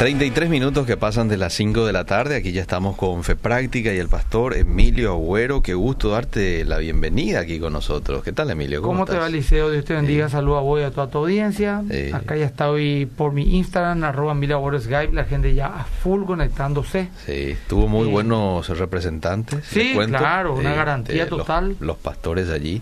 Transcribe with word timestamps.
33 0.00 0.48
minutos 0.48 0.86
que 0.86 0.96
pasan 0.96 1.26
de 1.26 1.36
las 1.36 1.54
5 1.54 1.84
de 1.84 1.92
la 1.92 2.04
tarde, 2.04 2.36
aquí 2.36 2.52
ya 2.52 2.60
estamos 2.60 2.94
con 2.94 3.24
Fe 3.24 3.34
Práctica 3.34 3.92
y 3.92 3.98
el 3.98 4.08
pastor 4.08 4.56
Emilio 4.56 5.10
Agüero, 5.10 5.60
qué 5.60 5.74
gusto 5.74 6.10
darte 6.10 6.64
la 6.64 6.78
bienvenida 6.78 7.40
aquí 7.40 7.58
con 7.58 7.72
nosotros. 7.72 8.22
¿Qué 8.22 8.30
tal 8.30 8.48
Emilio? 8.48 8.80
¿Cómo, 8.80 9.06
te 9.06 9.16
va 9.16 9.28
Liceo? 9.28 9.72
Dios 9.72 9.84
te 9.84 9.94
bendiga, 9.94 10.28
saludos 10.28 10.58
a 10.58 10.60
vos 10.60 10.80
y 10.80 10.84
a 10.84 10.92
toda 10.92 11.10
tu 11.10 11.18
audiencia. 11.18 11.82
Acá 12.12 12.36
ya 12.36 12.46
está 12.46 12.70
hoy 12.70 13.06
por 13.06 13.32
mi 13.32 13.56
Instagram, 13.56 14.04
arroba 14.04 14.34
Emilio 14.34 14.58
Agüero 14.58 14.78
Skype, 14.78 15.12
la 15.12 15.24
gente 15.24 15.52
ya 15.52 15.66
a 15.66 15.82
full 15.82 16.26
conectándose. 16.26 17.08
Sí, 17.26 17.56
tuvo 17.66 17.88
muy 17.88 18.06
buenos 18.06 18.68
representantes. 18.68 19.64
Sí, 19.64 19.94
claro, 20.06 20.54
una 20.54 20.74
garantía 20.74 21.28
total. 21.28 21.74
Los, 21.80 21.96
pastores 21.96 22.50
allí, 22.50 22.80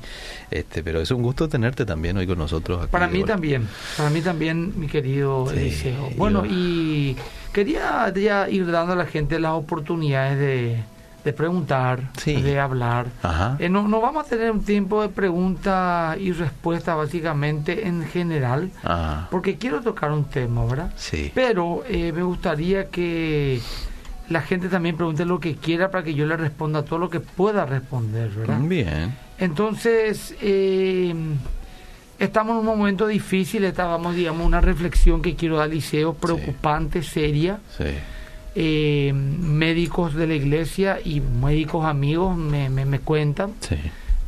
este, 0.51 0.83
pero 0.83 1.01
es 1.01 1.11
un 1.11 1.23
gusto 1.23 1.48
tenerte 1.48 1.87
también 1.87 2.19
hoy 2.19 2.27
con 2.27 2.37
nosotros. 2.37 2.83
Aquí 2.83 2.93
para 2.93 3.09
mí 3.09 3.25
también, 3.25 3.67
para 3.96 4.11
mí 4.11 4.21
también, 4.21 4.79
mi 4.79 4.87
querido 4.87 5.51
Eliseo. 5.51 6.11
Bueno, 6.19 6.45
y 6.45 7.05
quería 7.52 8.12
ya 8.14 8.48
ir 8.48 8.70
dando 8.70 8.95
a 8.95 8.96
la 8.96 9.06
gente 9.06 9.38
las 9.38 9.52
oportunidades 9.52 10.38
de, 10.38 11.33
preguntar, 11.33 12.12
de 12.24 12.59
hablar. 12.59 13.06
Eh, 13.59 13.69
no, 13.69 13.87
no, 13.88 14.01
vamos 14.01 14.27
a 14.27 14.28
tener 14.28 14.51
un 14.51 14.64
tiempo 14.64 15.02
de 15.02 15.09
preguntas 15.09 16.16
y 16.19 16.33
respuestas 16.33 16.97
básicamente 16.97 17.87
en 17.87 18.05
general, 18.05 18.70
porque 19.30 19.56
quiero 19.56 19.80
tocar 19.80 20.11
un 20.12 20.24
tema, 20.24 20.64
¿verdad? 20.64 20.92
Sí. 20.97 21.30
Pero 21.34 21.83
eh, 21.88 22.12
me 22.12 22.23
gustaría 22.23 22.87
que 22.87 23.61
la 24.28 24.41
gente 24.41 24.69
también 24.69 24.97
pregunte 24.97 25.25
lo 25.25 25.38
que 25.38 25.55
quiera 25.56 25.91
para 25.91 26.02
que 26.05 26.14
yo 26.14 26.27
le 26.27 26.36
responda 26.36 26.84
todo 26.84 26.98
lo 26.98 27.11
que 27.11 27.20
pueda 27.20 27.64
responder, 27.64 28.30
¿verdad? 28.30 28.59
Bien. 28.61 29.14
Entonces, 29.38 30.34
eh, 30.41 31.14
estamos 32.19 32.55
en 32.55 32.69
un 32.69 32.79
momento 32.79 33.06
difícil, 33.06 33.65
estábamos, 33.65 34.15
digamos, 34.15 34.47
una 34.47 34.61
reflexión 34.61 35.23
que 35.23 35.34
quiero 35.34 35.56
dar, 35.56 35.70
Liceo, 35.70 36.15
preocupante, 36.15 37.02
seria. 37.02 37.61
Eh, 38.59 39.12
médicos 39.12 40.15
de 40.15 40.27
la 40.27 40.34
iglesia 40.34 40.98
y 41.05 41.20
médicos 41.20 41.84
amigos 41.84 42.37
me, 42.39 42.70
me, 42.70 42.98
cuentan, 43.00 43.53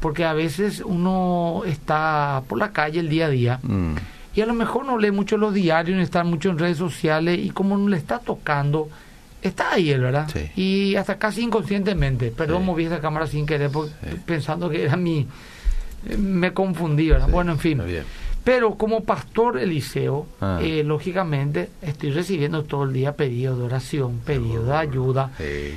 porque 0.00 0.27
a 0.27 0.34
veces 0.34 0.83
uno 0.84 1.62
está 1.64 2.42
por 2.47 2.59
la 2.59 2.72
calle 2.72 3.00
el 3.00 3.09
día 3.09 3.25
a 3.25 3.31
día 3.31 3.61
mm. 3.62 3.94
y 4.34 4.41
a 4.42 4.47
lo 4.47 4.53
mejor 4.53 4.84
no 4.84 4.98
lee 4.98 5.12
mucho 5.12 5.39
los 5.39 5.55
diarios, 5.55 5.97
no 5.97 6.03
está 6.03 6.25
mucho 6.25 6.50
en 6.50 6.59
redes 6.59 6.77
sociales 6.77 7.39
y 7.42 7.48
como 7.48 7.78
no 7.78 7.89
le 7.89 7.97
está 7.97 8.19
tocando, 8.19 8.91
está 9.41 9.72
ahí 9.72 9.91
él, 9.92 10.03
¿verdad? 10.03 10.28
Y 10.56 10.94
hasta 10.97 11.16
casi 11.16 11.42
inconscientemente, 11.42 12.31
perdón, 12.31 12.66
moví 12.66 12.84
esa 12.84 13.00
cámara 13.00 13.27
sin 13.27 13.47
querer 13.47 13.70
pensando 14.27 14.69
que 14.69 14.84
era 14.84 14.98
mi 14.98 15.27
me 16.18 16.52
confundí, 16.52 17.10
¿verdad? 17.10 17.28
bueno, 17.30 17.52
en 17.52 17.58
fin. 17.58 17.82
Pero 18.44 18.77
como 18.77 19.04
pastor 19.04 19.58
Eliseo, 19.58 20.27
ah. 20.41 20.58
eh, 20.62 20.82
lógicamente 20.82 21.68
estoy 21.82 22.12
recibiendo 22.12 22.64
todo 22.64 22.84
el 22.84 22.94
día 22.94 23.12
pedidos 23.12 23.58
de 23.58 23.64
oración, 23.64 24.20
pedidos 24.24 24.66
de 24.66 24.74
ayuda. 24.74 25.32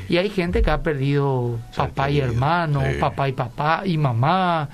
Y 0.08 0.18
hay 0.18 0.30
gente 0.30 0.62
que 0.62 0.72
ha 0.72 0.82
perdido 0.82 1.60
papá 1.76 2.10
y 2.10 2.20
hermano, 2.20 2.82
papá 3.00 3.28
y 3.28 3.34
papá 3.34 3.82
y 3.84 3.98
mamá, 3.98 4.70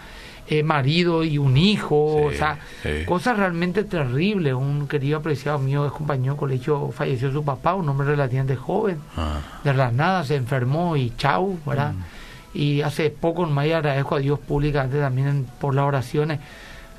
eh, 0.48 0.62
marido 0.62 1.24
y 1.24 1.40
un 1.40 1.58
hijo, 1.58 2.26
o 2.26 2.32
sea, 2.32 2.60
cosas 3.08 3.38
realmente 3.38 3.84
terribles. 3.84 4.54
Un 4.54 4.88
querido 4.88 5.18
apreciado 5.18 5.58
mío, 5.58 5.84
de 5.84 5.90
compañero 5.90 6.34
de 6.34 6.40
colegio, 6.40 6.92
falleció 6.92 7.32
su 7.32 7.44
papá, 7.44 7.74
un 7.74 7.90
hombre 7.90 8.10
relativamente 8.10 8.56
joven. 8.56 9.00
Ah. 9.16 9.40
De 9.64 9.74
la 9.74 9.92
nada 9.92 10.24
se 10.24 10.36
enfermó 10.36 10.96
y 10.98 11.14
chau, 11.18 11.58
¿verdad? 11.66 11.94
Mm. 11.94 12.17
Y 12.54 12.82
hace 12.82 13.10
poco 13.10 13.46
me 13.46 13.74
agradezco 13.74 14.16
a 14.16 14.20
Dios 14.20 14.40
públicamente 14.40 15.00
también 15.00 15.46
por 15.60 15.76
las 15.76 15.86
oraciones. 15.86 16.40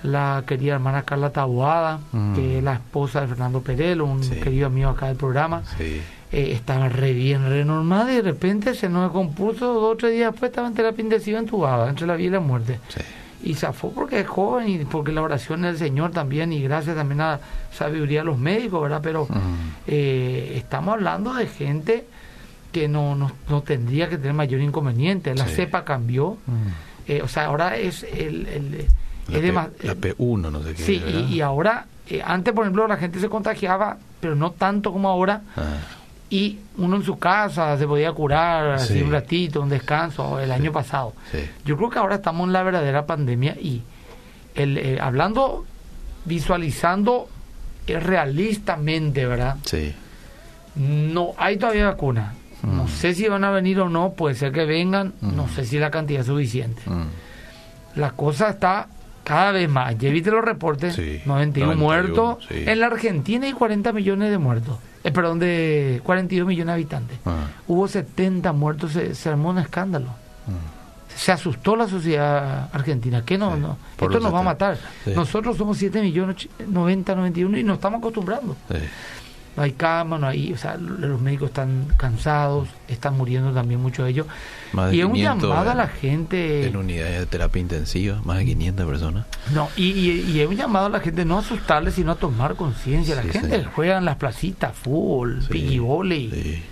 La 0.03 0.45
querida 0.47 0.75
hermana 0.75 1.03
Carla 1.03 1.31
Taboada, 1.31 1.99
mm. 2.13 2.35
que 2.35 2.59
es 2.59 2.65
la 2.65 2.75
esposa 2.75 3.23
de 3.23 3.27
Fernando 3.29 3.61
Perelo, 3.61 4.05
un 4.05 4.21
querido 4.21 4.69
amigo 4.69 4.91
acá 4.91 5.07
del 5.07 5.17
programa. 5.17 5.63
Eh, 6.31 6.53
estaba 6.53 6.89
re 6.91 7.15
bien, 7.15 7.49
renormada 7.49 8.13
y 8.13 8.17
de 8.17 8.23
repente 8.23 8.75
se 8.75 8.91
nos 8.91 9.11
compuso 9.11 9.73
dos 9.73 9.95
o 9.95 9.97
tres 9.97 10.13
días 10.13 10.31
después 10.33 10.51
estaba 10.51 10.69
en 10.69 10.75
terapia 10.75 11.03
intensiva 11.03 11.39
entubada, 11.39 11.89
entre 11.89 12.07
la 12.07 12.17
vida 12.17 12.29
y 12.29 12.33
la 12.33 12.41
muerte. 12.41 12.79
Y 13.43 13.55
se 13.55 13.73
fue 13.73 13.91
porque 13.91 14.21
es 14.21 14.29
joven 14.29 14.69
y 14.69 14.85
porque 14.85 15.11
la 15.11 15.23
oración 15.23 15.63
del 15.63 15.79
Señor 15.79 16.11
también 16.11 16.53
y 16.53 16.61
gracias 16.61 16.97
también 16.97 17.23
a 17.23 17.41
sabiduría 17.73 18.21
de 18.21 18.27
los 18.27 18.39
médicos, 18.39 18.83
¿verdad? 18.83 19.01
Pero 19.03 19.27
eh, 19.87 20.53
estamos 20.57 20.95
hablando 20.95 21.33
de 21.33 21.47
gente 21.47 22.07
que 22.73 22.89
no, 22.89 23.15
no, 23.15 23.63
tendría 23.63 24.09
que 24.09 24.19
tener 24.19 24.35
mayor 24.35 24.61
inconveniente. 24.61 25.35
La 25.35 25.47
cepa 25.47 25.85
cambió, 25.85 26.37
mm. 26.47 27.09
eh, 27.09 27.23
o 27.23 27.29
sea, 27.29 27.47
ahora 27.47 27.77
es 27.77 28.03
el... 28.03 28.47
el 28.47 28.87
la, 29.29 29.95
P, 29.95 30.15
1 30.17 30.51
no 30.51 30.63
sé 30.63 30.75
qué. 30.75 30.83
Sí, 30.83 31.03
y, 31.29 31.41
ahora, 31.43 31.87
eh, 32.09 32.23
antes 32.25 32.55
por 32.55 32.65
ejemplo 32.65 32.89
la 32.89 32.97
gente 32.97 33.21
se 33.21 33.29
contagiaba, 33.29 33.99
pero 34.21 34.35
no 34.35 34.53
tanto 34.53 34.91
como 34.91 35.09
ahora. 35.09 35.43
Ah. 35.55 35.77
Y 36.31 36.59
uno 36.79 36.97
en 36.97 37.05
su 37.05 37.19
casa 37.19 37.77
se 37.79 37.87
podía 37.87 38.13
curar 38.13 38.73
así 38.73 39.03
un 39.03 39.11
ratito, 39.11 39.61
un 39.63 39.69
descanso, 39.69 40.41
el 40.41 40.51
año 40.51 40.73
pasado. 40.73 41.15
Yo 41.65 41.77
creo 41.77 41.91
que 41.91 41.99
ahora 41.99 42.17
estamos 42.17 42.47
en 42.47 42.53
la 42.53 42.63
verdadera 42.63 43.07
pandemia 43.07 43.57
y 43.61 43.83
el, 44.55 44.77
eh, 44.77 44.99
hablando, 45.01 45.65
visualizando 46.27 47.29
realistamente, 47.87 49.25
¿verdad? 49.27 49.57
Sí. 49.65 49.95
No 50.75 51.33
hay 51.39 51.57
todavía 51.57 51.87
vacuna 51.87 52.35
no 52.63 52.85
mm. 52.85 52.89
sé 52.89 53.15
si 53.15 53.29
van 53.29 53.45
a 53.45 53.51
venir 53.51 53.81
o 53.81 53.89
no, 53.89 54.13
puede 54.13 54.35
ser 54.35 54.53
que 54.53 54.65
vengan, 54.65 55.13
no 55.21 55.45
mm. 55.45 55.51
sé 55.51 55.65
si 55.65 55.79
la 55.79 55.91
cantidad 55.91 56.21
es 56.21 56.27
suficiente. 56.27 56.83
Mm. 56.87 57.99
La 57.99 58.11
cosa 58.13 58.51
está 58.51 58.89
cada 59.25 59.53
vez 59.53 59.69
más. 59.69 59.97
Ya 59.99 60.11
viste 60.11 60.31
los 60.31 60.45
reportes, 60.45 60.99
91, 61.27 61.77
muertos. 61.77 62.47
En 62.51 62.81
la 62.81 62.87
Argentina 62.87 63.47
hay 63.47 63.53
40 63.53 63.93
millones 63.93 64.31
de 64.31 64.39
muertos. 64.39 64.79
Eh, 65.05 65.13
perdón, 65.13 65.39
de 65.39 66.01
42 66.05 66.47
millones 66.47 66.67
de 66.67 66.73
habitantes. 66.73 67.19
Ah. 67.25 67.47
Hubo 67.67 67.87
70 67.87 68.53
muertos, 68.53 68.93
se, 68.93 69.29
armó 69.29 69.51
un 69.51 69.59
escándalo. 69.59 70.09
Se 71.15 71.33
asustó 71.33 71.77
la 71.77 71.89
sociedad 71.89 72.69
argentina. 72.73 73.25
que 73.25 73.39
no? 73.39 73.57
no 73.57 73.77
esto 74.01 74.21
nos 74.21 74.33
va 74.33 74.41
a 74.41 74.45
matar. 74.45 74.79
Nosotros 75.15 75.57
somos 75.57 75.79
7 75.79 76.01
millones, 76.01 76.49
90, 76.67 77.15
91 77.15 77.59
y 77.59 77.65
nos 77.65 77.77
estamos 77.77 77.99
acostumbrando 77.99 78.57
no 79.59 79.65
hay 79.65 79.73
cama, 79.73 80.19
no 80.19 80.29
hay, 80.29 80.53
o 80.53 80.57
sea, 80.57 80.77
los 80.77 81.21
médicos 81.21 81.49
están 81.49 81.89
cansados, 81.97 82.69
están 82.87 83.17
muriendo 83.17 83.53
también 83.53 83.81
muchos 83.81 84.05
de 84.05 84.13
ellos. 84.13 84.27
y 84.93 85.01
es 85.01 85.05
un 85.05 85.17
llamado 85.17 85.69
a 85.69 85.75
la 85.75 85.89
gente. 85.89 86.65
En 86.65 86.77
unidades 86.77 87.19
de 87.19 87.27
terapia 87.27 87.61
intensiva, 87.61 88.21
más 88.25 88.39
de 88.39 88.45
500 88.45 88.87
personas. 88.87 89.27
No, 89.53 89.69
y, 89.75 89.89
y, 89.89 90.41
es 90.41 90.49
un 90.49 90.55
llamado 90.55 90.87
a 90.87 90.91
la 90.91 91.01
gente 91.01 91.25
no 91.25 91.39
asustarle, 91.39 91.91
sino 91.91 92.13
a 92.13 92.15
tomar 92.15 92.55
conciencia. 92.55 93.17
La 93.17 93.25
gente 93.25 93.65
juega 93.75 93.99
en 93.99 94.05
las 94.05 94.15
placitas, 94.15 94.77
fútbol, 94.77 95.43
sí, 95.51 95.81
volley. 95.81 96.63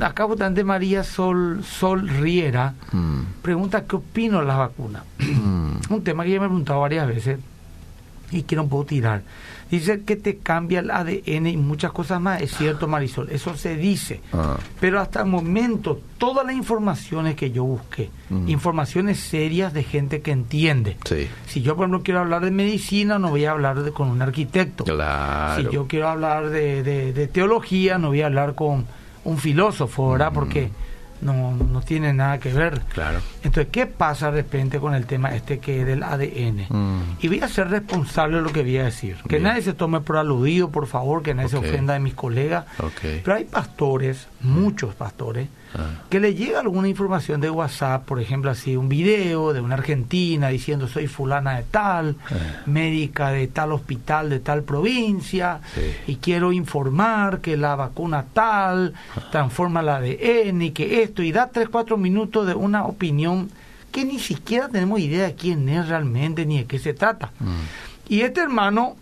acá 0.00 0.24
votante 0.24 0.64
María 0.64 1.04
Sol, 1.04 1.62
Sol 1.62 2.08
Riera 2.08 2.72
mm. 2.92 3.42
pregunta 3.42 3.84
qué 3.84 3.96
opino 3.96 4.40
de 4.40 4.46
las 4.46 4.56
vacunas. 4.56 5.02
Mm. 5.18 5.92
un 5.92 6.02
tema 6.02 6.24
que 6.24 6.30
ya 6.30 6.40
me 6.40 6.46
he 6.46 6.48
preguntado 6.48 6.80
varias 6.80 7.06
veces 7.06 7.38
y 8.30 8.42
que 8.44 8.56
no 8.56 8.66
puedo 8.68 8.84
tirar. 8.84 9.20
Dice 9.70 10.02
que 10.02 10.16
te 10.16 10.38
cambia 10.38 10.80
el 10.80 10.90
ADN 10.90 11.46
y 11.46 11.56
muchas 11.56 11.92
cosas 11.92 12.20
más. 12.20 12.42
Es 12.42 12.56
cierto, 12.56 12.88
Marisol, 12.88 13.30
eso 13.30 13.56
se 13.56 13.76
dice. 13.76 14.20
Ah. 14.32 14.56
Pero 14.80 15.00
hasta 15.00 15.20
el 15.20 15.26
momento, 15.26 16.00
todas 16.18 16.44
las 16.44 16.56
informaciones 16.56 17.36
que 17.36 17.52
yo 17.52 17.64
busqué, 17.64 18.10
mm. 18.30 18.48
informaciones 18.48 19.20
serias 19.20 19.72
de 19.72 19.84
gente 19.84 20.22
que 20.22 20.32
entiende. 20.32 20.96
Si 21.46 21.62
yo, 21.62 21.76
por 21.76 21.84
ejemplo, 21.84 22.02
quiero 22.02 22.20
hablar 22.20 22.44
de 22.44 22.50
medicina, 22.50 23.18
no 23.18 23.30
voy 23.30 23.44
a 23.44 23.52
hablar 23.52 23.82
de, 23.82 23.92
con 23.92 24.08
un 24.08 24.20
arquitecto. 24.22 24.84
Si 24.84 25.62
yo 25.72 25.86
quiero 25.86 26.08
hablar 26.08 26.50
de, 26.50 26.82
de, 26.82 27.26
teología, 27.28 27.98
no 27.98 28.08
voy 28.08 28.22
a 28.22 28.26
hablar 28.26 28.56
con 28.56 28.86
un 29.24 29.38
filósofo, 29.38 30.10
¿verdad? 30.10 30.32
Mm. 30.32 30.34
Porque 30.34 30.70
no, 31.22 31.54
no 31.54 31.80
tiene 31.80 32.12
nada 32.12 32.38
que 32.38 32.52
ver. 32.52 32.80
Claro. 32.92 33.20
Entonces, 33.42 33.68
¿qué 33.70 33.86
pasa 33.86 34.30
de 34.30 34.42
repente 34.42 34.78
con 34.78 34.94
el 34.94 35.06
tema 35.06 35.34
este 35.34 35.58
que 35.58 35.80
es 35.80 35.86
del 35.86 36.02
ADN? 36.02 36.66
Mm. 36.68 37.16
Y 37.20 37.28
voy 37.28 37.40
a 37.40 37.48
ser 37.48 37.68
responsable 37.68 38.38
de 38.38 38.42
lo 38.42 38.52
que 38.52 38.62
voy 38.62 38.78
a 38.78 38.84
decir. 38.84 39.18
Que 39.28 39.40
nadie 39.40 39.62
se 39.62 39.72
tome 39.72 40.00
por 40.00 40.16
aludido, 40.16 40.70
por 40.70 40.86
favor, 40.86 41.22
que 41.22 41.34
nadie 41.34 41.48
se 41.48 41.56
ofenda 41.56 41.94
de 41.94 42.00
mis 42.00 42.14
colegas. 42.14 42.64
Pero 43.02 43.34
hay 43.34 43.44
pastores, 43.44 44.28
muchos 44.40 44.94
pastores, 44.94 45.48
Ah. 45.72 46.02
que 46.08 46.18
le 46.18 46.34
llega 46.34 46.60
alguna 46.60 46.88
información 46.88 47.40
de 47.40 47.48
WhatsApp, 47.48 48.04
por 48.04 48.20
ejemplo, 48.20 48.50
así 48.50 48.76
un 48.76 48.88
video 48.88 49.52
de 49.52 49.60
una 49.60 49.76
argentina 49.76 50.48
diciendo 50.48 50.88
soy 50.88 51.06
fulana 51.06 51.58
de 51.58 51.62
tal, 51.62 52.16
ah. 52.30 52.62
médica 52.66 53.30
de 53.30 53.46
tal 53.46 53.72
hospital 53.72 54.30
de 54.30 54.40
tal 54.40 54.64
provincia, 54.64 55.60
y 56.06 56.16
quiero 56.16 56.52
informar 56.52 57.40
que 57.40 57.56
la 57.56 57.76
vacuna 57.76 58.24
tal 58.32 58.94
ah. 59.16 59.28
transforma 59.30 59.80
el 59.80 59.88
ADN 59.90 60.62
y 60.62 60.70
que 60.72 61.02
esto, 61.02 61.22
y 61.22 61.30
da 61.30 61.50
tres, 61.50 61.68
cuatro 61.68 61.96
minutos 61.96 62.46
de 62.46 62.54
una 62.54 62.84
opinión 62.84 63.48
que 63.92 64.04
ni 64.04 64.18
siquiera 64.18 64.68
tenemos 64.68 65.00
idea 65.00 65.26
de 65.26 65.34
quién 65.34 65.68
es 65.68 65.88
realmente 65.88 66.46
ni 66.46 66.58
de 66.58 66.64
qué 66.66 66.78
se 66.78 66.94
trata. 66.94 67.30
Mm. 67.38 68.08
Y 68.08 68.20
este 68.22 68.40
hermano 68.40 68.96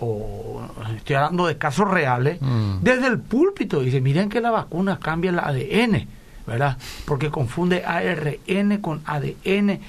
o 0.00 0.62
estoy 0.96 1.16
hablando 1.16 1.46
de 1.46 1.58
casos 1.58 1.88
reales, 1.88 2.40
mm. 2.40 2.78
desde 2.80 3.06
el 3.06 3.20
púlpito 3.20 3.80
dice, 3.80 4.00
miren 4.00 4.28
que 4.28 4.40
la 4.40 4.50
vacuna 4.50 4.98
cambia 4.98 5.30
el 5.30 5.38
ADN, 5.38 6.06
¿verdad? 6.46 6.76
Porque 7.04 7.30
confunde 7.30 7.84
ARN 7.84 8.78
con 8.78 9.02
ADN. 9.04 9.80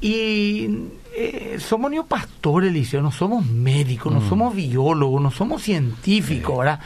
Y 0.00 0.68
eh, 1.16 1.58
somos 1.60 1.90
neopastores, 1.90 2.72
Liceo, 2.72 3.00
no 3.00 3.10
somos 3.12 3.46
médicos, 3.46 4.12
no 4.12 4.20
mm. 4.20 4.28
somos 4.28 4.54
biólogos, 4.54 5.22
no 5.22 5.30
somos 5.30 5.62
científicos, 5.62 6.58
¿verdad? 6.58 6.80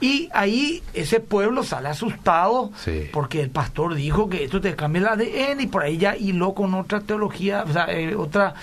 Y 0.00 0.28
ahí 0.32 0.82
ese 0.94 1.20
pueblo 1.20 1.64
sale 1.64 1.88
asustado 1.88 2.70
porque 3.12 3.40
el 3.40 3.50
pastor 3.50 3.94
dijo 3.94 4.28
que 4.28 4.44
esto 4.44 4.60
te 4.60 4.76
cambia 4.76 5.00
el 5.00 5.08
ADN 5.08 5.60
y 5.62 5.66
por 5.66 5.82
ahí 5.82 5.96
ya 5.96 6.16
hiló 6.16 6.54
con 6.54 6.74
otra 6.74 7.00
teología, 7.00 7.64
o 7.66 7.72
sea, 7.72 7.86
eh, 7.86 8.14
otra 8.14 8.54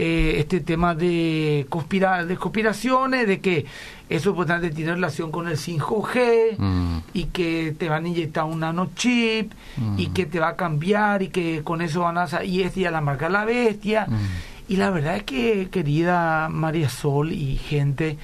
eh, 0.00 0.36
este 0.38 0.60
tema 0.60 0.94
de, 0.94 1.66
conspira, 1.68 2.24
de 2.24 2.36
conspiraciones, 2.36 3.26
de 3.26 3.40
que 3.40 3.66
eso 4.08 4.32
pues, 4.32 4.48
tiene 4.72 4.94
relación 4.94 5.32
con 5.32 5.48
el 5.48 5.56
5G 5.56 6.56
mm. 6.56 6.98
y 7.14 7.24
que 7.24 7.74
te 7.76 7.88
van 7.88 8.04
a 8.04 8.08
inyectar 8.08 8.44
un 8.44 8.60
nanochip 8.60 9.52
y 9.96 10.06
mm. 10.06 10.12
que 10.12 10.26
te 10.26 10.38
va 10.38 10.50
a 10.50 10.56
cambiar 10.56 11.22
y 11.22 11.28
que 11.28 11.62
con 11.64 11.82
eso 11.82 12.02
van 12.02 12.16
a 12.16 12.44
y 12.44 12.62
este 12.62 12.82
ya 12.82 12.92
la 12.92 13.00
marca 13.00 13.28
la 13.28 13.44
bestia. 13.44 14.06
Mm. 14.08 14.72
Y 14.72 14.76
la 14.76 14.90
verdad 14.90 15.16
es 15.16 15.24
que, 15.24 15.68
querida 15.68 16.48
María 16.48 16.90
Sol 16.90 17.32
y 17.32 17.56
gente, 17.56 18.18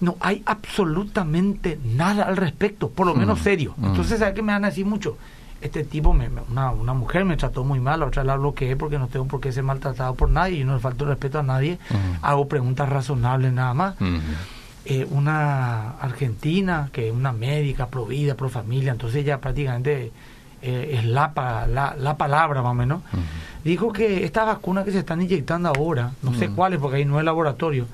no 0.00 0.16
hay 0.20 0.42
absolutamente 0.46 1.78
nada 1.84 2.24
al 2.24 2.38
respecto, 2.38 2.88
por 2.88 3.06
lo 3.06 3.14
menos 3.14 3.40
serio. 3.40 3.74
Entonces, 3.82 4.20
¿sabes 4.20 4.34
que 4.34 4.42
me 4.42 4.52
van 4.52 4.64
a 4.64 4.68
decir 4.68 4.86
mucho? 4.86 5.18
Este 5.60 5.84
tipo, 5.84 6.12
me, 6.12 6.28
una, 6.50 6.70
una, 6.70 6.94
mujer 6.94 7.24
me 7.24 7.36
trató 7.36 7.64
muy 7.64 7.80
mal, 7.80 8.00
la 8.00 8.06
otra 8.06 8.24
la 8.24 8.36
bloqueé 8.36 8.76
porque 8.76 8.98
no 8.98 9.08
tengo 9.08 9.26
por 9.26 9.40
qué 9.40 9.52
ser 9.52 9.64
maltratado 9.64 10.14
por 10.14 10.30
nadie 10.30 10.58
y 10.58 10.64
no 10.64 10.74
le 10.74 10.80
falto 10.80 11.04
respeto 11.04 11.38
a 11.38 11.42
nadie. 11.42 11.78
Hago 12.22 12.48
preguntas 12.48 12.88
razonables 12.88 13.52
nada 13.52 13.74
más. 13.74 13.94
Eh, 14.84 15.06
una 15.10 15.98
argentina 15.98 16.88
que 16.92 17.08
es 17.08 17.14
una 17.14 17.32
médica, 17.32 17.88
pro 17.88 18.06
vida, 18.06 18.34
pro 18.34 18.48
familia, 18.48 18.92
entonces 18.92 19.22
ella 19.22 19.38
prácticamente 19.38 20.12
eh, 20.62 20.98
es 20.98 21.04
la, 21.04 21.32
la, 21.68 21.94
la, 21.98 22.16
palabra 22.16 22.62
más 22.62 22.70
o 22.70 22.74
menos, 22.74 23.02
dijo 23.64 23.92
que 23.92 24.24
estas 24.24 24.46
vacunas 24.46 24.84
que 24.86 24.92
se 24.92 25.00
están 25.00 25.20
inyectando 25.20 25.68
ahora, 25.68 26.12
no 26.22 26.32
sé 26.32 26.48
cuáles 26.48 26.80
porque 26.80 26.96
ahí 26.96 27.04
no 27.04 27.18
es 27.18 27.24
laboratorio, 27.24 27.86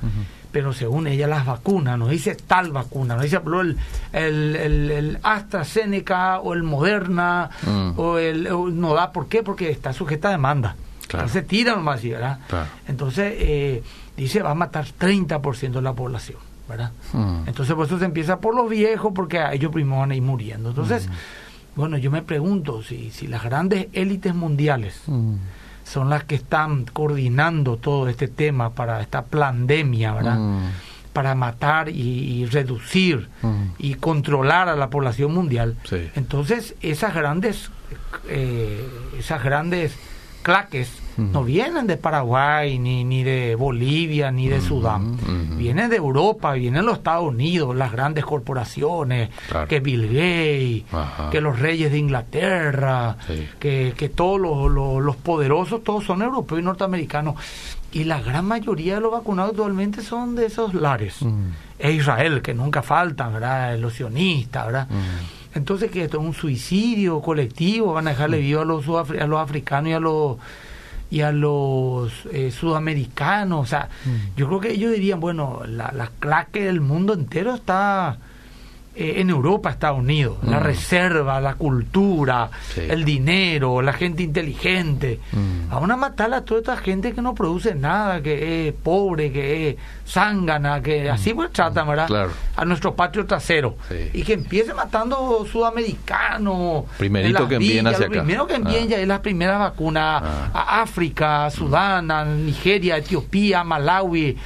pero 0.55 0.73
según 0.73 1.09
ella 1.09 1.27
las 1.27 1.45
vacunas, 1.45 1.99
no 1.99 2.07
dice 2.07 2.37
tal 2.37 2.71
vacuna, 2.71 3.17
no 3.17 3.23
dice 3.23 3.41
el, 3.45 3.77
el, 4.13 4.91
el, 4.93 5.19
AstraZeneca 5.21 6.39
o 6.39 6.55
el 6.55 6.63
Moderna 6.63 7.51
mm. 7.67 7.99
o 7.99 8.19
el 8.19 8.45
no 8.45 8.95
da, 8.95 9.11
¿por 9.11 9.27
qué? 9.27 9.43
Porque 9.43 9.69
está 9.69 9.93
sujeta 9.93 10.29
a 10.29 10.31
demanda. 10.31 10.77
Entonces 11.13 11.45
tira 11.49 11.75
nomás 11.75 11.99
así, 11.99 12.11
¿verdad? 12.11 12.39
Entonces 12.87 13.35
eh, 13.37 13.83
dice 14.17 14.43
va 14.43 14.53
a 14.53 14.55
matar 14.55 14.87
30% 14.87 15.73
de 15.73 15.83
la 15.83 15.93
población, 15.93 16.39
¿verdad? 16.69 16.93
Mm. 17.13 17.49
Entonces 17.49 17.75
por 17.75 17.87
eso 17.87 17.99
se 17.99 18.05
empieza 18.05 18.39
por 18.39 18.55
los 18.55 18.71
viejos 18.71 19.11
porque 19.13 19.41
a 19.41 19.53
ellos 19.55 19.73
primero 19.73 19.99
van 19.99 20.13
a 20.13 20.15
ir 20.15 20.23
muriendo. 20.23 20.69
Entonces, 20.69 21.09
mm. 21.09 21.13
bueno, 21.75 21.99
yo 21.99 22.13
me 22.13 22.23
pregunto 22.23 22.81
si, 22.85 23.11
si 23.11 23.27
las 23.27 23.43
grandes 23.43 23.89
élites 23.93 24.33
mundiales 24.37 25.03
son 25.85 26.11
las 26.11 26.25
que 26.25 26.35
están 26.35 26.85
coordinando 26.85 27.77
todo 27.77 28.09
este 28.09 28.29
tema 28.29 28.71
para 28.71 29.01
esta 29.01 29.23
pandemia, 29.25 30.13
¿verdad? 30.13 30.39
Mm. 30.39 30.71
Para 31.13 31.35
matar 31.37 31.89
y, 31.89 32.45
reducir 32.47 33.29
mm. 33.43 33.63
y 33.79 33.95
controlar 33.95 34.69
a 34.69 34.75
la 34.75 34.91
población 34.91 35.33
mundial. 35.33 35.77
Entonces, 36.17 36.75
esas 36.81 37.15
grandes, 37.15 37.71
eh, 38.29 38.85
esas 39.19 39.45
grandes 39.45 39.97
claques 40.43 40.91
no 41.17 41.45
vienen 41.45 41.87
de 41.87 41.97
Paraguay, 41.97 42.79
ni, 42.79 43.05
ni 43.05 43.23
de 43.23 43.55
Bolivia, 43.55 44.31
ni 44.31 44.49
de 44.49 44.61
Sudán. 44.61 45.17
Vienen 45.57 45.91
de 45.91 45.97
Europa, 45.97 46.53
vienen 46.55 46.87
los 46.87 46.99
Estados 46.99 47.29
Unidos, 47.29 47.75
las 47.77 47.93
grandes 47.93 48.25
corporaciones, 48.25 49.31
que 49.69 49.81
Bill 49.81 50.07
Gates, 50.07 51.31
que 51.31 51.41
los 51.41 51.59
reyes 51.59 51.93
de 51.93 51.99
Inglaterra, 51.99 53.17
que, 53.59 53.95
que 53.97 54.09
todos 54.09 54.41
los, 54.41 54.71
los, 54.71 55.17
poderosos, 55.17 55.85
todos 55.85 56.05
son 56.05 56.23
europeos 56.23 56.61
y 56.61 56.65
norteamericanos. 56.65 57.37
Y 57.93 58.05
la 58.05 58.21
gran 58.21 58.45
mayoría 58.47 58.97
de 58.97 59.01
los 59.01 59.13
vacunados 59.13 59.53
actualmente 59.53 60.03
son 60.03 60.35
de 60.35 60.47
esos 60.47 60.75
lares. 60.75 61.21
Es 61.79 61.95
Israel, 61.95 62.43
que 62.43 62.53
nunca 62.53 62.83
faltan, 62.83 63.35
¿verdad? 63.35 63.79
Los 63.79 63.95
sionistas, 63.95 64.67
¿verdad? 64.67 64.89
Entonces, 65.55 65.91
que 65.91 66.03
esto 66.03 66.19
es 66.19 66.25
un 66.25 66.35
suicidio 66.35 67.21
colectivo, 67.21 67.93
van 67.93 68.09
a 68.09 68.11
dejarle 68.11 68.39
vivo 68.41 68.63
a 68.63 68.65
los, 68.65 68.89
a 68.89 69.27
los 69.27 69.41
africanos 69.41 69.91
y 69.91 69.93
a 69.93 70.01
los 70.01 70.37
y 71.11 71.21
a 71.21 71.33
los 71.33 72.13
eh, 72.33 72.51
sudamericanos. 72.51 73.61
O 73.61 73.67
sea, 73.67 73.89
mm. 74.05 74.37
yo 74.37 74.47
creo 74.49 74.61
que 74.61 74.73
ellos 74.73 74.93
dirían, 74.93 75.21
bueno, 75.21 75.63
la, 75.67 75.93
la 75.93 76.11
claque 76.19 76.65
del 76.65 76.81
mundo 76.81 77.15
entero 77.15 77.55
está 77.55 78.19
eh, 78.97 79.21
en 79.21 79.31
Europa, 79.31 79.71
Estados 79.71 79.99
Unidos. 79.99 80.39
La 80.45 80.61
mm. 80.61 80.63
reserva, 80.63 81.41
la 81.41 81.55
cultura, 81.55 82.49
el 82.77 83.05
dinero, 83.05 83.83
la 83.83 83.93
gente 83.93 84.23
inteligente. 84.23 85.19
Mm. 85.33 85.69
Van 85.69 85.91
a 85.91 85.97
matar 85.97 86.33
a 86.33 86.45
toda 86.45 86.61
esta 86.61 86.77
gente 86.77 87.13
que 87.13 87.21
no 87.21 87.35
produce 87.35 87.75
nada, 87.75 88.23
que 88.23 88.69
es 88.69 88.75
pobre, 88.75 89.33
que 89.33 89.71
es 89.71 89.77
zángana, 90.07 90.81
que 90.81 91.09
mm. 91.09 91.13
así 91.13 91.35
pues 91.35 91.51
tratan, 91.51 91.89
¿verdad? 91.89 92.31
A 92.55 92.65
nuestro 92.65 92.95
patrio 92.95 93.27
trasero. 93.27 93.77
Y 94.13 94.23
que 94.23 94.35
empiece 94.35 94.73
matando 94.73 95.45
sudamericanos. 95.51 96.85
Primerito 96.97 97.49
que 97.49 97.57
envíen 97.57 97.89
hacia 97.89 98.07
acá. 98.07 98.23
Primero 98.23 98.47
que 98.47 98.55
envíen 98.55 98.85
ah. 98.85 98.91
ya 98.91 98.99
es 99.01 99.09
las 99.09 99.21
primeras 99.21 99.59
vacunas 99.59 100.23
ah. 100.25 100.51
a 100.55 100.83
África, 100.83 101.47
a 101.47 101.51
Sudán, 101.51 102.13
a 102.13 102.25
Nigeria, 102.25 102.97
Etiopía, 102.97 103.65
Malawi, 103.65 104.37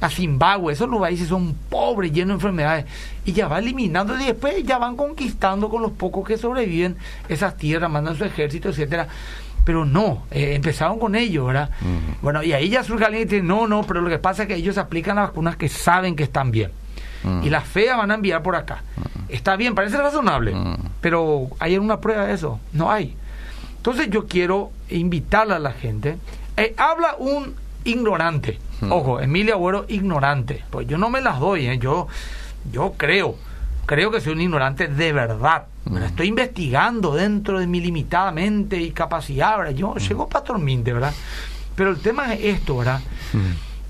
a 0.00 0.08
Zimbabue. 0.08 0.72
Esos 0.72 0.88
países 1.00 1.28
son 1.28 1.54
pobres, 1.68 2.12
llenos 2.12 2.28
de 2.28 2.34
enfermedades 2.34 2.84
y 3.28 3.34
ya 3.34 3.46
va 3.46 3.58
eliminando 3.58 4.18
y 4.18 4.24
después 4.24 4.64
ya 4.64 4.78
van 4.78 4.96
conquistando 4.96 5.68
con 5.68 5.82
los 5.82 5.92
pocos 5.92 6.26
que 6.26 6.38
sobreviven 6.38 6.96
esas 7.28 7.58
tierras, 7.58 7.90
mandan 7.90 8.16
su 8.16 8.24
ejército, 8.24 8.70
etcétera. 8.70 9.06
Pero 9.66 9.84
no, 9.84 10.22
eh, 10.30 10.54
empezaron 10.54 10.98
con 10.98 11.14
ellos, 11.14 11.46
¿verdad? 11.46 11.68
Bueno, 12.22 12.42
y 12.42 12.54
ahí 12.54 12.70
ya 12.70 12.82
surge 12.82 13.04
alguien 13.04 13.24
y 13.24 13.24
dice, 13.26 13.42
no, 13.42 13.66
no, 13.66 13.82
pero 13.82 14.00
lo 14.00 14.08
que 14.08 14.18
pasa 14.18 14.44
es 14.44 14.48
que 14.48 14.54
ellos 14.54 14.78
aplican 14.78 15.16
las 15.16 15.28
vacunas 15.28 15.56
que 15.56 15.68
saben 15.68 16.16
que 16.16 16.22
están 16.22 16.50
bien. 16.50 16.70
Y 17.42 17.50
las 17.50 17.64
feas 17.64 17.98
van 17.98 18.10
a 18.10 18.14
enviar 18.14 18.42
por 18.42 18.56
acá. 18.56 18.82
Está 19.28 19.56
bien, 19.56 19.74
parece 19.74 19.98
razonable, 19.98 20.56
pero 21.02 21.48
¿hay 21.58 21.76
una 21.76 22.00
prueba 22.00 22.24
de 22.24 22.32
eso? 22.32 22.58
No 22.72 22.90
hay. 22.90 23.14
Entonces 23.76 24.08
yo 24.08 24.26
quiero 24.26 24.70
invitar 24.88 25.52
a 25.52 25.58
la 25.58 25.72
gente. 25.72 26.16
Eh, 26.56 26.74
habla 26.78 27.14
un 27.18 27.54
ignorante. 27.84 28.58
Ojo, 28.88 29.20
Emilia 29.20 29.52
Agüero, 29.52 29.84
ignorante. 29.88 30.64
Pues 30.70 30.86
yo 30.86 30.96
no 30.96 31.10
me 31.10 31.20
las 31.20 31.40
doy, 31.40 31.66
¿eh? 31.66 31.78
yo 31.78 32.06
yo 32.72 32.94
creo, 32.96 33.36
creo 33.86 34.10
que 34.10 34.20
soy 34.20 34.32
un 34.32 34.40
ignorante 34.40 34.88
de 34.88 35.12
verdad. 35.12 35.66
Me 35.84 36.04
estoy 36.04 36.28
investigando 36.28 37.14
dentro 37.14 37.58
de 37.58 37.66
mi 37.66 37.80
limitada 37.80 38.30
mente 38.30 38.80
y 38.80 38.90
capacidad, 38.90 39.56
¿verdad? 39.58 39.72
Yo 39.72 39.94
llego 39.96 40.28
Pastor 40.28 40.58
Minte, 40.58 40.92
¿verdad? 40.92 41.14
Pero 41.74 41.90
el 41.90 41.98
tema 41.98 42.34
es 42.34 42.56
esto, 42.56 42.76
¿verdad? 42.76 43.00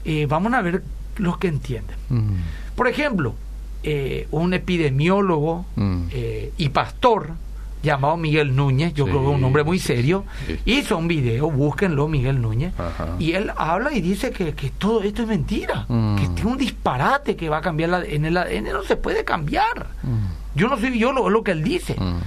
Eh, 0.04 0.26
vamos 0.26 0.52
a 0.52 0.62
ver 0.62 0.82
los 1.16 1.38
que 1.38 1.48
entienden. 1.48 1.96
Por 2.76 2.86
ejemplo, 2.86 3.34
eh, 3.82 4.28
un 4.30 4.54
epidemiólogo 4.54 5.64
eh, 6.10 6.52
y 6.56 6.68
pastor 6.68 7.32
llamado 7.82 8.16
Miguel 8.16 8.54
Núñez, 8.54 8.94
yo 8.94 9.04
creo 9.04 9.20
que 9.20 9.30
es 9.30 9.36
un 9.36 9.44
hombre 9.44 9.64
muy 9.64 9.78
serio, 9.78 10.24
hizo 10.64 10.96
un 10.96 11.08
video, 11.08 11.50
búsquenlo, 11.50 12.08
Miguel 12.08 12.40
Núñez, 12.40 12.72
y 13.18 13.32
él 13.32 13.52
habla 13.56 13.92
y 13.92 14.00
dice 14.00 14.30
que, 14.30 14.52
todo 14.78 15.02
esto 15.02 15.22
es 15.22 15.28
mentira, 15.28 15.86
mm. 15.88 16.16
que 16.16 16.40
es 16.40 16.44
un 16.44 16.58
disparate 16.58 17.36
que 17.36 17.48
va 17.48 17.58
a 17.58 17.60
cambiar 17.60 17.90
la, 17.90 18.04
en 18.04 18.24
el 18.24 18.36
ADN, 18.36 18.64
no 18.72 18.82
se 18.82 18.96
puede 18.96 19.24
cambiar. 19.24 19.88
Mm. 20.02 20.58
Yo 20.58 20.68
no 20.68 20.78
soy 20.78 20.90
biólogo, 20.90 21.28
es 21.28 21.32
lo 21.32 21.42
que 21.42 21.52
él 21.52 21.62
dice. 21.62 21.94
Mm. 21.98 22.18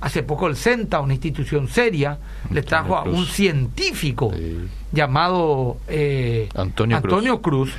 Hace 0.00 0.22
poco 0.22 0.48
el 0.48 0.56
CENTA, 0.56 1.00
una 1.00 1.14
institución 1.14 1.68
seria, 1.68 2.18
le 2.50 2.62
trajo 2.62 2.96
a 2.96 3.04
un 3.04 3.24
científico 3.24 4.32
llamado 4.92 5.78
eh, 5.88 6.48
Antonio, 6.54 7.40
Cruz, 7.40 7.72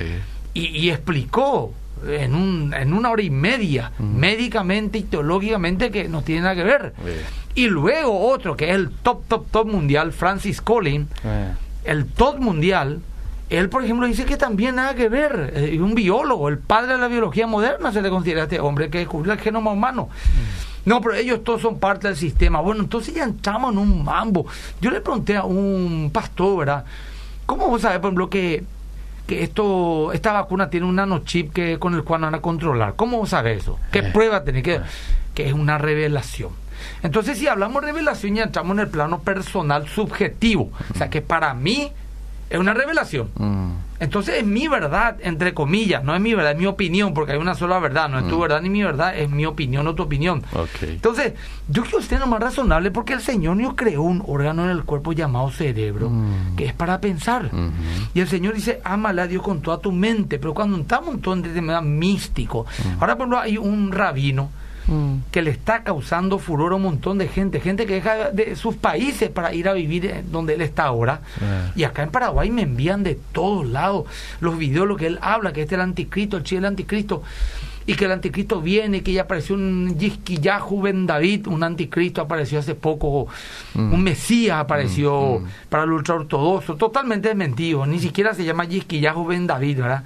y 0.52 0.90
explicó 0.90 1.72
en, 2.08 2.34
un, 2.34 2.74
en 2.74 2.92
una 2.92 3.10
hora 3.10 3.22
y 3.22 3.30
media, 3.30 3.92
médicamente 3.98 4.98
y 4.98 5.02
teológicamente, 5.02 5.90
que 5.90 6.08
no 6.08 6.22
tiene 6.22 6.42
nada 6.42 6.54
que 6.54 6.64
ver. 6.64 6.94
Y 7.54 7.68
luego 7.68 8.28
otro, 8.28 8.56
que 8.56 8.70
es 8.70 8.74
el 8.74 8.90
top, 8.90 9.24
top, 9.28 9.50
top 9.50 9.66
mundial, 9.66 10.12
Francis 10.12 10.60
Collins, 10.60 11.08
el 11.84 12.06
top 12.06 12.38
mundial, 12.38 13.00
él, 13.48 13.68
por 13.68 13.84
ejemplo, 13.84 14.06
dice 14.06 14.24
que 14.24 14.36
también 14.36 14.74
nada 14.74 14.94
que 14.94 15.08
ver. 15.08 15.52
Eh, 15.54 15.80
un 15.80 15.94
biólogo, 15.94 16.48
el 16.48 16.58
padre 16.58 16.94
de 16.94 16.98
la 16.98 17.06
biología 17.06 17.46
moderna 17.46 17.92
se 17.92 18.02
le 18.02 18.10
considera 18.10 18.40
a 18.40 18.44
este 18.44 18.58
hombre 18.58 18.90
que 18.90 18.98
descubrió 18.98 19.32
el 19.32 19.38
genoma 19.38 19.70
humano. 19.70 20.08
No, 20.84 21.00
pero 21.00 21.14
ellos 21.14 21.44
todos 21.44 21.62
son 21.62 21.78
parte 21.78 22.08
del 22.08 22.16
sistema. 22.16 22.60
Bueno, 22.60 22.82
entonces 22.82 23.14
ya 23.14 23.24
entramos 23.24 23.72
en 23.72 23.78
un 23.78 24.04
mambo. 24.04 24.46
Yo 24.80 24.90
le 24.90 25.00
pregunté 25.00 25.36
a 25.36 25.44
un 25.44 26.10
pastor, 26.12 26.58
¿verdad? 26.58 26.84
¿Cómo 27.44 27.68
vos 27.68 27.82
sabés, 27.82 27.98
por 27.98 28.08
ejemplo, 28.08 28.30
que 28.30 28.64
que 29.26 29.42
esto 29.42 30.12
esta 30.12 30.32
vacuna 30.32 30.70
tiene 30.70 30.86
un 30.86 30.96
nanochip 30.96 31.52
que 31.52 31.78
con 31.78 31.94
el 31.94 32.04
cual 32.04 32.22
van 32.22 32.34
a 32.34 32.40
controlar. 32.40 32.94
¿Cómo 32.96 33.26
sabe 33.26 33.54
eso? 33.54 33.78
¿Qué 33.92 34.00
eh. 34.00 34.10
prueba 34.12 34.44
tiene 34.44 34.62
que 34.62 34.80
que 35.34 35.46
es 35.46 35.52
una 35.52 35.78
revelación? 35.78 36.50
Entonces, 37.02 37.38
si 37.38 37.46
hablamos 37.46 37.82
de 37.82 37.88
revelación, 37.88 38.34
ya 38.34 38.44
entramos 38.44 38.76
en 38.76 38.80
el 38.80 38.88
plano 38.88 39.20
personal 39.20 39.88
subjetivo. 39.88 40.70
O 40.94 40.98
sea, 40.98 41.10
que 41.10 41.22
para 41.22 41.54
mí 41.54 41.92
es 42.50 42.58
una 42.58 42.74
revelación. 42.74 43.30
Mm. 43.36 43.72
Entonces 44.00 44.36
es 44.38 44.46
mi 44.46 44.68
verdad, 44.68 45.16
entre 45.20 45.54
comillas, 45.54 46.04
no 46.04 46.14
es 46.14 46.20
mi 46.20 46.34
verdad, 46.34 46.52
es 46.52 46.58
mi 46.58 46.66
opinión, 46.66 47.14
porque 47.14 47.32
hay 47.32 47.38
una 47.38 47.54
sola 47.54 47.78
verdad, 47.78 48.08
no 48.08 48.18
es 48.18 48.28
tu 48.28 48.36
mm. 48.36 48.40
verdad 48.40 48.60
ni 48.62 48.70
mi 48.70 48.82
verdad, 48.82 49.16
es 49.16 49.30
mi 49.30 49.46
opinión 49.46 49.86
o 49.86 49.94
tu 49.94 50.02
opinión. 50.02 50.42
Entonces, 50.82 51.34
yo 51.68 51.82
quiero 51.82 52.02
ser 52.02 52.20
lo 52.20 52.26
más 52.26 52.40
razonable 52.40 52.90
porque 52.90 53.14
el 53.14 53.20
Señor 53.20 53.56
nos 53.56 53.74
creó 53.74 54.02
un 54.02 54.22
órgano 54.26 54.64
en 54.64 54.70
el 54.70 54.84
cuerpo 54.84 55.12
llamado 55.12 55.50
cerebro, 55.50 56.10
mm. 56.10 56.56
que 56.56 56.66
es 56.66 56.72
para 56.72 57.00
pensar. 57.00 57.50
Y 58.14 58.20
el 58.20 58.28
Señor 58.28 58.54
dice, 58.54 58.80
ámale 58.84 59.22
a 59.22 59.26
Dios 59.26 59.42
con 59.42 59.60
toda 59.60 59.78
tu 59.78 59.92
mente, 59.92 60.38
pero 60.38 60.54
cuando 60.54 60.76
un 60.76 60.86
montón 61.04 61.42
de 61.42 61.50
temas 61.50 61.82
místico, 61.82 62.64
mm. 62.64 63.00
ahora 63.00 63.16
por 63.16 63.26
ejemplo 63.26 63.38
hay 63.38 63.58
un 63.58 63.92
rabino, 63.92 64.50
Mm. 64.88 65.30
que 65.32 65.42
le 65.42 65.50
está 65.50 65.82
causando 65.82 66.38
furor 66.38 66.72
a 66.72 66.76
un 66.76 66.82
montón 66.82 67.18
de 67.18 67.26
gente, 67.26 67.58
gente 67.58 67.86
que 67.86 67.94
deja 67.94 68.30
de 68.30 68.54
sus 68.54 68.76
países 68.76 69.30
para 69.30 69.52
ir 69.52 69.68
a 69.68 69.72
vivir 69.72 70.24
donde 70.30 70.54
él 70.54 70.60
está 70.60 70.84
ahora. 70.84 71.22
Ah. 71.40 71.72
Y 71.74 71.82
acá 71.82 72.04
en 72.04 72.10
Paraguay 72.10 72.50
me 72.50 72.62
envían 72.62 73.02
de 73.02 73.18
todos 73.32 73.66
lados 73.66 74.04
los 74.40 74.56
videos, 74.56 74.86
lo 74.86 74.96
que 74.96 75.08
él 75.08 75.18
habla, 75.22 75.52
que 75.52 75.62
este 75.62 75.74
es 75.74 75.78
el 75.78 75.82
anticristo, 75.82 76.36
el 76.36 76.44
chile 76.44 76.60
del 76.60 76.66
anticristo 76.66 77.22
y 77.86 77.94
que 77.94 78.04
el 78.04 78.12
anticristo 78.12 78.60
viene, 78.60 79.02
que 79.02 79.12
ya 79.12 79.22
apareció 79.22 79.54
un 79.54 79.96
Yisquiyahu 79.96 80.82
Ben 80.82 81.06
David, 81.06 81.46
un 81.46 81.62
anticristo 81.62 82.20
apareció 82.20 82.58
hace 82.58 82.74
poco, 82.74 83.28
mm. 83.74 83.92
un 83.92 84.02
Mesías 84.02 84.58
apareció 84.58 85.40
mm, 85.40 85.68
para 85.68 85.84
el 85.84 85.92
ultraortodoxo, 85.92 86.74
totalmente 86.74 87.28
desmentido, 87.28 87.86
ni 87.86 88.00
siquiera 88.00 88.34
se 88.34 88.44
llama 88.44 88.64
Yisquiyahu 88.64 89.26
Ben 89.26 89.46
David, 89.46 89.78
¿verdad? 89.78 90.04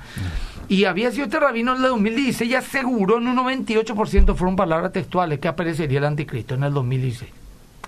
Y 0.71 0.85
había 0.85 1.11
sido 1.11 1.25
este 1.25 1.41
rabino 1.41 1.73
en 1.73 1.79
el 1.79 1.91
2016 1.91 2.49
y 2.49 2.55
aseguró 2.55 3.19
en 3.19 3.27
un 3.27 3.37
98% 3.39 4.37
fueron 4.37 4.55
palabras 4.55 4.93
textuales 4.93 5.41
que 5.41 5.49
aparecería 5.49 5.99
el 5.99 6.05
anticristo 6.05 6.55
en 6.55 6.63
el 6.63 6.73
2016. 6.73 7.29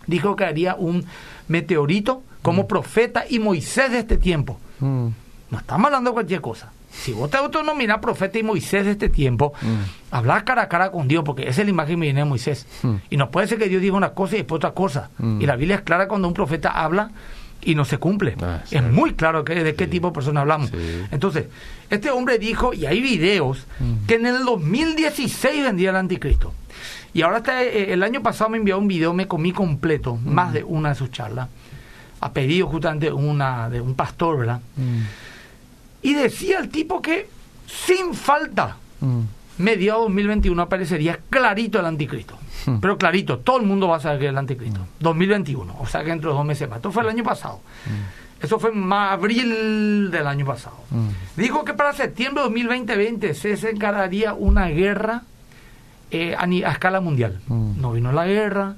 Dijo 0.09 0.35
que 0.35 0.45
haría 0.45 0.75
un 0.75 1.05
meteorito 1.47 2.25
como 2.43 2.65
mm. 2.65 2.67
profeta 2.67 3.25
y 3.31 3.39
Moisés 3.39 3.93
de 3.93 4.01
este 4.01 4.17
tiempo. 4.17 4.59
Mm. 4.81 5.07
No 5.51 5.59
estamos 5.59 5.87
hablando 5.87 6.11
de 6.11 6.15
cualquier 6.15 6.41
cosa. 6.41 6.73
Si 6.91 7.13
vos 7.13 7.31
te 7.31 7.37
autonominas 7.37 8.01
profeta 8.01 8.37
y 8.41 8.43
Moisés 8.43 8.85
de 8.85 8.91
este 8.91 9.09
tiempo, 9.09 9.53
mm. 9.63 10.11
hablar 10.11 10.43
cara 10.43 10.63
a 10.63 10.69
cara 10.69 10.91
con 10.91 11.07
Dios, 11.07 11.23
porque 11.25 11.43
esa 11.43 11.61
es 11.61 11.67
la 11.69 11.71
imagen 11.71 12.01
que 12.01 12.07
viene 12.07 12.19
de 12.19 12.27
Moisés. 12.27 12.67
Y 13.11 13.17
no 13.17 13.31
puede 13.31 13.47
ser 13.47 13.59
que 13.59 13.69
Dios 13.69 13.81
diga 13.81 13.97
una 13.97 14.11
cosa 14.11 14.35
y 14.35 14.39
después 14.39 14.57
otra 14.57 14.73
cosa. 14.73 15.11
Y 15.39 15.47
la 15.47 15.55
Biblia 15.55 15.77
es 15.77 15.83
clara 15.83 16.09
cuando 16.09 16.27
un 16.27 16.35
profeta 16.35 16.71
habla 16.71 17.13
y 17.65 17.75
no 17.75 17.85
se 17.85 17.99
cumple. 17.99 18.37
Ah, 18.43 18.63
es 18.71 18.83
muy 18.83 19.15
claro 19.15 19.45
que, 19.45 19.63
de 19.63 19.75
qué 19.75 19.87
tipo 19.87 20.09
de 20.09 20.15
persona 20.15 20.41
hablamos. 20.41 20.71
Entonces, 21.11 21.47
este 21.91 22.11
hombre 22.11 22.39
dijo, 22.39 22.75
y 22.75 22.87
hay 22.87 23.01
videos, 23.01 23.67
que 24.07 24.15
en 24.15 24.27
el 24.27 24.45
2016 24.45 25.65
vendía 25.65 25.91
el 25.91 25.97
anticristo. 25.97 26.53
Y 27.15 27.23
ahora 27.23 27.39
está, 27.39 27.63
eh, 27.63 27.93
el 27.93 28.03
año 28.03 28.23
pasado 28.23 28.51
me 28.51 28.57
envió 28.57 28.79
un 28.79 28.89
video, 28.89 29.13
me 29.13 29.29
comí 29.29 29.53
completo, 29.53 30.17
más 30.17 30.53
de 30.53 30.65
una 30.65 30.91
de 30.91 30.95
sus 30.95 31.11
charlas, 31.11 31.49
a 32.21 32.33
pedido 32.33 32.67
justamente 32.69 33.13
una, 33.13 33.69
de 33.69 33.81
un 33.81 33.95
pastor, 33.95 34.39
¿verdad? 34.39 34.61
Y 36.03 36.15
decía 36.15 36.59
el 36.59 36.69
tipo 36.69 37.03
que 37.03 37.29
sin 37.67 38.15
falta, 38.15 38.77
mediados 39.59 40.03
2021 40.05 40.63
aparecería 40.63 41.19
clarito 41.29 41.79
el 41.79 41.87
anticristo. 41.87 42.39
Hmm. 42.67 42.79
Pero 42.81 42.99
clarito, 42.99 43.39
todo 43.39 43.59
el 43.59 43.67
mundo 43.67 43.89
va 43.89 43.97
a 43.97 44.01
saber 44.01 44.19
que 44.19 44.25
es 44.27 44.31
el 44.31 44.39
anticristo. 44.39 44.81
2021, 45.01 45.73
hmm. 45.73 45.81
o 45.81 45.87
sea 45.87 46.03
que 46.03 46.11
dentro 46.11 46.31
de 46.31 46.37
dos 46.37 46.47
meses 46.47 46.69
más. 46.69 46.77
Esto 46.77 46.93
fue 46.93 47.03
el 47.03 47.09
año 47.09 47.25
pasado. 47.25 47.61
Hmm. 47.87 48.45
Eso 48.45 48.59
fue 48.59 48.71
en 48.71 48.93
abril 48.93 50.11
del 50.11 50.27
año 50.27 50.45
pasado. 50.45 50.77
Dijo 51.37 51.65
que 51.65 51.75
para 51.75 51.93
septiembre 51.93 52.43
de 52.43 52.49
2020 52.49 53.35
se 53.35 53.71
encargaría 53.71 54.35
una 54.35 54.67
guerra 54.67 55.23
eh, 56.11 56.35
a, 56.37 56.73
escala 56.73 57.01
mundial. 57.01 57.41
No 57.49 57.93
vino 57.93 58.11
la 58.11 58.27
guerra. 58.27 58.75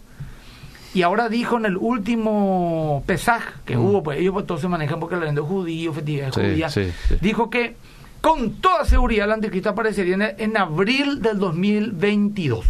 Y 0.92 1.00
ahora 1.00 1.30
dijo 1.30 1.56
en 1.56 1.64
el 1.64 1.78
último 1.78 3.02
pesaj 3.06 3.42
que 3.64 3.78
hubo, 3.78 4.02
pues 4.02 4.20
ellos 4.20 4.34
pues, 4.34 4.46
todos 4.46 4.60
se 4.60 4.68
manejan 4.68 5.00
porque 5.00 5.16
la 5.16 5.24
lengua 5.24 5.42
judío, 5.44 5.94
festividades 5.94 6.34
judías, 6.34 6.78
dijo 7.22 7.48
que 7.48 7.76
con 8.20 8.56
toda 8.60 8.84
seguridad 8.84 9.24
el 9.24 9.32
anticristo 9.32 9.70
aparecería 9.70 10.14
en, 10.14 10.22
en 10.22 10.56
abril 10.58 11.22
del 11.22 11.38
2022 11.38 12.64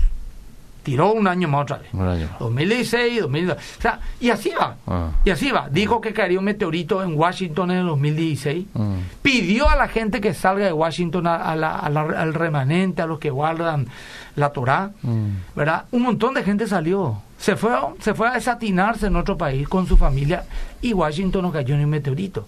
tiró 0.85 1.13
un 1.13 1.27
año 1.27 1.49
más 1.49 1.63
otra 1.63 1.79
vez. 1.79 1.89
Un 1.93 2.07
año. 2.07 2.29
2016, 2.39 3.23
2012. 3.23 3.61
O 3.79 3.83
sea, 3.83 4.01
y 4.21 4.31
así 4.31 4.51
va. 4.51 4.77
Ah. 4.87 5.11
Y 5.25 5.31
así 5.31 5.51
va. 5.51 5.69
Dijo 5.71 6.01
que 6.01 6.13
caería 6.13 6.39
un 6.39 6.45
meteorito 6.45 7.03
en 7.03 7.19
Washington 7.19 7.73
en 7.73 7.79
el 7.79 7.87
2016. 7.87 8.67
Mm. 8.75 8.95
Pidió 9.23 9.69
a 9.69 9.77
la 9.77 9.89
gente 9.89 10.21
que 10.21 10.35
salga 10.35 10.67
de 10.67 10.73
Washington 10.73 11.27
al 11.27 12.35
remanente, 12.35 13.03
a 13.03 13.07
los 13.07 13.19
que 13.19 13.31
guardan 13.31 13.89
la 14.37 14.51
Torá. 14.51 14.93
Mm. 15.03 15.29
¿Verdad? 15.57 15.87
Un 15.91 16.03
montón 16.03 16.35
de 16.35 16.45
gente 16.45 16.69
salió. 16.69 17.21
Se 17.39 17.57
fue, 17.57 17.73
se 18.01 18.15
fue 18.15 18.29
a 18.29 18.35
desatinarse 18.35 19.07
en 19.07 19.17
otro 19.17 19.37
país 19.37 19.69
con 19.69 19.87
su 19.87 19.97
familia 19.97 20.45
y 20.81 20.93
Washington 20.93 21.43
no 21.43 21.53
cayó 21.53 21.75
en 21.75 21.85
un 21.85 21.91
meteorito. 21.91 22.47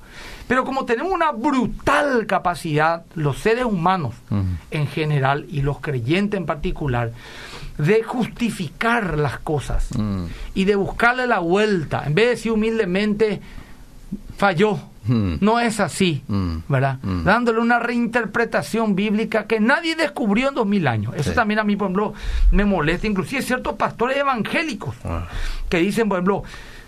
Pero 0.49 0.65
como 0.65 0.85
tenemos 0.85 1.13
una 1.13 1.33
brutal 1.33 2.27
capacidad, 2.27 3.05
los 3.15 3.39
seres 3.39 3.65
humanos 3.65 4.15
en 4.71 4.87
general 4.87 5.47
y 5.49 5.63
los 5.63 5.81
creyentes 5.81 6.39
en 6.39 6.47
particular, 6.47 7.13
de 7.79 8.03
justificar 8.03 9.19
las 9.19 9.39
cosas 9.41 9.89
mm. 9.97 10.25
y 10.55 10.65
de 10.65 10.77
buscarle 10.77 11.27
la 11.27 11.41
vuelta, 11.41 12.05
en 12.07 12.15
vez 12.15 12.25
de 12.25 12.31
decir 12.31 12.53
humildemente, 12.53 13.41
falló. 14.37 14.79
Mm. 15.05 15.37
No 15.41 15.61
es 15.61 15.79
así, 15.79 16.25
mm. 16.27 16.57
¿verdad? 16.69 16.99
Dándole 17.03 17.61
una 17.61 17.79
reinterpretación 17.79 18.97
bíblica 18.97 19.47
que 19.47 19.61
nadie 19.61 19.95
descubrió 19.95 20.49
en 20.49 20.55
dos 20.55 20.67
mil 20.67 20.89
años. 20.89 21.15
Eso 21.17 21.33
también 21.33 21.61
a 21.61 21.65
mí, 21.65 21.77
por 21.77 21.87
ejemplo, 21.87 22.15
me 22.51 22.65
molesta. 22.65 23.07
Inclusive 23.07 23.43
ciertos 23.43 23.75
pastores 23.75 24.17
evangélicos 24.17 24.97
ah. 25.05 25.29
que 25.69 25.79
dicen, 25.79 26.09
por 26.09 26.17
ejemplo, 26.17 26.43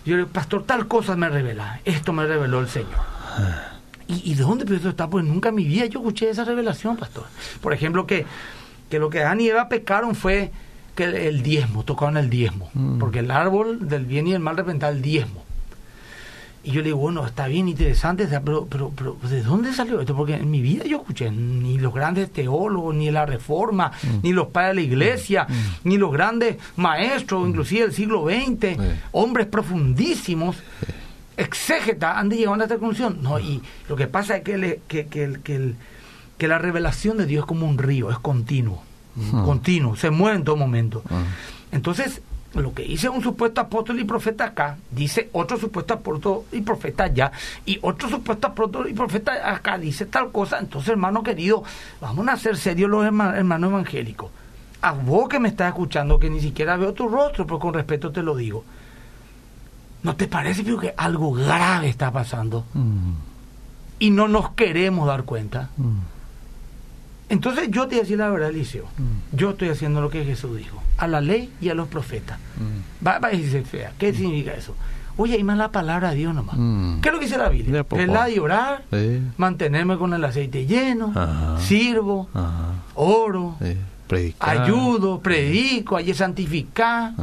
yo 0.05 0.27
pastor, 0.27 0.65
tal 0.65 0.89
cosa 0.89 1.15
me 1.15 1.29
revela. 1.29 1.81
Esto 1.85 2.13
me 2.13 2.27
reveló 2.27 2.59
el 2.61 2.69
Señor. 2.69 3.18
Ah. 3.37 3.79
¿Y, 4.09 4.35
de 4.35 4.43
dónde 4.43 4.65
pero 4.65 4.89
está? 4.89 5.09
Pues 5.09 5.25
nunca 5.25 5.51
en 5.51 5.55
mi 5.55 5.65
vida 5.65 5.85
yo 5.85 6.01
escuché 6.01 6.31
esa 6.31 6.45
revelación, 6.45 6.97
pastor. 6.97 7.25
Por 7.61 7.75
ejemplo, 7.75 8.07
que, 8.07 8.25
que 8.89 8.99
lo 8.99 9.11
que 9.11 9.21
Adán 9.21 9.41
y 9.43 9.49
Eva 9.49 9.69
pecaron 9.69 10.15
fue 10.15 10.51
que 10.95 11.29
el, 11.29 11.43
diezmo, 11.43 11.85
tocaron 11.85 12.17
el 12.17 12.31
diezmo, 12.31 12.71
mm. 12.73 12.99
porque 12.99 13.19
el 13.19 13.31
árbol 13.31 13.87
del 13.87 14.07
bien 14.07 14.27
y 14.27 14.33
el 14.33 14.41
mal 14.41 14.57
representa 14.57 14.89
el 14.89 15.03
diezmo. 15.03 15.45
Y 16.65 16.73
yo 16.73 16.81
le 16.81 16.87
digo, 16.87 16.99
bueno, 16.99 17.25
está 17.25 17.47
bien 17.47 17.69
interesante, 17.69 18.27
pero, 18.45 18.67
pero, 18.67 18.93
pero 18.97 19.17
¿de 19.23 19.43
dónde 19.43 19.73
salió 19.73 20.01
esto? 20.01 20.17
Porque 20.17 20.35
en 20.35 20.51
mi 20.51 20.61
vida 20.61 20.85
yo 20.87 20.99
escuché 20.99 21.31
ni 21.31 21.79
los 21.79 21.95
grandes 21.95 22.33
teólogos, 22.33 22.95
ni 22.95 23.11
la 23.11 23.27
reforma, 23.27 23.93
mm. 24.03 24.19
ni 24.23 24.33
los 24.33 24.49
padres 24.49 24.71
de 24.71 24.75
la 24.75 24.81
iglesia, 24.81 25.47
mm. 25.49 25.89
ni 25.89 25.99
los 25.99 26.11
grandes 26.11 26.57
maestros, 26.77 27.47
inclusive 27.47 27.83
del 27.83 27.93
siglo 27.93 28.25
XX, 28.25 28.77
hombres 29.13 29.47
profundísimos, 29.47 30.57
exégetas, 31.39 32.17
han 32.17 32.29
llegado 32.29 32.61
a 32.61 32.65
esta 32.65 32.79
conclusión. 32.79 33.19
No, 33.23 33.39
y 33.39 33.63
lo 33.89 33.97
que 33.97 34.07
pasa 34.07 34.37
es 34.37 34.43
que, 34.43 34.83
que, 34.87 35.07
que, 35.07 35.75
que 36.37 36.49
la 36.49 36.59
revelación 36.59 37.17
de 37.17 37.27
Dios 37.27 37.45
es 37.45 37.47
como 37.47 37.67
un 37.67 37.79
río, 37.79 38.11
es 38.11 38.19
continuo 38.19 38.83
continuo, 39.45 39.97
se 39.97 40.11
mueve 40.11 40.37
en 40.37 40.45
todo 40.45 40.57
momento. 40.57 41.03
Entonces, 41.73 42.23
lo 42.55 42.73
que 42.73 42.83
dice 42.83 43.09
un 43.09 43.23
supuesto 43.23 43.61
apóstol 43.61 44.01
y 44.01 44.05
profeta 44.05 44.45
acá, 44.45 44.79
dice 44.91 45.29
otro 45.33 45.59
supuesto 45.59 45.95
apóstol 45.95 46.43
y 46.53 46.61
profeta 46.61 47.05
allá, 47.05 47.33
y 47.67 47.79
otro 47.83 48.09
supuesto 48.09 48.47
apóstol 48.47 48.89
y 48.89 48.95
profeta 48.95 49.53
acá 49.53 49.79
dice 49.79 50.07
tal 50.07 50.31
cosa. 50.31 50.59
Entonces, 50.59 50.91
hermano 50.91 51.23
querido, 51.23 51.63
vamos 52.01 52.27
a 52.29 52.33
hacer 52.33 52.57
serios 52.57 52.91
los 52.91 53.05
hermanos 53.05 53.71
evangélicos. 53.71 54.31
A 54.81 54.93
vos 54.93 55.29
que 55.29 55.41
me 55.41 55.49
estás 55.49 55.69
escuchando, 55.69 56.21
que 56.21 56.31
ni 56.31 56.41
siquiera 56.41 56.77
veo 56.77 56.93
tu 56.93 57.09
rostro, 57.09 57.47
pero 57.47 57.59
con 57.59 57.75
respeto 57.75 58.13
te 58.13 58.23
lo 58.23 58.37
digo. 58.37 58.65
¿No 60.03 60.17
te 60.17 60.29
parece 60.29 60.65
que 60.65 60.95
algo 60.97 61.33
grave 61.33 61.89
está 61.89 62.13
pasando? 62.13 62.65
Mm. 62.75 63.13
Y 63.99 64.11
no 64.11 64.29
nos 64.29 64.51
queremos 64.51 65.07
dar 65.07 65.25
cuenta. 65.25 65.71
Mm. 65.77 65.99
Entonces 67.31 67.69
yo 67.71 67.83
te 67.83 67.97
voy 67.97 67.99
a 67.99 68.03
decir 68.03 68.19
la 68.19 68.31
verdad, 68.31 68.51
Eliseo. 68.51 68.85
Mm. 68.97 69.37
Yo 69.37 69.51
estoy 69.51 69.69
haciendo 69.71 70.01
lo 70.01 70.09
que 70.11 70.25
Jesús 70.25 70.57
dijo. 70.57 70.83
A 70.97 71.07
la 71.07 71.21
ley 71.21 71.53
y 71.61 71.69
a 71.69 71.75
los 71.75 71.89
profetas. 71.89 72.39
Mm. 72.57 73.07
Va, 73.07 73.17
a 73.17 73.29
decirse 73.29 73.63
fea. 73.63 73.93
¿Qué 73.99 74.13
significa 74.13 74.53
eso? 74.55 74.75
Oye, 75.17 75.35
hay 75.35 75.43
más 75.43 75.59
la 75.59 75.73
palabra 75.73 76.11
de 76.11 76.17
Dios 76.17 76.33
nomás. 76.33 76.55
¿Qué 77.03 77.09
es 77.09 77.13
lo 77.13 77.19
que 77.19 77.25
dice 77.25 77.39
la 77.39 77.49
Biblia? 77.49 77.85
La 78.07 78.27
de 78.27 78.39
orar, 78.39 78.85
mantenerme 79.37 79.99
con 79.99 80.15
el 80.15 80.25
aceite 80.25 80.65
lleno, 80.65 81.13
sirvo, 81.59 82.29
oro, 82.95 83.57
ayudo, 84.39 85.19
predico, 85.19 85.97
ayer 85.97 86.15
santificar, 86.15 87.15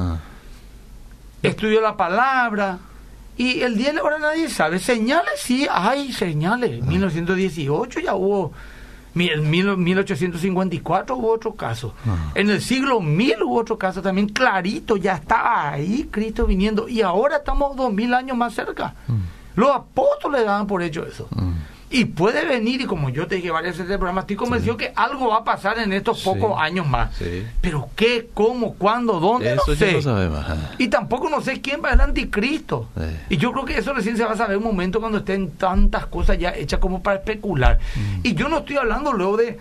estudio 1.48 1.82
la 1.82 1.96
palabra. 1.98 2.80
Y 3.38 3.62
el 3.62 3.78
día 3.78 3.88
de 3.88 3.94
la 3.94 4.04
hora 4.04 4.20
nadie 4.20 4.50
sabe. 4.50 4.80
Señales, 4.80 5.34
sí, 5.38 5.68
hay 5.70 6.14
señales. 6.14 6.72
En 6.72 6.88
1918 6.88 8.00
ya 8.00 8.16
hubo 8.16 8.54
en 9.16 9.50
1854 9.50 11.16
hubo 11.16 11.32
otro 11.32 11.56
caso. 11.56 11.94
En 12.34 12.50
el 12.50 12.62
siglo 12.62 13.00
1000 13.00 13.44
hubo 13.44 13.60
otro 13.60 13.78
caso 13.78 14.02
también 14.02 14.28
clarito, 14.28 14.98
ya 14.98 15.16
estaba 15.16 15.72
ahí 15.72 16.10
Cristo 16.12 16.46
viniendo. 16.46 16.90
Y 16.90 17.02
ahora 17.02 17.38
estamos 17.38 17.76
dos 17.78 17.94
mil 17.94 18.14
años 18.14 18.36
más 18.36 18.54
cerca. 18.54 18.94
Mm. 19.08 19.60
Los 19.60 19.70
apóstoles 19.74 20.46
daban 20.46 20.68
por 20.68 20.84
hecho 20.84 21.06
eso. 21.06 21.28
Mm. 21.32 21.54
Y 21.90 22.06
puede 22.06 22.46
venir, 22.46 22.82
y 22.82 22.86
como 22.86 23.10
yo 23.10 23.28
te 23.28 23.36
dije 23.36 23.52
varias 23.52 23.74
veces 23.76 23.86
en 23.86 23.94
el 23.94 24.00
programa, 24.00 24.22
estoy 24.22 24.36
convencido 24.36 24.76
que 24.76 24.92
algo 24.96 25.30
va 25.30 25.38
a 25.38 25.44
pasar 25.44 25.78
en 25.78 25.94
estos 25.94 26.24
pocos 26.24 26.60
años 26.60 26.88
más. 26.88 27.12
Pero 27.62 27.90
qué, 27.96 28.30
cómo, 28.34 28.74
cuándo, 28.74 29.20
dónde, 29.20 29.54
eso 29.54 29.64
no 29.68 29.76
sé. 29.76 30.00
Y 30.80 30.88
tampoco 30.88 31.30
no 31.30 31.42
sé 31.42 31.62
quién 31.62 31.82
va 31.84 31.90
a 31.90 31.92
ser 31.92 32.02
el 32.02 32.10
anticristo. 32.10 32.90
Y 33.30 33.38
yo 33.38 33.52
creo 33.52 33.66
que 33.66 33.78
eso 33.78 33.94
recién 33.94 34.18
se 34.18 34.26
va 34.26 34.32
a 34.32 34.38
saber 34.38 34.58
un 34.58 34.64
momento 34.64 35.00
cuando 35.00 35.20
estén 35.20 35.52
tantas 35.52 36.08
cosas 36.08 36.40
ya 36.40 36.56
hechas 36.56 36.80
como 36.80 37.04
para 37.04 37.20
especular. 37.20 37.80
Mm. 37.96 38.20
Y 38.24 38.34
yo 38.34 38.50
no 38.50 38.60
estoy 38.60 38.78
hablando 38.78 39.14
luego 39.14 39.38
de, 39.38 39.60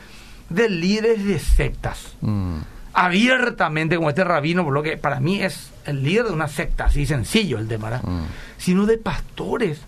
de 0.48 0.68
líderes 0.70 1.24
de 1.24 1.38
sectas. 1.38 2.16
Mm. 2.22 2.60
Abiertamente, 2.94 3.96
como 3.96 4.08
este 4.08 4.24
rabino, 4.24 4.64
por 4.64 4.72
lo 4.72 4.82
que 4.82 4.96
para 4.96 5.20
mí 5.20 5.42
es 5.42 5.70
el 5.84 6.02
líder 6.02 6.26
de 6.26 6.32
una 6.32 6.48
secta, 6.48 6.86
así 6.86 7.04
sencillo 7.06 7.58
el 7.58 7.68
tema, 7.68 8.00
mm. 8.02 8.26
sino 8.56 8.86
de 8.86 8.96
pastores 8.96 9.80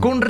con 0.00 0.20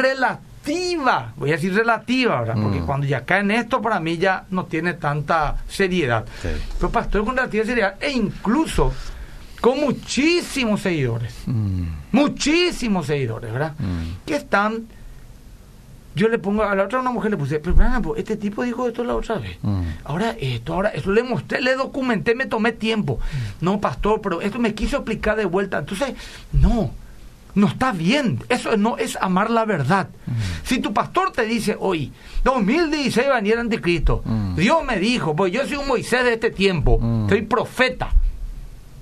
relación 0.64 1.32
voy 1.36 1.50
a 1.50 1.54
decir 1.54 1.74
relativa, 1.74 2.38
ahora 2.38 2.54
Porque 2.54 2.80
mm. 2.80 2.86
cuando 2.86 3.06
ya 3.06 3.24
cae 3.24 3.40
en 3.40 3.50
esto, 3.50 3.80
para 3.80 4.00
mí 4.00 4.18
ya 4.18 4.44
no 4.50 4.66
tiene 4.66 4.94
tanta 4.94 5.56
seriedad. 5.68 6.24
Pero 6.42 6.90
pastor 6.90 7.24
con 7.24 7.36
relativa 7.36 7.64
seriedad 7.64 7.94
e 8.00 8.10
incluso 8.10 8.92
con 9.60 9.80
muchísimos 9.80 10.80
seguidores, 10.80 11.34
mm. 11.46 11.82
muchísimos 12.12 13.06
seguidores, 13.06 13.52
¿verdad? 13.52 13.74
Mm. 13.78 14.24
Que 14.26 14.36
están, 14.36 14.86
yo 16.14 16.28
le 16.28 16.38
pongo, 16.38 16.62
a 16.62 16.74
la 16.74 16.84
otra 16.84 17.00
una 17.00 17.10
mujer 17.10 17.30
le 17.30 17.36
puse, 17.36 17.58
pero 17.58 18.16
este 18.16 18.36
tipo 18.36 18.62
dijo 18.62 18.88
esto 18.88 19.04
la 19.04 19.14
otra 19.14 19.38
vez, 19.38 19.58
ahora 20.04 20.34
esto, 20.38 20.74
ahora 20.74 20.90
eso 20.90 21.10
le 21.10 21.22
mostré, 21.22 21.60
le 21.60 21.74
documenté, 21.74 22.34
me 22.34 22.46
tomé 22.46 22.72
tiempo. 22.72 23.18
No, 23.60 23.80
pastor, 23.80 24.20
pero 24.22 24.40
esto 24.40 24.58
me 24.58 24.74
quiso 24.74 24.98
explicar 24.98 25.36
de 25.36 25.44
vuelta. 25.44 25.78
Entonces, 25.78 26.14
no 26.52 26.90
no 27.54 27.66
está 27.66 27.92
bien. 27.92 28.42
Eso 28.48 28.76
no 28.76 28.96
es 28.96 29.16
amar 29.20 29.50
la 29.50 29.64
verdad. 29.64 30.08
Si 30.64 30.78
tu 30.78 30.92
pastor 30.92 31.32
te 31.32 31.44
dice 31.44 31.76
hoy, 31.78 32.12
2016 32.44 33.28
va 33.28 33.32
a 33.32 33.36
venir 33.36 33.58
anticristo, 33.58 34.22
Dios 34.56 34.84
me 34.84 34.98
dijo, 34.98 35.34
pues 35.34 35.52
yo 35.52 35.66
soy 35.66 35.76
un 35.76 35.88
Moisés 35.88 36.24
de 36.24 36.34
este 36.34 36.50
tiempo, 36.50 37.00
soy 37.28 37.42
profeta, 37.42 38.10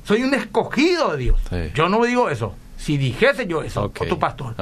soy 0.04 0.22
un 0.22 0.34
escogido 0.34 1.12
de 1.12 1.18
Dios. 1.18 1.40
Yo 1.74 1.88
no 1.88 2.04
digo 2.04 2.30
eso. 2.30 2.54
Si 2.78 2.96
dijese 2.96 3.46
yo 3.46 3.62
eso, 3.62 3.82
o 3.84 3.90
tu 3.90 4.18
pastor. 4.18 4.54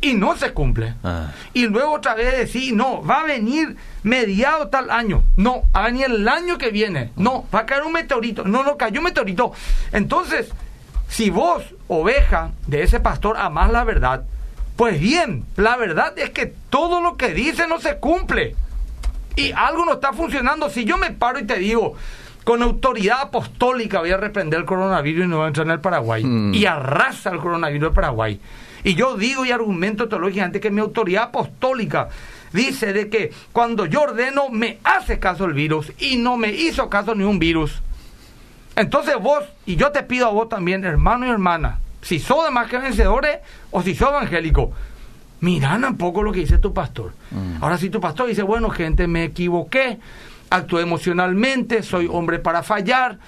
Y 0.00 0.14
no 0.14 0.36
se 0.36 0.52
cumple. 0.52 0.94
Ah. 1.02 1.32
Y 1.54 1.66
luego 1.66 1.94
otra 1.94 2.14
vez 2.14 2.36
decir, 2.36 2.74
no, 2.74 3.02
va 3.02 3.22
a 3.22 3.24
venir 3.24 3.76
mediado 4.02 4.68
tal 4.68 4.90
año. 4.90 5.22
No, 5.36 5.62
va 5.74 5.84
a 5.84 5.86
venir 5.86 6.06
el 6.06 6.28
año 6.28 6.58
que 6.58 6.70
viene. 6.70 7.12
No, 7.16 7.46
va 7.54 7.60
a 7.60 7.66
caer 7.66 7.84
un 7.84 7.92
meteorito. 7.92 8.44
No, 8.44 8.62
no 8.62 8.76
cayó 8.76 9.00
un 9.00 9.04
meteorito. 9.04 9.52
Entonces, 9.92 10.50
si 11.08 11.30
vos, 11.30 11.62
oveja 11.88 12.52
de 12.66 12.82
ese 12.82 13.00
pastor, 13.00 13.36
amás 13.36 13.70
la 13.70 13.84
verdad, 13.84 14.24
pues 14.76 15.00
bien, 15.00 15.44
la 15.56 15.76
verdad 15.76 16.18
es 16.18 16.30
que 16.30 16.52
todo 16.70 17.00
lo 17.00 17.16
que 17.16 17.32
dice 17.32 17.66
no 17.66 17.80
se 17.80 17.96
cumple. 17.96 18.54
Y 19.34 19.52
algo 19.52 19.84
no 19.84 19.94
está 19.94 20.12
funcionando. 20.12 20.70
Si 20.70 20.84
yo 20.84 20.96
me 20.96 21.10
paro 21.10 21.38
y 21.38 21.44
te 21.44 21.58
digo, 21.58 21.94
con 22.44 22.62
autoridad 22.62 23.22
apostólica 23.22 24.00
voy 24.00 24.10
a 24.10 24.16
reprender 24.16 24.60
el 24.60 24.66
coronavirus 24.66 25.24
y 25.24 25.28
no 25.28 25.36
voy 25.38 25.44
a 25.44 25.48
entrar 25.48 25.66
en 25.66 25.72
el 25.72 25.80
Paraguay. 25.80 26.24
Mm. 26.24 26.54
Y 26.54 26.66
arrasa 26.66 27.30
el 27.30 27.38
coronavirus 27.38 27.88
del 27.88 27.94
Paraguay. 27.94 28.40
Y 28.84 28.94
yo 28.94 29.16
digo 29.16 29.44
y 29.44 29.50
argumento 29.50 30.08
teológicamente 30.08 30.60
que 30.60 30.70
mi 30.70 30.80
autoridad 30.80 31.24
apostólica 31.24 32.08
dice 32.52 32.92
de 32.92 33.08
que 33.08 33.32
cuando 33.52 33.86
yo 33.86 34.02
ordeno 34.02 34.48
me 34.48 34.78
hace 34.84 35.18
caso 35.18 35.44
el 35.44 35.54
virus 35.54 35.92
y 35.98 36.16
no 36.16 36.36
me 36.36 36.50
hizo 36.50 36.88
caso 36.88 37.14
ni 37.14 37.24
un 37.24 37.38
virus. 37.38 37.82
Entonces 38.76 39.16
vos, 39.20 39.42
y 39.64 39.76
yo 39.76 39.90
te 39.90 40.02
pido 40.02 40.26
a 40.26 40.30
vos 40.30 40.48
también, 40.48 40.84
hermano 40.84 41.26
y 41.26 41.30
hermana, 41.30 41.80
si 42.02 42.20
sos 42.20 42.44
de 42.44 42.50
más 42.50 42.68
que 42.68 42.78
vencedores 42.78 43.38
o 43.70 43.82
si 43.82 43.94
sos 43.94 44.10
evangélico, 44.10 44.70
miran 45.40 45.84
un 45.84 45.96
poco 45.96 46.22
lo 46.22 46.30
que 46.30 46.40
dice 46.40 46.58
tu 46.58 46.72
pastor. 46.72 47.12
Mm. 47.30 47.62
Ahora 47.62 47.78
si 47.78 47.90
tu 47.90 48.00
pastor 48.00 48.28
dice, 48.28 48.42
bueno, 48.42 48.68
gente, 48.70 49.06
me 49.06 49.24
equivoqué, 49.24 49.98
actué 50.50 50.82
emocionalmente, 50.82 51.82
soy 51.82 52.06
hombre 52.10 52.38
para 52.38 52.62
fallar, 52.62 53.18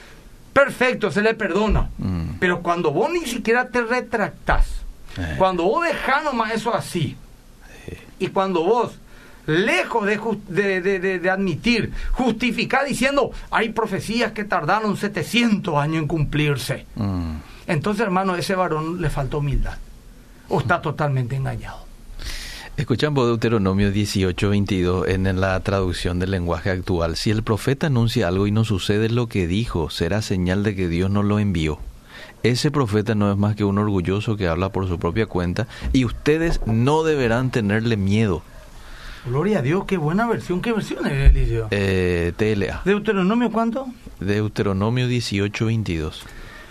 perfecto, 0.53 1.11
se 1.11 1.23
le 1.23 1.35
perdona. 1.35 1.89
Mm. 1.97 2.39
Pero 2.39 2.63
cuando 2.63 2.93
vos 2.93 3.11
ni 3.11 3.21
siquiera 3.21 3.69
te 3.69 3.81
retractás, 3.83 4.83
eh. 5.17 5.35
cuando 5.39 5.65
vos 5.65 5.85
dejás 5.85 6.25
nomás 6.25 6.53
eso 6.53 6.75
así, 6.75 7.17
y 8.19 8.29
cuando 8.29 8.65
vos 8.65 8.99
lejos 9.49 10.07
de, 10.07 10.81
de, 10.83 11.19
de, 11.19 11.31
admitir, 11.31 11.91
justificar 12.13 12.87
diciendo, 12.87 13.33
hay 13.51 13.71
profecías 13.71 14.33
que 14.33 14.45
tardaron 14.45 14.97
700 14.97 15.75
años 15.77 16.03
en 16.03 16.07
cumplirse. 16.07 16.87
Mm. 16.95 17.37
Entonces, 17.67 18.03
hermano, 18.03 18.37
ese 18.37 18.55
varón 18.55 19.01
le 19.01 19.09
faltó 19.09 19.39
humildad. 19.39 19.79
O 20.51 20.61
está 20.61 20.81
totalmente 20.81 21.35
engañado. 21.35 21.89
Escuchamos 22.77 23.27
Deuteronomio 23.27 23.91
18, 23.91 24.51
22 24.51 25.09
en 25.09 25.41
la 25.41 25.59
traducción 25.61 26.19
del 26.19 26.31
lenguaje 26.31 26.71
actual. 26.71 27.17
Si 27.17 27.31
el 27.31 27.43
profeta 27.43 27.89
anuncia 27.89 28.29
algo 28.29 28.47
y 28.47 28.53
no 28.53 28.65
sucede 28.65 29.09
lo 29.09 29.29
que 29.29 29.47
dijo, 29.47 29.91
será 29.91 30.23
señal 30.23 30.63
de 30.63 30.77
que 30.77 30.89
Dios 30.89 31.11
no 31.11 31.23
lo 31.23 31.39
envió. 31.39 31.81
Ese 32.43 32.71
profeta 32.71 33.15
no 33.15 33.33
es 33.33 33.39
más 33.39 33.57
que 33.57 33.65
un 33.65 33.79
orgulloso 33.79 34.37
que 34.37 34.47
habla 34.47 34.69
por 34.69 34.87
su 34.87 34.99
propia 34.99 35.27
cuenta 35.27 35.67
y 35.93 36.05
ustedes 36.05 36.61
no 36.67 37.03
deberán 37.03 37.51
tenerle 37.51 37.97
miedo 37.97 38.43
Gloria 39.29 39.59
a 39.59 39.63
Dios, 39.63 39.85
qué 39.85 39.99
buena 39.99 40.27
versión. 40.27 40.63
¿Qué 40.63 40.73
versión 40.73 41.07
es, 41.07 41.31
Eliseo? 41.31 41.69
Eh, 41.71 42.33
TLA. 42.37 42.81
¿Deuteronomio 42.85 43.53
cuánto? 43.53 43.87
Deuteronomio 44.21 45.07
18, 45.07 45.67
22. 45.67 46.25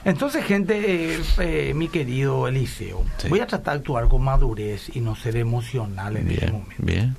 Entonces, 0.06 0.44
gente, 0.44 1.16
eh, 1.16 1.22
eh, 1.40 1.74
mi 1.76 1.88
querido 1.88 2.48
Eliseo, 2.48 3.04
voy 3.30 3.42
a 3.42 3.48
tratar 3.48 3.76
de 3.76 3.80
actuar 3.80 4.08
con 4.08 4.24
madurez 4.24 4.96
y 4.96 5.02
no 5.02 5.16
ser 5.16 5.38
emocional 5.38 6.18
en 6.18 6.32
este 6.32 6.52
momento. 6.52 6.76
Bien. 6.80 7.16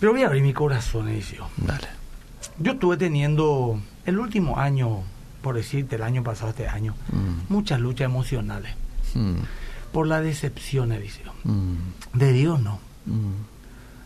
Pero 0.00 0.12
voy 0.12 0.22
a 0.22 0.26
abrir 0.26 0.42
mi 0.42 0.52
corazón, 0.52 1.08
Eliseo. 1.08 1.48
Dale. 1.56 1.88
Yo 2.58 2.72
estuve 2.72 2.96
teniendo 2.96 3.78
el 4.04 4.18
último 4.18 4.58
año, 4.58 5.02
por 5.42 5.54
decirte, 5.54 5.96
el 5.96 6.02
año 6.02 6.24
pasado, 6.24 6.50
este 6.50 6.66
año, 6.66 6.94
mm. 7.12 7.52
muchas 7.52 7.78
luchas 7.78 8.06
emocionales. 8.06 8.74
Mm. 9.14 9.36
Por 9.92 10.08
la 10.08 10.20
decepción, 10.20 10.90
Eliseo. 10.90 11.32
Mm. 11.44 11.76
De 12.14 12.32
Dios 12.32 12.60
no 12.60 12.80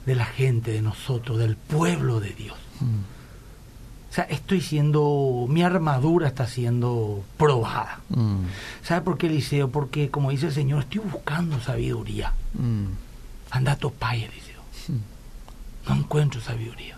de 0.06 0.14
la 0.14 0.24
gente, 0.24 0.72
de 0.72 0.82
nosotros, 0.82 1.38
del 1.38 1.56
pueblo 1.56 2.20
de 2.20 2.30
Dios. 2.30 2.56
Mm. 2.80 3.12
O 4.10 4.14
sea, 4.14 4.24
estoy 4.24 4.60
siendo, 4.60 5.46
mi 5.48 5.62
armadura 5.62 6.28
está 6.28 6.46
siendo 6.46 7.24
probada. 7.38 8.00
Mm. 8.10 8.44
¿Sabe 8.82 9.00
por 9.00 9.16
qué, 9.16 9.26
Eliseo? 9.28 9.70
Porque, 9.70 10.10
como 10.10 10.30
dice 10.30 10.46
el 10.46 10.52
Señor, 10.52 10.82
estoy 10.82 11.00
buscando 11.00 11.60
sabiduría. 11.60 12.34
Mm. 12.54 12.86
Anda 13.50 13.72
a 13.72 13.76
topay, 13.76 14.24
Eliseo. 14.24 14.62
No 15.88 15.96
encuentro 15.96 16.40
sabiduría. 16.40 16.96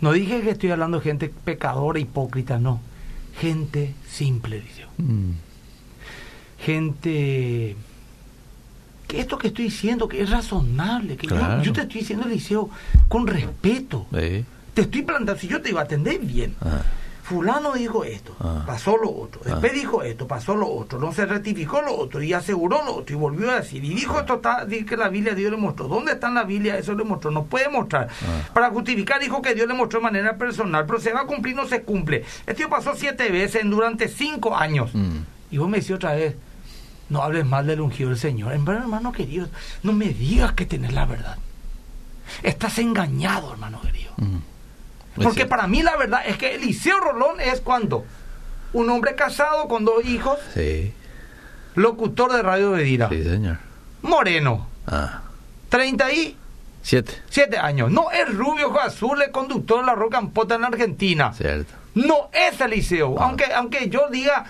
No 0.00 0.12
dije 0.12 0.42
que 0.42 0.50
estoy 0.50 0.70
hablando 0.70 0.98
de 0.98 1.04
gente 1.04 1.28
pecadora, 1.28 1.98
hipócrita, 1.98 2.58
no. 2.58 2.80
Gente 3.40 3.94
simple, 4.08 4.58
Eliseo. 4.58 4.88
Gente 6.58 7.76
esto 9.20 9.38
que 9.38 9.48
estoy 9.48 9.66
diciendo, 9.66 10.08
que 10.08 10.22
es 10.22 10.30
razonable, 10.30 11.16
que 11.16 11.26
yo, 11.26 11.72
te 11.72 11.82
estoy 11.82 12.00
diciendo, 12.00 12.26
Eliseo, 12.26 12.70
con 13.08 13.26
respeto. 13.26 14.06
Te 14.10 14.82
estoy 14.82 15.02
plantando, 15.02 15.38
si 15.38 15.48
yo 15.48 15.60
te 15.60 15.70
iba 15.70 15.80
a 15.80 15.84
atender 15.84 16.18
bien. 16.18 16.54
Ah. 16.60 16.82
Fulano 17.22 17.72
dijo 17.72 18.04
esto, 18.04 18.34
ah. 18.40 18.64
pasó 18.66 18.96
lo 18.96 19.10
otro, 19.10 19.40
ah. 19.44 19.50
después 19.50 19.72
dijo 19.72 20.02
esto, 20.02 20.26
pasó 20.26 20.56
lo 20.56 20.68
otro, 20.68 20.98
no 20.98 21.12
se 21.12 21.24
rectificó 21.24 21.80
lo 21.80 21.96
otro 21.96 22.20
y 22.20 22.32
aseguró 22.32 22.84
lo 22.84 22.96
otro 22.96 23.14
y 23.14 23.18
volvió 23.18 23.50
a 23.52 23.60
decir 23.60 23.84
y 23.84 23.94
dijo 23.94 24.18
esto 24.18 24.34
está, 24.34 24.66
que 24.66 24.96
la 24.96 25.08
Biblia 25.08 25.34
Dios 25.34 25.50
le 25.50 25.56
mostró. 25.56 25.86
¿Dónde 25.86 26.12
está 26.12 26.28
en 26.28 26.34
la 26.34 26.44
Biblia? 26.44 26.76
Eso 26.76 26.94
le 26.94 27.04
mostró, 27.04 27.30
no 27.30 27.44
puede 27.44 27.68
mostrar. 27.68 28.08
Para 28.52 28.70
justificar 28.70 29.20
dijo 29.20 29.40
que 29.40 29.54
Dios 29.54 29.68
le 29.68 29.74
mostró 29.74 30.00
de 30.00 30.04
manera 30.04 30.36
personal, 30.36 30.84
pero 30.84 31.00
se 31.00 31.12
va 31.12 31.20
a 31.20 31.26
cumplir, 31.26 31.54
no 31.54 31.66
se 31.66 31.82
cumple. 31.82 32.24
Esto 32.46 32.68
pasó 32.68 32.94
siete 32.96 33.30
veces 33.30 33.62
durante 33.64 34.08
cinco 34.08 34.56
años. 34.56 34.90
Mm. 34.92 35.18
Y 35.52 35.58
vos 35.58 35.68
me 35.68 35.78
decís 35.78 35.92
otra 35.92 36.14
vez, 36.14 36.34
no 37.12 37.22
hables 37.22 37.44
mal 37.44 37.66
del 37.66 37.80
ungido 37.80 38.08
del 38.08 38.18
Señor. 38.18 38.54
En 38.54 38.64
verdad, 38.64 38.84
hermano 38.84 39.12
querido, 39.12 39.48
no 39.82 39.92
me 39.92 40.08
digas 40.08 40.52
que 40.52 40.66
tenés 40.66 40.92
la 40.92 41.04
verdad. 41.04 41.36
Estás 42.42 42.78
engañado, 42.78 43.52
hermano 43.52 43.80
querido. 43.82 44.12
Porque 45.22 45.44
para 45.44 45.66
mí 45.66 45.82
la 45.82 45.96
verdad 45.96 46.22
es 46.26 46.38
que 46.38 46.54
Eliseo 46.54 46.98
Rolón 46.98 47.40
es 47.40 47.60
cuando 47.60 48.04
un 48.72 48.88
hombre 48.88 49.14
casado 49.14 49.68
con 49.68 49.84
dos 49.84 50.04
hijos, 50.06 50.38
sí. 50.54 50.92
locutor 51.74 52.32
de 52.32 52.42
Radio 52.42 52.72
Bedira. 52.72 53.10
Sí, 53.10 53.22
señor. 53.22 53.58
Moreno. 54.00 54.66
Ah. 54.86 55.22
30 55.68 56.12
y... 56.12 56.36
Siete. 56.82 57.12
Siete 57.28 57.58
años. 57.58 57.92
No 57.92 58.10
es 58.10 58.34
rubio, 58.34 58.68
ojo 58.70 58.80
azul, 58.80 59.22
es 59.22 59.28
conductor 59.28 59.80
de 59.80 59.86
la 59.86 59.94
Roca 59.94 60.18
Ampota 60.18 60.56
en 60.56 60.64
Argentina. 60.64 61.32
Cierto. 61.32 61.74
No 61.94 62.30
es 62.32 62.60
Eliseo. 62.60 63.16
Ah. 63.20 63.26
Aunque, 63.26 63.52
aunque 63.52 63.88
yo 63.88 64.08
diga, 64.10 64.46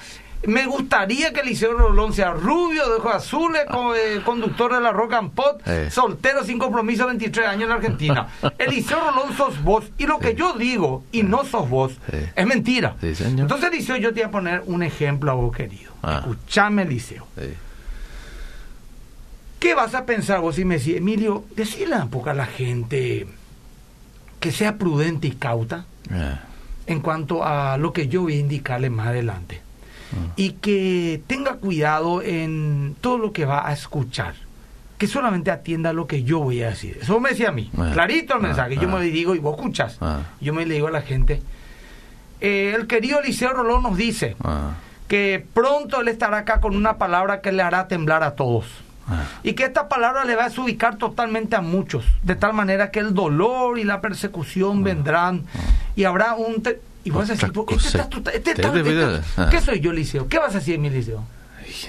me 0.46 0.66
gustaría 0.66 1.32
que 1.32 1.40
Eliseo 1.40 1.74
Rolón 1.74 2.12
sea 2.12 2.32
rubio, 2.32 2.88
de 2.88 2.96
ojos 2.96 3.14
azules, 3.14 3.62
eh, 3.96 4.20
conductor 4.24 4.74
de 4.74 4.80
la 4.80 4.92
Rock 4.92 5.12
and 5.14 5.30
Pot, 5.32 5.62
soltero 5.90 6.44
sin 6.44 6.58
compromiso, 6.58 7.06
23 7.06 7.46
años 7.46 7.64
en 7.64 7.70
Argentina. 7.70 8.28
Eliseo 8.58 8.98
Rolón 9.00 9.36
sos 9.36 9.62
vos. 9.62 9.84
Y 9.98 10.06
lo 10.06 10.18
que 10.18 10.34
yo 10.34 10.54
digo, 10.54 11.04
y 11.12 11.22
no 11.22 11.44
sos 11.44 11.68
vos, 11.68 11.92
es 12.34 12.46
mentira. 12.46 12.96
Entonces, 13.02 13.70
Eliseo, 13.72 13.96
yo 13.96 14.12
te 14.12 14.20
voy 14.20 14.28
a 14.28 14.30
poner 14.30 14.62
un 14.66 14.82
ejemplo 14.82 15.30
a 15.30 15.34
vos, 15.34 15.56
querido. 15.56 15.92
Ah. 16.02 16.18
Escuchame, 16.20 16.82
Eliseo. 16.82 17.26
¿Qué 19.62 19.74
vas 19.74 19.94
a 19.94 20.06
pensar 20.06 20.40
vos 20.40 20.56
si 20.56 20.64
me 20.64 20.78
decís, 20.78 20.96
Emilio, 20.96 21.44
decirle 21.54 21.94
un 21.94 22.10
poco 22.10 22.30
a 22.30 22.34
la 22.34 22.46
gente 22.46 23.28
que 24.40 24.50
sea 24.50 24.76
prudente 24.76 25.28
y 25.28 25.30
cauta 25.30 25.86
eh. 26.10 26.34
en 26.88 27.00
cuanto 27.00 27.44
a 27.44 27.76
lo 27.78 27.92
que 27.92 28.08
yo 28.08 28.22
voy 28.22 28.34
a 28.34 28.40
indicarle 28.40 28.90
más 28.90 29.06
adelante? 29.06 29.61
Ah. 30.12 30.32
Y 30.36 30.52
que 30.52 31.22
tenga 31.26 31.54
cuidado 31.54 32.22
en 32.22 32.96
todo 33.00 33.18
lo 33.18 33.32
que 33.32 33.44
va 33.44 33.66
a 33.66 33.72
escuchar. 33.72 34.34
Que 34.98 35.06
solamente 35.06 35.50
atienda 35.50 35.92
lo 35.92 36.06
que 36.06 36.22
yo 36.22 36.38
voy 36.38 36.62
a 36.62 36.68
decir. 36.70 36.98
Eso 37.02 37.18
me 37.18 37.30
decía 37.30 37.48
a 37.48 37.52
mí. 37.52 37.70
Eh. 37.72 37.90
Clarito 37.92 38.34
el 38.34 38.44
ah, 38.44 38.48
mensaje. 38.48 38.76
yo 38.76 38.88
ah. 38.88 38.98
me 38.98 39.04
digo 39.06 39.34
y 39.34 39.38
vos 39.38 39.56
escuchas. 39.56 39.98
Yo 40.40 40.54
me 40.54 40.66
le 40.66 40.74
digo 40.74 40.88
a 40.88 40.92
la 40.92 41.02
gente. 41.02 41.42
Eh, 42.40 42.74
el 42.76 42.86
querido 42.86 43.20
Eliseo 43.20 43.52
Rolón 43.52 43.84
nos 43.84 43.96
dice 43.96 44.36
que 45.08 45.44
pronto 45.54 46.00
él 46.00 46.08
estará 46.08 46.38
acá 46.38 46.60
con 46.60 46.74
una 46.76 46.98
palabra 46.98 47.40
que 47.40 47.52
le 47.52 47.62
hará 47.62 47.86
temblar 47.88 48.22
a 48.22 48.34
todos. 48.34 48.66
Ah. 49.08 49.24
Y 49.42 49.54
que 49.54 49.64
esta 49.64 49.88
palabra 49.88 50.24
le 50.24 50.36
va 50.36 50.44
a 50.44 50.48
desubicar 50.48 50.96
totalmente 50.96 51.56
a 51.56 51.60
muchos, 51.60 52.04
de 52.22 52.36
tal 52.36 52.52
manera 52.52 52.90
que 52.90 53.00
el 53.00 53.14
dolor 53.14 53.78
y 53.78 53.84
la 53.84 54.00
persecución 54.00 54.78
ah. 54.80 54.84
vendrán 54.84 55.44
ah. 55.54 55.58
y 55.96 56.04
habrá 56.04 56.34
un... 56.34 56.62
y 57.04 57.10
vas 57.10 57.30
a 57.30 57.34
decir, 57.34 57.52
este 58.32 58.54
¿qué 59.50 59.60
soy 59.60 59.80
yo, 59.80 59.92
Liceo? 59.92 60.28
¿Qué 60.28 60.38
vas 60.38 60.54
a 60.54 60.58
decir, 60.58 60.78
mi 60.78 60.90
Liceo? 60.90 61.24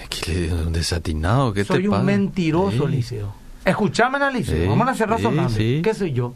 Aquí 0.06 0.32
le 0.32 0.54
un 0.54 0.74
desatinado, 0.74 1.54
¿qué 1.54 1.66
Soy 1.66 1.88
un 1.88 2.06
mentiroso, 2.06 2.88
Liceo. 2.88 3.34
Escuchame, 3.66 4.20
Liceo, 4.32 4.70
vamos 4.70 4.88
a 4.88 4.92
hacer 4.92 5.10
razonable. 5.10 5.82
¿Qué 5.82 5.94
soy 5.94 6.14
yo? 6.14 6.34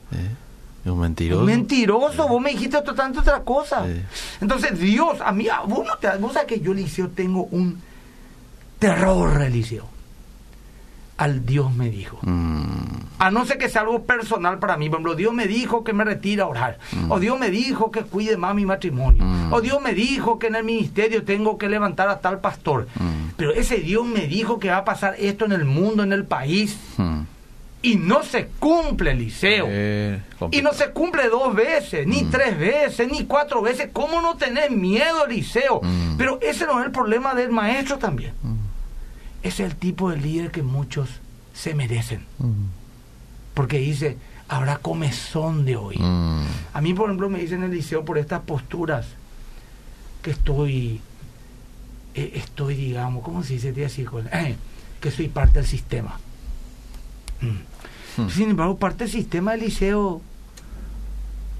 Un 0.85 0.99
mentiroso. 0.99 1.43
mentiroso, 1.43 2.27
vos 2.29 2.41
me 2.41 2.51
dijiste 2.51 2.81
totalmente 2.81 3.19
otra 3.19 3.41
cosa. 3.41 3.85
Entonces, 4.39 4.79
Dios, 4.79 5.19
a 5.21 5.31
mí, 5.31 5.47
vos 5.67 5.85
no 5.85 5.97
te 5.97 6.15
vos 6.17 6.33
sabes 6.33 6.47
que 6.47 6.61
yo, 6.61 6.73
Liceo, 6.73 7.09
tengo 7.09 7.43
un 7.51 7.81
terror 8.79 9.37
religioso 9.37 9.96
al 11.17 11.45
Dios 11.45 11.73
me 11.73 11.89
dijo. 11.89 12.19
Mm. 12.21 12.63
A 13.19 13.31
no 13.31 13.45
ser 13.45 13.57
que 13.57 13.69
sea 13.69 13.81
algo 13.81 14.03
personal 14.03 14.59
para 14.59 14.77
mí. 14.77 14.89
Por 14.89 14.97
ejemplo, 14.97 15.15
Dios 15.15 15.33
me 15.33 15.47
dijo 15.47 15.83
que 15.83 15.91
me 15.91 16.03
retire 16.03 16.43
a 16.43 16.47
orar. 16.47 16.77
Mm. 16.91 17.11
O 17.11 17.19
Dios 17.19 17.39
me 17.39 17.49
dijo 17.49 17.91
que 17.91 18.01
cuide 18.01 18.37
más 18.37 18.53
mi 18.53 18.65
matrimonio. 18.65 19.23
Mm. 19.23 19.51
O 19.51 19.61
Dios 19.61 19.81
me 19.81 19.93
dijo 19.93 20.37
que 20.37 20.47
en 20.47 20.55
el 20.55 20.63
ministerio 20.63 21.23
tengo 21.23 21.57
que 21.57 21.67
levantar 21.67 22.09
a 22.09 22.19
tal 22.19 22.39
pastor. 22.39 22.87
Pero 23.35 23.51
ese 23.53 23.77
Dios 23.77 24.05
me 24.05 24.27
dijo 24.27 24.59
que 24.59 24.69
va 24.69 24.77
a 24.77 24.85
pasar 24.85 25.15
esto 25.17 25.45
en 25.45 25.51
el 25.51 25.65
mundo, 25.65 26.03
en 26.03 26.13
el 26.13 26.25
país. 26.25 26.77
Y 27.81 27.95
no 27.95 28.23
se 28.23 28.47
cumple, 28.59 29.11
Eliseo. 29.11 29.65
Eh, 29.69 30.19
y 30.51 30.61
no 30.61 30.73
se 30.73 30.89
cumple 30.89 31.29
dos 31.29 31.55
veces, 31.55 32.05
ni 32.05 32.23
tres 32.23 32.57
veces, 32.57 33.09
ni 33.09 33.25
cuatro 33.25 33.61
veces. 33.61 33.89
¿Cómo 33.93 34.21
no 34.21 34.35
tener 34.35 34.71
miedo, 34.71 35.25
Eliseo? 35.25 35.81
Pero 36.17 36.39
ese 36.41 36.65
no 36.65 36.79
es 36.79 36.85
el 36.85 36.91
problema 36.91 37.33
del 37.33 37.49
maestro 37.49 37.97
también 37.97 38.33
es 39.47 39.59
el 39.59 39.75
tipo 39.75 40.09
de 40.11 40.17
líder 40.17 40.51
que 40.51 40.63
muchos 40.63 41.09
se 41.53 41.73
merecen. 41.73 42.21
Mm. 42.39 42.67
Porque 43.53 43.79
dice, 43.79 44.17
habrá 44.47 44.77
comezón 44.77 45.65
de 45.65 45.75
hoy. 45.75 45.97
Mm. 45.97 46.43
A 46.73 46.81
mí, 46.81 46.93
por 46.93 47.05
ejemplo, 47.05 47.29
me 47.29 47.39
dicen 47.39 47.59
en 47.59 47.71
el 47.71 47.71
liceo 47.71 48.05
por 48.05 48.17
estas 48.17 48.41
posturas 48.41 49.07
que 50.21 50.31
estoy, 50.31 51.01
eh, 52.13 52.31
estoy, 52.35 52.75
digamos, 52.75 53.23
¿cómo 53.23 53.43
se 53.43 53.53
dice? 53.53 53.85
Así, 53.85 54.05
eh, 54.31 54.55
que 55.01 55.11
soy 55.11 55.27
parte 55.27 55.59
del 55.59 55.67
sistema. 55.67 56.19
Mm. 57.41 58.29
Sin 58.29 58.49
embargo, 58.49 58.77
parte 58.77 59.03
del 59.03 59.13
sistema 59.13 59.51
del 59.51 59.61
liceo, 59.61 60.21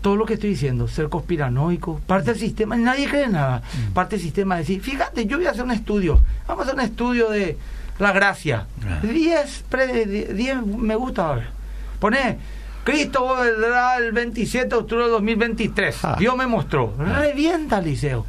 todo 0.02 0.16
lo 0.16 0.26
que 0.26 0.36
estoy 0.36 0.52
diciendo, 0.52 0.88
ser 0.88 1.08
conspiranoico, 1.08 2.00
parte 2.08 2.32
del 2.32 2.40
sistema, 2.40 2.76
nadie 2.78 3.08
cree 3.08 3.28
nada. 3.28 3.62
Parte 3.94 4.16
del 4.16 4.24
sistema 4.24 4.58
decir, 4.58 4.82
fíjate, 4.82 5.28
yo 5.28 5.38
voy 5.38 5.46
a 5.46 5.52
hacer 5.52 5.64
un 5.64 5.72
estudio, 5.72 6.20
vamos 6.48 6.62
a 6.62 6.70
hacer 6.70 6.80
un 6.80 6.86
estudio 6.86 7.30
de 7.30 7.58
la 8.00 8.12
gracia. 8.12 8.68
10 9.02 9.64
ah. 9.72 10.62
me 10.78 10.96
gusta. 10.96 11.28
ahora. 11.28 11.50
Pone, 12.00 12.38
Cristo 12.84 13.36
vendrá 13.36 13.98
el 13.98 14.12
27 14.12 14.68
de 14.70 14.76
octubre 14.76 15.06
de 15.06 15.10
2023. 15.10 16.06
Ah. 16.06 16.16
Dios 16.18 16.36
me 16.38 16.48
mostró. 16.48 16.94
Ah. 17.00 17.20
Revienta, 17.20 17.82
Liceo. 17.82 18.26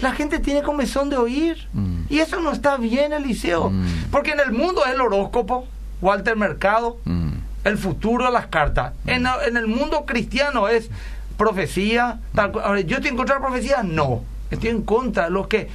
La 0.00 0.12
gente 0.12 0.38
tiene 0.40 0.62
comezón 0.62 1.08
de 1.08 1.16
oír. 1.16 1.68
Mm. 1.72 2.02
Y 2.10 2.18
eso 2.18 2.40
no 2.40 2.52
está 2.52 2.76
bien, 2.76 3.12
Eliseo. 3.12 3.70
Mm. 3.70 4.10
Porque 4.10 4.32
en 4.32 4.40
el 4.40 4.52
mundo 4.52 4.84
es 4.84 4.92
el 4.92 5.00
horóscopo, 5.00 5.66
Walter 6.02 6.36
Mercado, 6.36 6.98
mm. 7.04 7.30
el 7.64 7.78
futuro, 7.78 8.30
las 8.30 8.48
cartas. 8.48 8.92
En, 9.06 9.26
en, 9.46 9.56
el 9.56 9.66
mundo 9.66 10.04
cristiano 10.04 10.68
es 10.68 10.90
profecía. 11.38 12.20
Ahora, 12.36 12.80
¿yo 12.80 12.96
estoy 12.96 13.10
en 13.10 13.16
contra 13.16 13.36
de 13.36 13.40
la 13.40 13.46
profecía? 13.46 13.82
No. 13.82 14.22
Estoy 14.50 14.70
en 14.70 14.82
contra 14.82 15.24
de 15.24 15.30
los 15.30 15.46
que 15.46 15.68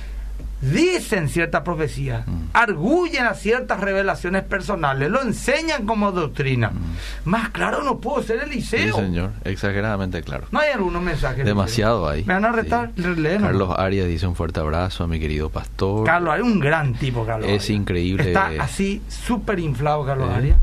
dicen 0.62 1.28
ciertas 1.28 1.62
profecías, 1.64 2.26
mm. 2.28 2.50
arguyen 2.54 3.26
a 3.26 3.34
ciertas 3.34 3.80
revelaciones 3.80 4.44
personales, 4.44 5.10
lo 5.10 5.22
enseñan 5.22 5.86
como 5.86 6.12
doctrina. 6.12 6.70
Mm. 6.70 7.30
Más 7.30 7.50
claro 7.50 7.84
no 7.84 8.00
puedo 8.00 8.24
ser 8.24 8.44
Eliseo. 8.44 8.96
Sí, 8.96 9.02
señor, 9.02 9.32
exageradamente 9.44 10.22
claro. 10.22 10.48
No 10.52 10.60
hay 10.60 10.72
algunos 10.72 11.02
mensajes. 11.02 11.46
Demasiado 11.46 12.08
ahí. 12.08 12.24
Me 12.26 12.34
van 12.34 12.46
a 12.46 12.52
retar, 12.52 12.92
Carlos 12.96 13.76
Arias 13.78 14.08
dice 14.08 14.28
un 14.28 14.36
fuerte 14.36 14.60
abrazo 14.60 15.04
a 15.04 15.08
mi 15.08 15.20
querido 15.20 15.50
pastor. 15.50 16.06
Carlos, 16.06 16.34
hay 16.34 16.42
un 16.42 16.60
gran 16.60 16.94
tipo, 16.94 17.26
Carlos. 17.26 17.50
Es 17.50 17.70
increíble. 17.70 18.28
Está 18.28 18.52
así 18.60 19.02
súper 19.08 19.60
inflado, 19.60 20.06
Carlos 20.06 20.30
Arias. 20.30 20.58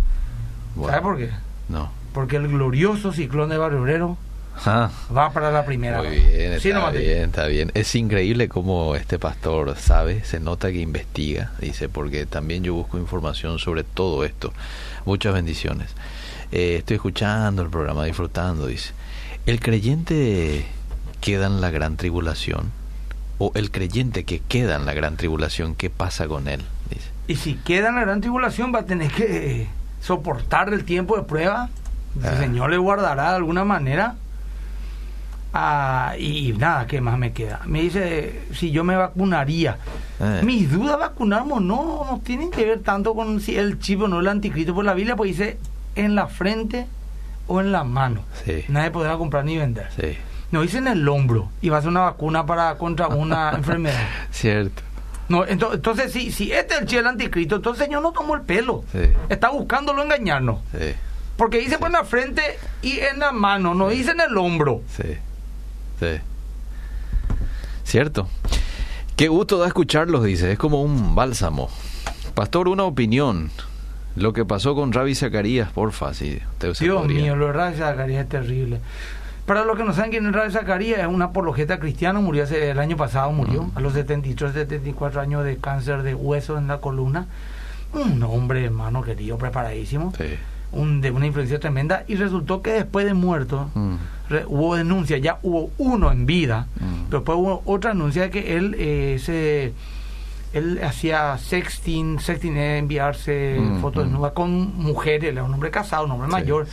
¿Sabe 0.87 1.03
por 1.03 1.19
qué? 1.19 1.31
No. 1.69 1.91
Porque 2.13 2.37
el 2.37 2.49
glorioso 2.49 3.13
ciclón 3.13 3.51
de 3.51 3.59
Barrio 3.59 3.83
Obrero 3.83 4.19
Va 4.67 5.31
para 5.33 5.51
la 5.51 5.65
primera. 5.65 5.99
Muy 5.99 6.19
bien, 6.19 6.53
está 6.53 6.91
bien, 6.91 7.25
está 7.25 7.47
bien. 7.47 7.71
Es 7.75 7.95
increíble 7.95 8.49
cómo 8.49 8.95
este 8.95 9.19
pastor 9.19 9.77
sabe, 9.77 10.25
se 10.25 10.41
nota 10.41 10.71
que 10.71 10.81
investiga, 10.81 11.53
dice, 11.61 11.89
porque 11.89 12.27
también 12.27 12.65
yo 12.65 12.75
busco 12.75 12.99
información 12.99 13.59
sobre 13.59 13.85
todo 13.85 14.25
esto. 14.25 14.53
Muchas 15.05 15.33
bendiciones. 15.35 15.91
Eh, 16.51 16.77
estoy 16.79 16.97
escuchando 16.97 17.63
el 17.63 17.71
programa, 17.71 18.05
disfrutando, 18.05 18.67
dice. 18.67 18.93
¿El 19.47 19.61
creyente 19.61 20.67
queda 21.21 21.47
en 21.47 21.61
la 21.61 21.71
gran 21.71 21.97
tribulación? 21.97 22.73
¿O 23.39 23.53
el 23.55 23.71
creyente 23.71 24.25
que 24.25 24.41
queda 24.41 24.77
en 24.77 24.85
la 24.85 24.95
gran 24.95 25.17
tribulación, 25.17 25.75
qué 25.75 25.91
pasa 25.91 26.27
con 26.27 26.49
él? 26.49 26.63
Dice. 26.91 27.09
Y 27.29 27.37
si 27.37 27.55
queda 27.55 27.91
en 27.91 27.95
la 27.95 28.01
gran 28.03 28.21
tribulación, 28.21 28.75
va 28.75 28.81
a 28.81 28.87
tener 28.87 29.13
que 29.13 29.69
soportar 30.01 30.73
el 30.73 30.85
tiempo 30.85 31.17
de 31.17 31.23
prueba. 31.23 31.71
El 32.21 32.27
ah. 32.27 32.37
Señor 32.39 32.71
le 32.71 32.79
guardará 32.79 33.31
de 33.31 33.37
alguna 33.37 33.65
manera 33.65 34.17
Ah, 35.53 36.15
y 36.19 36.53
nada, 36.53 36.87
¿qué 36.87 37.01
más 37.01 37.19
me 37.19 37.33
queda? 37.33 37.61
Me 37.67 37.81
dice 37.83 38.43
si 38.53 38.71
yo 38.71 38.85
me 38.85 38.97
vacunaría. 38.97 39.79
Eh. 40.21 40.43
Mis 40.45 40.71
dudas 40.71 40.99
vacunamos 40.99 41.63
no, 41.63 42.07
no 42.11 42.21
tienen 42.23 42.51
que 42.51 42.65
ver 42.65 42.81
tanto 42.81 43.15
con 43.15 43.41
si 43.41 43.57
el 43.57 43.79
chip 43.79 44.03
o 44.03 44.09
no 44.09 44.21
el 44.21 44.29
anticristo 44.29 44.75
por 44.75 44.85
la 44.85 44.95
Biblia, 44.95 45.17
pues 45.17 45.31
dice 45.31 45.59
en 45.95 46.15
la 46.15 46.27
frente 46.27 46.87
o 47.47 47.61
en 47.61 47.73
la 47.73 47.85
mano. 47.85 48.23
Nadie 48.69 48.91
podrá 48.91 49.17
comprar 49.17 49.45
ni 49.45 49.57
vender. 49.57 49.89
No 50.51 50.63
dice 50.63 50.79
en 50.79 50.89
el 50.89 51.07
hombro 51.09 51.51
y 51.61 51.71
va 51.71 51.79
a 51.79 51.81
ser 51.81 51.91
una 51.91 52.01
vacuna 52.03 52.45
para 52.47 52.77
contra 52.77 53.09
una 53.09 53.51
enfermedad. 53.57 54.07
Cierto. 54.31 54.83
No, 55.29 55.45
entonces, 55.45 56.11
si, 56.11 56.33
si 56.33 56.53
este 56.53 56.75
es 56.75 56.81
el 56.81 56.87
chip 56.87 56.99
del 56.99 57.07
anticristo, 57.09 57.57
entonces 57.57 57.83
el 57.83 57.89
Señor 57.89 58.03
no 58.03 58.13
tomó 58.13 58.35
el 58.35 58.43
pelo. 58.43 58.85
Está 59.29 59.51
buscándolo 59.51 60.03
engañarnos. 60.03 60.61
Porque 61.37 61.59
dice 61.59 61.79
pues 61.79 61.91
en 61.91 61.93
la 61.93 62.05
frente 62.05 62.43
y 62.83 62.99
en 62.99 63.21
la 63.21 63.31
mano, 63.33 63.75
no 63.75 63.89
dice 63.89 64.11
en 64.11 64.21
el 64.21 64.37
hombro. 64.37 64.83
Sí. 64.89 65.19
Sí. 66.01 66.21
Cierto. 67.85 68.29
Qué 69.17 69.29
gusto 69.29 69.59
da 69.59 69.67
escucharlos, 69.67 70.25
dice. 70.25 70.53
Es 70.53 70.59
como 70.59 70.83
un 70.83 71.15
bálsamo. 71.15 71.69
Pastor, 72.35 72.69
una 72.69 72.85
opinión. 72.85 73.51
Lo 74.15 74.33
que 74.33 74.45
pasó 74.45 74.75
con 74.75 74.93
Ravi 74.93 75.15
Zacarías, 75.15 75.71
porfa. 75.73 76.15
Si 76.15 76.41
Dios 76.81 77.07
mío, 77.07 77.37
lo 77.37 77.47
de 77.47 77.53
Ravi 77.53 77.77
Zacarías 77.77 78.25
es 78.25 78.29
terrible. 78.29 78.81
Para 79.47 79.65
los 79.65 79.77
que 79.77 79.85
no 79.85 79.93
saben 79.93 80.11
quién 80.11 80.27
es 80.27 80.33
Ravi 80.33 80.53
Zacarías, 80.53 81.01
es 81.01 81.07
una 81.07 81.27
apologeta 81.27 81.79
cristiana. 81.79 82.21
Murió 82.21 82.45
hace, 82.45 82.71
el 82.71 82.79
año 82.79 82.97
pasado, 82.97 83.33
murió 83.33 83.71
a 83.75 83.81
los 83.81 83.95
73, 83.95 84.53
74 84.53 85.21
años 85.21 85.45
de 85.45 85.57
cáncer 85.57 86.03
de 86.03 86.15
hueso 86.15 86.59
en 86.59 86.69
la 86.69 86.79
columna. 86.79 87.27
Un 87.95 88.23
hombre, 88.23 88.65
hermano 88.65 89.03
querido, 89.03 89.39
preparadísimo. 89.39 90.13
Sí 90.19 90.37
un, 90.73 91.01
de 91.01 91.11
una 91.11 91.27
influencia 91.27 91.59
tremenda 91.59 92.05
y 92.09 92.17
resultó 92.17 92.63
que 92.63 92.73
después 92.73 93.07
de 93.07 93.15
muerto 93.15 93.71
mm. 93.75 93.95
Hubo 94.47 94.77
denuncia, 94.77 95.19
ya 95.19 95.39
hubo 95.43 95.71
uno 95.79 96.13
en 96.13 96.27
vida, 96.27 96.67
mm. 96.77 97.05
pero 97.07 97.21
después 97.21 97.39
hubo 97.39 97.63
otra 97.65 97.93
denuncia 97.93 98.23
de 98.23 98.31
que 98.31 98.57
él 98.57 98.77
eh, 98.79 99.19
se 99.21 99.73
él 100.53 100.81
hacía 100.83 101.37
sexting, 101.39 102.21
sexting 102.21 102.57
es 102.57 102.79
enviarse 102.79 103.59
mm, 103.61 103.81
fotos 103.81 104.05
desnudas 104.05 104.33
con 104.33 104.77
mujeres, 104.77 105.33
era 105.33 105.45
un 105.45 105.53
hombre 105.53 105.71
casado, 105.71 106.05
un 106.07 106.13
hombre 106.13 106.29
mayor, 106.29 106.67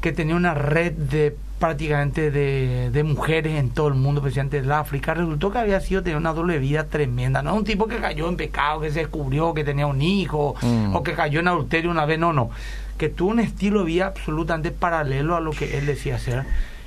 que 0.00 0.12
tenía 0.12 0.34
una 0.34 0.54
red 0.54 0.92
de 0.92 1.36
prácticamente 1.58 2.30
de, 2.30 2.90
de, 2.90 3.02
mujeres 3.04 3.58
en 3.58 3.70
todo 3.70 3.88
el 3.88 3.94
mundo, 3.94 4.20
especialmente 4.20 4.58
en 4.58 4.70
África, 4.70 5.14
resultó 5.14 5.50
que 5.50 5.58
había 5.58 5.80
sido 5.80 6.02
tenía 6.02 6.18
una 6.18 6.32
doble 6.32 6.58
vida 6.58 6.84
tremenda, 6.84 7.42
no 7.42 7.54
un 7.54 7.64
tipo 7.64 7.86
que 7.86 7.98
cayó 7.98 8.28
en 8.28 8.36
pecado, 8.36 8.80
que 8.80 8.90
se 8.90 9.00
descubrió 9.00 9.54
que 9.54 9.64
tenía 9.64 9.86
un 9.86 10.02
hijo, 10.02 10.56
o 10.92 11.02
que 11.02 11.14
cayó 11.14 11.40
en 11.40 11.48
adulterio 11.48 11.90
una 11.90 12.04
vez, 12.04 12.18
no, 12.18 12.32
no. 12.32 12.50
Que 12.98 13.08
tuvo 13.08 13.30
un 13.30 13.40
estilo 13.40 13.80
de 13.80 13.86
vida 13.86 14.06
absolutamente 14.06 14.72
paralelo 14.72 15.36
a 15.36 15.40
lo 15.40 15.52
que 15.52 15.78
él 15.78 15.86
decía 15.86 16.16
hacer 16.16 16.44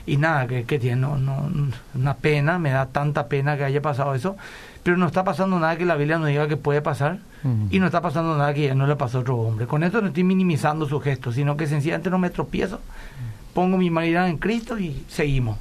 Y 0.07 0.17
nada, 0.17 0.47
que, 0.47 0.63
que 0.63 0.79
tiene 0.79 0.95
no, 0.95 1.17
no, 1.17 1.49
una 1.93 2.13
pena, 2.15 2.57
me 2.57 2.71
da 2.71 2.87
tanta 2.87 3.27
pena 3.27 3.57
que 3.57 3.65
haya 3.65 3.81
pasado 3.81 4.15
eso, 4.15 4.37
pero 4.81 4.97
no 4.97 5.05
está 5.05 5.23
pasando 5.23 5.59
nada 5.59 5.77
que 5.77 5.85
la 5.85 5.97
Biblia 5.97 6.17
nos 6.17 6.29
diga 6.29 6.47
que 6.47 6.57
puede 6.57 6.81
pasar. 6.81 7.19
Y 7.69 7.79
no 7.79 7.85
está 7.85 8.01
pasando 8.01 8.35
nada 8.37 8.53
que 8.53 8.67
ya 8.67 8.75
no 8.75 8.87
le 8.87 8.95
pasó 8.95 9.19
a 9.19 9.21
otro 9.21 9.37
hombre. 9.37 9.67
Con 9.67 9.83
esto 9.83 10.01
no 10.01 10.07
estoy 10.07 10.23
minimizando 10.23 10.85
su 10.85 10.99
gesto, 10.99 11.31
sino 11.31 11.55
que 11.55 11.67
sencillamente 11.67 12.09
no 12.09 12.17
me 12.17 12.29
tropiezo, 12.29 12.81
pongo 13.53 13.77
mi 13.77 13.89
humanidad 13.89 14.27
en 14.27 14.37
Cristo 14.37 14.77
y 14.77 15.05
seguimos. 15.07 15.57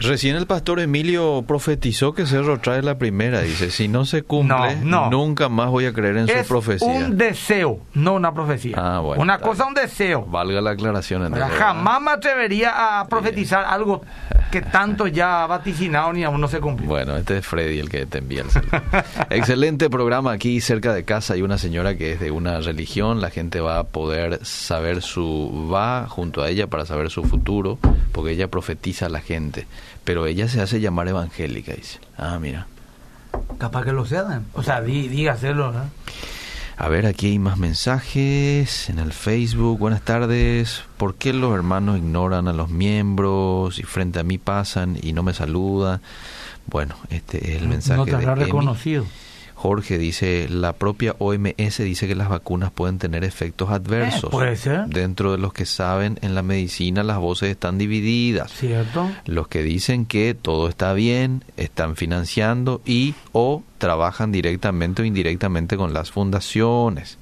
Recién 0.00 0.36
el 0.36 0.46
pastor 0.46 0.80
Emilio 0.80 1.42
profetizó 1.46 2.14
que 2.14 2.24
Cerro 2.24 2.60
trae 2.60 2.82
la 2.82 2.98
primera, 2.98 3.40
dice, 3.40 3.70
si 3.70 3.88
no 3.88 4.04
se 4.04 4.22
cumple, 4.22 4.76
nunca 4.76 5.48
más 5.48 5.70
voy 5.70 5.86
a 5.86 5.92
creer 5.92 6.18
en 6.18 6.28
su 6.28 6.48
profecía. 6.48 6.86
un 6.88 7.16
deseo, 7.16 7.80
no 7.94 8.14
una 8.14 8.32
profecía. 8.32 8.76
Ah, 8.78 9.00
una 9.00 9.38
cosa, 9.38 9.66
un 9.66 9.74
deseo. 9.74 10.24
Valga 10.26 10.60
la 10.60 10.70
aclaración. 10.70 11.32
jamás 11.32 12.00
me 12.00 12.10
atrevería 12.12 13.00
a 13.00 13.08
profetizar 13.08 13.64
algo 13.64 14.02
que 14.50 14.62
tanto 14.62 15.06
ya 15.06 15.44
ha 15.44 15.46
vaticinado 15.46 16.12
ni 16.12 16.24
aún 16.24 16.40
no 16.40 16.48
se 16.48 16.60
cumple. 16.60 16.86
Bueno, 16.86 17.16
este 17.16 17.38
es 17.38 17.46
Freddy 17.46 17.78
el 17.78 17.88
que 17.88 18.06
te 18.06 18.18
envía 18.18 18.42
el 18.42 18.50
celular. 18.50 19.04
Excelente 19.30 19.90
programa 19.90 20.32
aquí 20.32 20.60
cerca 20.60 20.92
de 20.92 21.04
casa. 21.04 21.34
Hay 21.34 21.42
una 21.42 21.58
señora 21.58 21.96
que 21.96 22.12
es 22.12 22.20
de 22.20 22.30
una 22.30 22.60
religión, 22.60 23.20
la 23.20 23.30
gente 23.30 23.60
va 23.60 23.78
a 23.78 23.84
poder 23.84 24.44
saber 24.44 25.02
su... 25.02 25.68
va 25.72 26.06
junto 26.08 26.42
a 26.42 26.48
ella 26.48 26.66
para 26.66 26.86
saber 26.86 27.10
su 27.10 27.24
futuro, 27.24 27.78
porque 28.12 28.32
ella 28.32 28.48
profetiza 28.48 29.06
a 29.06 29.08
la 29.08 29.20
gente 29.20 29.66
pero 30.08 30.24
ella 30.24 30.48
se 30.48 30.62
hace 30.62 30.80
llamar 30.80 31.06
evangélica, 31.06 31.74
dice. 31.74 32.00
Ah, 32.16 32.38
mira. 32.40 32.66
Capaz 33.58 33.84
que 33.84 33.92
lo 33.92 34.06
sean. 34.06 34.46
O 34.54 34.62
sea, 34.62 34.80
dígaselo, 34.80 35.70
¿no? 35.70 35.82
A 36.80 36.88
ver, 36.88 37.06
aquí 37.06 37.26
hay 37.26 37.38
más 37.40 37.58
mensajes 37.58 38.88
en 38.88 39.00
el 39.00 39.12
Facebook. 39.12 39.80
Buenas 39.80 40.00
tardes. 40.02 40.84
¿Por 40.96 41.16
qué 41.16 41.32
los 41.32 41.52
hermanos 41.52 41.98
ignoran 41.98 42.46
a 42.46 42.52
los 42.52 42.70
miembros 42.70 43.80
y 43.80 43.82
frente 43.82 44.20
a 44.20 44.22
mí 44.22 44.38
pasan 44.38 44.96
y 45.02 45.12
no 45.12 45.24
me 45.24 45.34
saludan? 45.34 46.00
Bueno, 46.66 46.94
este 47.10 47.50
es 47.50 47.62
el 47.62 47.66
mensaje. 47.66 47.98
No 47.98 48.04
te 48.04 48.14
habrá 48.14 48.36
reconocido. 48.36 49.04
Jorge 49.58 49.98
dice, 49.98 50.46
la 50.48 50.72
propia 50.72 51.16
OMS 51.18 51.78
dice 51.78 52.06
que 52.06 52.14
las 52.14 52.28
vacunas 52.28 52.70
pueden 52.70 52.98
tener 52.98 53.24
efectos 53.24 53.70
adversos. 53.70 54.30
Eh, 54.30 54.30
puede 54.30 54.54
ser. 54.54 54.86
Dentro 54.86 55.32
de 55.32 55.38
los 55.38 55.52
que 55.52 55.66
saben 55.66 56.16
en 56.22 56.36
la 56.36 56.42
medicina 56.42 57.02
las 57.02 57.18
voces 57.18 57.50
están 57.50 57.76
divididas. 57.76 58.52
Cierto. 58.52 59.10
Los 59.24 59.48
que 59.48 59.64
dicen 59.64 60.06
que 60.06 60.36
todo 60.40 60.68
está 60.68 60.92
bien, 60.92 61.42
están 61.56 61.96
financiando 61.96 62.80
y 62.86 63.16
o 63.32 63.64
trabajan 63.78 64.30
directamente 64.30 65.02
o 65.02 65.04
indirectamente 65.04 65.76
con 65.76 65.92
las 65.92 66.12
fundaciones. 66.12 67.18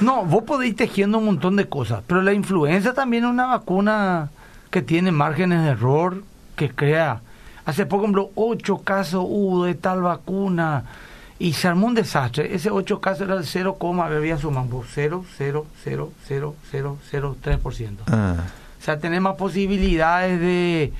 No, 0.00 0.24
vos 0.24 0.42
podéis 0.42 0.74
tejiendo 0.74 1.18
un 1.18 1.26
montón 1.26 1.54
de 1.54 1.68
cosas, 1.68 2.02
pero 2.08 2.20
la 2.20 2.32
influenza 2.32 2.94
también 2.94 3.22
es 3.22 3.30
una 3.30 3.46
vacuna 3.46 4.30
que 4.70 4.82
tiene 4.82 5.12
márgenes 5.12 5.62
de 5.62 5.68
error, 5.68 6.24
que 6.56 6.68
crea 6.68 7.20
Hace 7.66 7.84
poco, 7.84 8.04
ejemplo, 8.04 8.30
ocho 8.36 8.78
casos 8.78 9.24
hubo 9.26 9.64
de 9.64 9.74
tal 9.74 10.00
vacuna 10.00 10.84
y 11.38 11.52
se 11.52 11.68
armó 11.68 11.88
un 11.88 11.94
desastre. 11.94 12.54
Ese 12.54 12.70
ocho 12.70 13.00
casos 13.00 13.22
era 13.22 13.34
el 13.34 13.44
0, 13.44 13.76
había 14.02 14.38
sumado 14.38 14.84
0, 14.88 15.24
0, 15.36 15.66
0, 15.82 16.12
0, 16.26 16.56
0, 16.70 16.98
0, 17.10 17.36
3%. 17.42 17.96
Ah. 18.06 18.36
O 18.78 18.84
sea, 18.84 18.98
tenés 18.98 19.20
más 19.20 19.34
posibilidades 19.34 20.40
de 20.40 20.92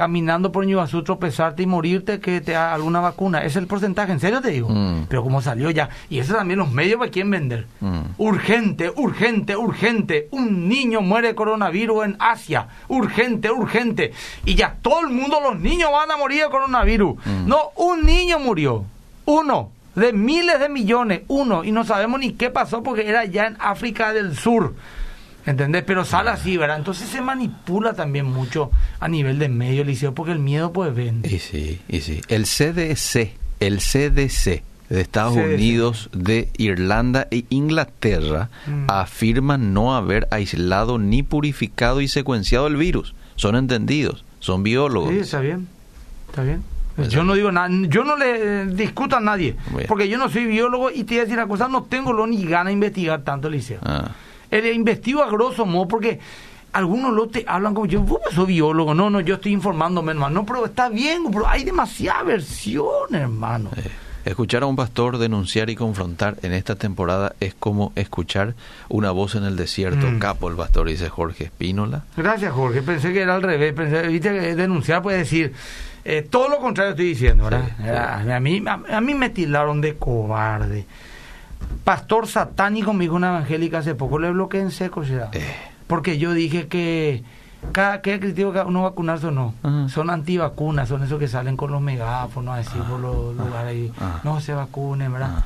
caminando 0.00 0.50
por 0.50 0.64
Ñuazú 0.64 1.02
tropezarte 1.02 1.62
y 1.62 1.66
morirte 1.66 2.20
que 2.20 2.40
te 2.40 2.56
haga 2.56 2.72
alguna 2.72 3.00
vacuna. 3.00 3.44
Es 3.44 3.54
el 3.56 3.66
porcentaje, 3.66 4.12
en 4.12 4.18
serio 4.18 4.40
te 4.40 4.48
digo. 4.48 4.70
Mm. 4.70 5.08
Pero 5.10 5.22
como 5.22 5.42
salió 5.42 5.68
ya. 5.68 5.90
Y 6.08 6.20
eso 6.20 6.34
también 6.34 6.58
los 6.58 6.72
medios 6.72 6.98
para 6.98 7.10
quién 7.10 7.30
vender. 7.30 7.66
Mm. 7.80 8.00
Urgente, 8.16 8.90
urgente, 8.96 9.56
urgente. 9.56 10.28
Un 10.30 10.70
niño 10.70 11.02
muere 11.02 11.28
de 11.28 11.34
coronavirus 11.34 12.06
en 12.06 12.16
Asia. 12.18 12.68
Urgente, 12.88 13.50
urgente. 13.50 14.12
Y 14.46 14.54
ya 14.54 14.76
todo 14.80 15.02
el 15.02 15.08
mundo, 15.08 15.38
los 15.38 15.60
niños 15.60 15.90
van 15.92 16.10
a 16.10 16.16
morir 16.16 16.44
de 16.44 16.48
coronavirus. 16.48 17.16
Mm. 17.22 17.46
No, 17.46 17.58
un 17.76 18.02
niño 18.02 18.38
murió. 18.38 18.86
Uno. 19.26 19.70
De 19.94 20.14
miles 20.14 20.60
de 20.60 20.70
millones. 20.70 21.24
Uno. 21.28 21.62
Y 21.62 21.72
no 21.72 21.84
sabemos 21.84 22.20
ni 22.20 22.32
qué 22.32 22.48
pasó 22.48 22.82
porque 22.82 23.06
era 23.06 23.26
ya 23.26 23.48
en 23.48 23.58
África 23.60 24.14
del 24.14 24.34
Sur. 24.34 24.72
¿Entendés? 25.46 25.84
Pero 25.86 26.04
sale 26.04 26.30
así, 26.30 26.56
¿verdad? 26.56 26.78
Entonces 26.78 27.08
se 27.08 27.20
manipula 27.20 27.94
también 27.94 28.26
mucho 28.26 28.70
a 28.98 29.08
nivel 29.08 29.38
de 29.38 29.48
medio, 29.48 29.84
liceo, 29.84 30.14
porque 30.14 30.32
el 30.32 30.38
miedo 30.38 30.72
pues 30.72 30.94
vende. 30.94 31.32
Y 31.32 31.38
sí, 31.38 31.80
y 31.88 32.00
sí. 32.00 32.20
El 32.28 32.44
CDC, 32.44 33.32
el 33.60 33.78
CDC 33.78 34.62
de 34.90 35.00
Estados 35.00 35.36
Unidos, 35.36 36.10
de 36.12 36.48
Irlanda 36.58 37.28
e 37.30 37.44
Inglaterra 37.48 38.50
mm. 38.66 38.86
afirman 38.88 39.72
no 39.72 39.94
haber 39.94 40.26
aislado 40.30 40.98
ni 40.98 41.22
purificado 41.22 42.00
y 42.00 42.08
secuenciado 42.08 42.66
el 42.66 42.76
virus. 42.76 43.14
Son 43.36 43.54
entendidos, 43.56 44.24
son 44.40 44.62
biólogos. 44.62 45.10
Sí, 45.10 45.18
está 45.20 45.40
bien, 45.40 45.68
está 46.28 46.42
bien. 46.42 46.62
Pues 46.96 47.08
yo 47.08 47.24
no 47.24 47.34
digo 47.34 47.50
nada, 47.50 47.68
yo 47.88 48.04
no 48.04 48.16
le 48.16 48.66
discuto 48.66 49.16
a 49.16 49.20
nadie, 49.20 49.56
porque 49.88 50.08
yo 50.08 50.18
no 50.18 50.28
soy 50.28 50.44
biólogo 50.44 50.90
y 50.90 51.04
te 51.04 51.14
voy 51.14 51.18
a 51.18 51.20
decir 51.22 51.38
una 51.38 51.46
cosa, 51.46 51.68
no 51.68 51.84
tengo 51.84 52.12
lo 52.12 52.26
ni 52.26 52.44
ganas 52.44 52.66
de 52.66 52.72
investigar 52.72 53.22
tanto, 53.22 53.48
Liceo. 53.48 53.78
Ah. 53.82 54.10
El 54.50 54.66
investigo 54.66 55.22
a 55.22 55.30
grosso 55.30 55.66
modo, 55.66 55.88
porque 55.88 56.20
algunos 56.72 57.12
lo 57.12 57.28
te 57.28 57.44
hablan 57.46 57.74
como 57.74 57.86
yo, 57.86 58.00
vos 58.00 58.20
soy 58.34 58.46
biólogo, 58.46 58.94
no, 58.94 59.10
no, 59.10 59.20
yo 59.20 59.36
estoy 59.36 59.52
informándome, 59.52 60.12
hermano, 60.12 60.40
no, 60.40 60.46
pero 60.46 60.64
está 60.66 60.88
bien, 60.88 61.24
pero 61.30 61.48
hay 61.48 61.64
demasiada 61.64 62.22
versión, 62.22 63.12
hermano. 63.12 63.70
Eh, 63.76 63.90
escuchar 64.24 64.62
a 64.62 64.66
un 64.66 64.76
pastor 64.76 65.18
denunciar 65.18 65.70
y 65.70 65.76
confrontar 65.76 66.36
en 66.42 66.52
esta 66.52 66.76
temporada 66.76 67.34
es 67.40 67.54
como 67.54 67.92
escuchar 67.96 68.54
una 68.88 69.10
voz 69.10 69.34
en 69.34 69.44
el 69.44 69.56
desierto. 69.56 70.06
Mm. 70.06 70.18
Capo 70.18 70.48
el 70.48 70.56
pastor, 70.56 70.88
dice 70.88 71.08
Jorge 71.08 71.44
Espínola. 71.44 72.04
Gracias, 72.16 72.52
Jorge. 72.52 72.82
Pensé 72.82 73.12
que 73.12 73.22
era 73.22 73.34
al 73.34 73.42
revés. 73.42 73.72
Pensé, 73.72 74.06
viste 74.06 74.30
que 74.30 74.54
denunciar 74.54 75.02
puede 75.02 75.18
decir 75.18 75.52
eh, 76.04 76.26
todo 76.28 76.48
lo 76.48 76.58
contrario 76.58 76.92
estoy 76.92 77.06
diciendo, 77.06 77.44
¿verdad? 77.44 78.30
A, 78.30 78.40
mí, 78.40 78.62
a, 78.66 79.00
mí 79.00 79.14
me 79.14 79.30
tildaron 79.30 79.80
de 79.80 79.96
cobarde 79.96 80.86
pastor 81.84 82.26
satánico, 82.26 82.92
me 82.92 83.04
dijo 83.04 83.16
una 83.16 83.28
evangélica 83.28 83.78
hace 83.78 83.94
poco, 83.94 84.18
le 84.18 84.30
bloqueé 84.30 84.60
en 84.60 84.70
seco, 84.70 85.02
ya. 85.02 85.30
Eh. 85.32 85.54
Porque 85.86 86.18
yo 86.18 86.32
dije 86.32 86.68
que 86.68 87.24
cada 87.72 88.00
que 88.00 88.18
critico 88.18 88.52
que 88.52 88.60
uno 88.60 88.82
vacunarse 88.82 89.26
o 89.26 89.30
no, 89.30 89.54
son 89.88 90.10
antivacunas, 90.10 90.88
son 90.88 91.02
esos 91.02 91.18
que 91.18 91.28
salen 91.28 91.56
con 91.56 91.70
los 91.70 91.80
megáfonos, 91.80 92.58
así 92.58 92.78
por 92.88 92.98
los 92.98 93.36
lugares, 93.36 93.76
y, 93.76 93.92
no 94.24 94.40
se 94.40 94.54
vacunen, 94.54 95.12
¿verdad? 95.12 95.44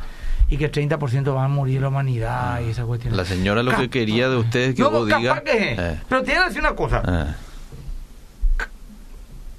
Y 0.49 0.57
que 0.57 0.71
30% 0.71 1.35
van 1.35 1.45
a 1.45 1.49
morir 1.49 1.81
la 1.81 1.89
humanidad 1.89 2.61
y 2.61 2.71
esa 2.71 2.85
cuestión. 2.85 3.17
La 3.17 3.25
señora 3.25 3.63
lo 3.63 3.77
que 3.77 3.91
quería 3.91 4.29
de 4.29 4.37
ustedes 4.37 4.75
que 4.75 4.83
no, 4.83 4.91
vos 4.91 5.07
diga... 5.07 5.43
Eh. 5.47 6.01
Pero 6.09 6.23
tiene 6.23 6.41
que 6.41 6.47
decir 6.47 6.61
una 6.61 6.75
cosa. 6.75 7.03
Eh. 7.07 7.35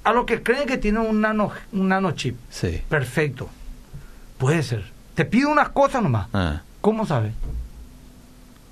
A 0.04 0.12
los 0.12 0.24
que 0.24 0.42
creen 0.42 0.66
que 0.66 0.78
tienen 0.78 1.02
un 1.02 1.20
nano, 1.20 1.50
un 1.72 1.88
nanochip, 1.88 2.36
sí. 2.48 2.80
perfecto, 2.88 3.48
puede 4.38 4.62
ser. 4.62 4.95
Te 5.16 5.24
pido 5.24 5.50
unas 5.50 5.70
cosas 5.70 6.02
nomás. 6.02 6.28
Ah. 6.32 6.60
¿Cómo 6.82 7.06
sabes? 7.06 7.32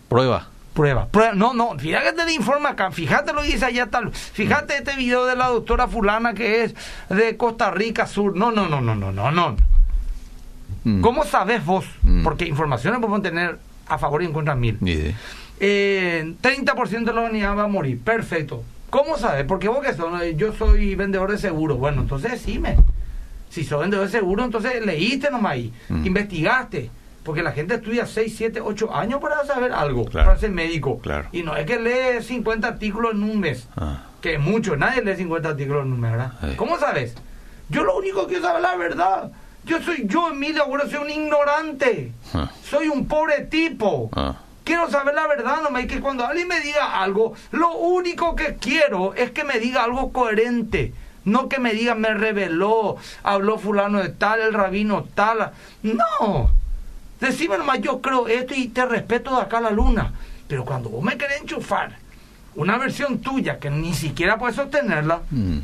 Prueba. 0.09 0.49
Prueba, 0.75 1.07
prueba. 1.07 1.35
No, 1.35 1.55
no, 1.55 1.79
fíjate 1.79 2.25
te 2.25 2.33
informa 2.33 2.71
acá, 2.71 2.91
fíjate 2.91 3.33
lo 3.33 3.43
que 3.43 3.53
dice 3.53 3.65
allá 3.65 3.87
tal. 3.87 4.13
Fíjate 4.13 4.77
este 4.77 4.97
video 4.97 5.25
de 5.25 5.37
la 5.37 5.47
doctora 5.47 5.87
fulana 5.87 6.35
que 6.35 6.65
es 6.65 6.75
de 7.09 7.37
Costa 7.37 7.71
Rica 7.71 8.07
Sur. 8.09 8.37
No, 8.37 8.51
no, 8.51 8.69
no, 8.69 8.81
no, 8.81 8.97
no, 8.97 9.13
no, 9.13 9.31
no. 9.31 9.57
Mm. 10.83 11.01
¿Cómo 11.01 11.25
sabes 11.25 11.65
vos? 11.65 11.87
Mm. 12.03 12.25
Porque 12.25 12.45
informaciones 12.47 12.99
podemos 12.99 13.23
tener 13.23 13.59
a 13.87 13.99
favor 13.99 14.23
y 14.23 14.27
en 14.27 14.33
contra 14.33 14.57
mil. 14.57 14.79
Eh, 15.61 16.35
30% 16.43 17.05
de 17.05 17.13
la 17.13 17.21
humanidad 17.21 17.57
va 17.57 17.65
a 17.65 17.69
morir. 17.69 18.01
Perfecto. 18.01 18.65
¿Cómo 18.91 19.17
sabes? 19.17 19.45
Porque 19.45 19.69
vos 19.69 19.79
que 19.79 19.95
son, 19.95 20.21
yo 20.37 20.53
soy 20.53 20.97
vendedor 20.97 21.31
de 21.31 21.39
seguros. 21.39 21.79
Bueno, 21.79 22.03
entonces 22.03 22.33
decime. 22.33 22.77
Si 23.49 23.65
sos 23.65 23.81
vendedor 23.81 24.07
de 24.07 24.13
seguro, 24.13 24.45
entonces 24.45 24.85
leíste 24.85 25.31
nomás 25.31 25.53
ahí, 25.53 25.73
mm. 25.89 26.07
investigaste 26.07 26.91
porque 27.25 27.43
la 27.43 27.53
gente 27.53 27.75
estudia 27.75 28.07
6, 28.07 28.35
7, 28.37 28.61
8 28.61 28.95
años 28.95 29.21
para 29.21 29.45
saber 29.47 29.73
algo, 29.73 30.05
para 30.05 30.37
ser 30.37 30.51
médico. 30.51 31.01
Y 31.33 31.43
no 31.43 31.57
es 31.57 31.67
que 31.67 31.81
lee 31.81 32.23
50 32.23 32.69
artículos 32.69 33.15
en 33.15 33.23
un 33.23 33.41
mes, 33.41 33.67
ah. 33.77 34.03
que 34.21 34.35
es 34.35 34.41
mucho, 34.41 34.77
nadie 34.77 35.03
lee 35.03 35.17
50 35.17 35.49
artículos 35.49 35.87
en 35.87 35.93
un 35.95 36.01
mes, 36.01 36.13
¿verdad? 36.13 36.33
¿Cómo 36.57 36.79
sabes? 36.79 37.15
Yo 37.71 37.83
lo 37.83 37.97
único 37.97 38.27
que 38.27 38.41
saber 38.41 38.63
la 38.63 38.77
verdad. 38.77 39.33
Yo 39.65 39.81
soy 39.81 40.05
yo, 40.07 40.29
Emilio, 40.29 40.65
ahora 40.65 40.87
soy 40.87 41.01
un 41.01 41.11
ignorante. 41.11 42.13
Ah. 42.35 42.51
Soy 42.63 42.89
un 42.89 43.09
pobre 43.09 43.47
tipo. 43.47 44.11
Ah. 44.15 44.37
Quiero 44.63 44.91
saber 44.91 45.15
la 45.15 45.27
verdad, 45.27 45.63
no 45.63 45.71
me 45.71 45.87
que 45.87 46.01
cuando 46.01 46.27
alguien 46.27 46.49
me 46.49 46.61
diga 46.61 47.03
algo, 47.03 47.35
lo 47.53 47.73
único 47.73 48.37
que 48.37 48.57
quiero 48.57 49.15
es 49.15 49.31
que 49.31 49.45
me 49.45 49.59
diga 49.59 49.85
algo 49.85 50.13
coherente. 50.13 50.93
No 51.25 51.49
que 51.49 51.59
me 51.59 51.73
diga, 51.73 51.95
me 51.95 52.13
reveló, 52.13 52.97
habló 53.23 53.59
fulano 53.59 54.03
de 54.03 54.11
tal, 54.11 54.41
el 54.41 54.53
rabino 54.53 55.05
tal. 55.15 55.53
No, 55.83 56.51
Decime 57.21 57.57
nomás, 57.57 57.81
yo 57.81 58.01
creo 58.01 58.29
esto 58.29 58.55
y 58.55 58.69
te 58.69 58.85
respeto 58.85 59.35
de 59.35 59.43
acá 59.43 59.59
a 59.59 59.63
la 59.63 59.71
luna. 59.71 60.13
Pero 60.47 60.65
cuando 60.65 60.91
vos 60.91 61.03
me 61.03 61.17
querés 61.17 61.41
enchufar 61.41 61.97
una 62.55 62.77
versión 62.77 63.19
tuya 63.19 63.59
que 63.59 63.71
ni 63.71 63.95
siquiera 63.95 64.39
puedes 64.39 64.57
sostenerla. 64.57 65.23
Mm. 65.31 65.59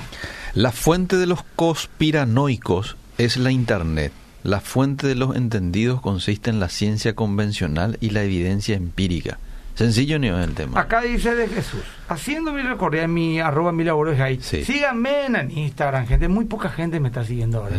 La 0.54 0.72
fuente 0.72 1.16
de 1.16 1.26
los 1.26 1.42
conspiranoicos 1.56 2.96
es 3.18 3.36
la 3.36 3.50
Internet. 3.52 4.12
La 4.42 4.60
fuente 4.60 5.06
de 5.06 5.14
los 5.14 5.36
entendidos 5.36 6.00
consiste 6.00 6.50
en 6.50 6.58
la 6.58 6.68
ciencia 6.68 7.14
convencional 7.14 7.98
y 8.00 8.10
la 8.10 8.22
evidencia 8.22 8.74
empírica. 8.74 9.38
Sencillo 9.80 10.18
ni 10.18 10.28
el 10.28 10.52
tema. 10.52 10.78
Acá 10.78 11.00
dice 11.00 11.34
de 11.34 11.48
Jesús, 11.48 11.80
haciendo 12.06 12.52
mi 12.52 12.60
recorrido 12.60 13.04
en 13.04 13.14
mi 13.14 13.40
arroba 13.40 13.72
mi 13.72 13.82
labor 13.82 14.10
ahí. 14.20 14.38
Sí. 14.42 14.62
Síganme 14.62 15.24
en 15.24 15.50
Instagram, 15.50 16.06
gente. 16.06 16.28
Muy 16.28 16.44
poca 16.44 16.68
gente 16.68 17.00
me 17.00 17.08
está 17.08 17.24
siguiendo 17.24 17.62
ahora. 17.62 17.76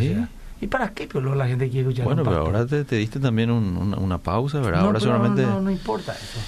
¿Y 0.59 0.65
para 0.65 0.89
qué 0.89 1.07
pero 1.11 1.35
la 1.35 1.45
gente 1.45 1.69
quiere 1.69 1.81
escuchar 1.81 2.05
Bueno, 2.05 2.23
pero 2.23 2.37
ahora 2.37 2.65
te, 2.65 2.83
diste 2.95 3.19
también 3.19 3.51
una, 3.51 4.17
pausa, 4.17 4.59
¿verdad? 4.61 4.81
ahora 4.81 4.99
solamente... 4.99 5.43
No, 5.43 5.61
no, 5.61 5.69
importa 5.69 6.13
eso. 6.13 6.39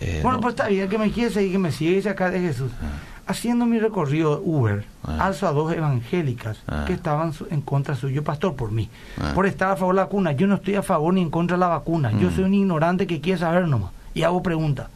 Eh, 0.00 0.20
bueno, 0.22 0.40
pues 0.40 0.54
está 0.54 0.68
bien, 0.68 0.88
que 0.88 0.96
me 0.96 1.10
quiere 1.10 1.30
seguir, 1.30 1.52
que 1.52 1.58
me 1.58 1.70
sigue 1.70 2.08
acá 2.08 2.30
de 2.30 2.40
Jesús. 2.40 2.72
Ah. 2.80 2.86
Haciendo 3.26 3.66
mi 3.66 3.78
recorrido 3.78 4.40
Uber, 4.42 4.86
ah. 5.02 5.26
alzo 5.26 5.46
a 5.46 5.52
dos 5.52 5.70
evangélicas 5.74 6.62
ah. 6.66 6.84
que 6.86 6.94
estaban 6.94 7.34
en 7.50 7.60
contra 7.60 7.94
suyo, 7.94 8.24
pastor, 8.24 8.54
por 8.54 8.72
mí. 8.72 8.88
Por 9.34 9.44
estar 9.44 9.70
a 9.70 9.76
favor 9.76 9.94
de 9.94 9.98
la 9.98 10.04
vacuna. 10.04 10.32
Yo 10.32 10.46
no 10.46 10.54
estoy 10.54 10.76
a 10.76 10.82
favor 10.82 11.12
ni 11.12 11.20
en 11.20 11.30
contra 11.30 11.58
de 11.58 11.60
la 11.60 11.68
vacuna. 11.68 12.10
Yo 12.12 12.30
mm. 12.30 12.34
soy 12.34 12.44
un 12.44 12.54
ignorante 12.54 13.06
que 13.06 13.20
quiere 13.20 13.38
saber 13.38 13.68
nomás. 13.68 13.90
Y 14.14 14.22
hago 14.22 14.42
preguntas 14.42 14.88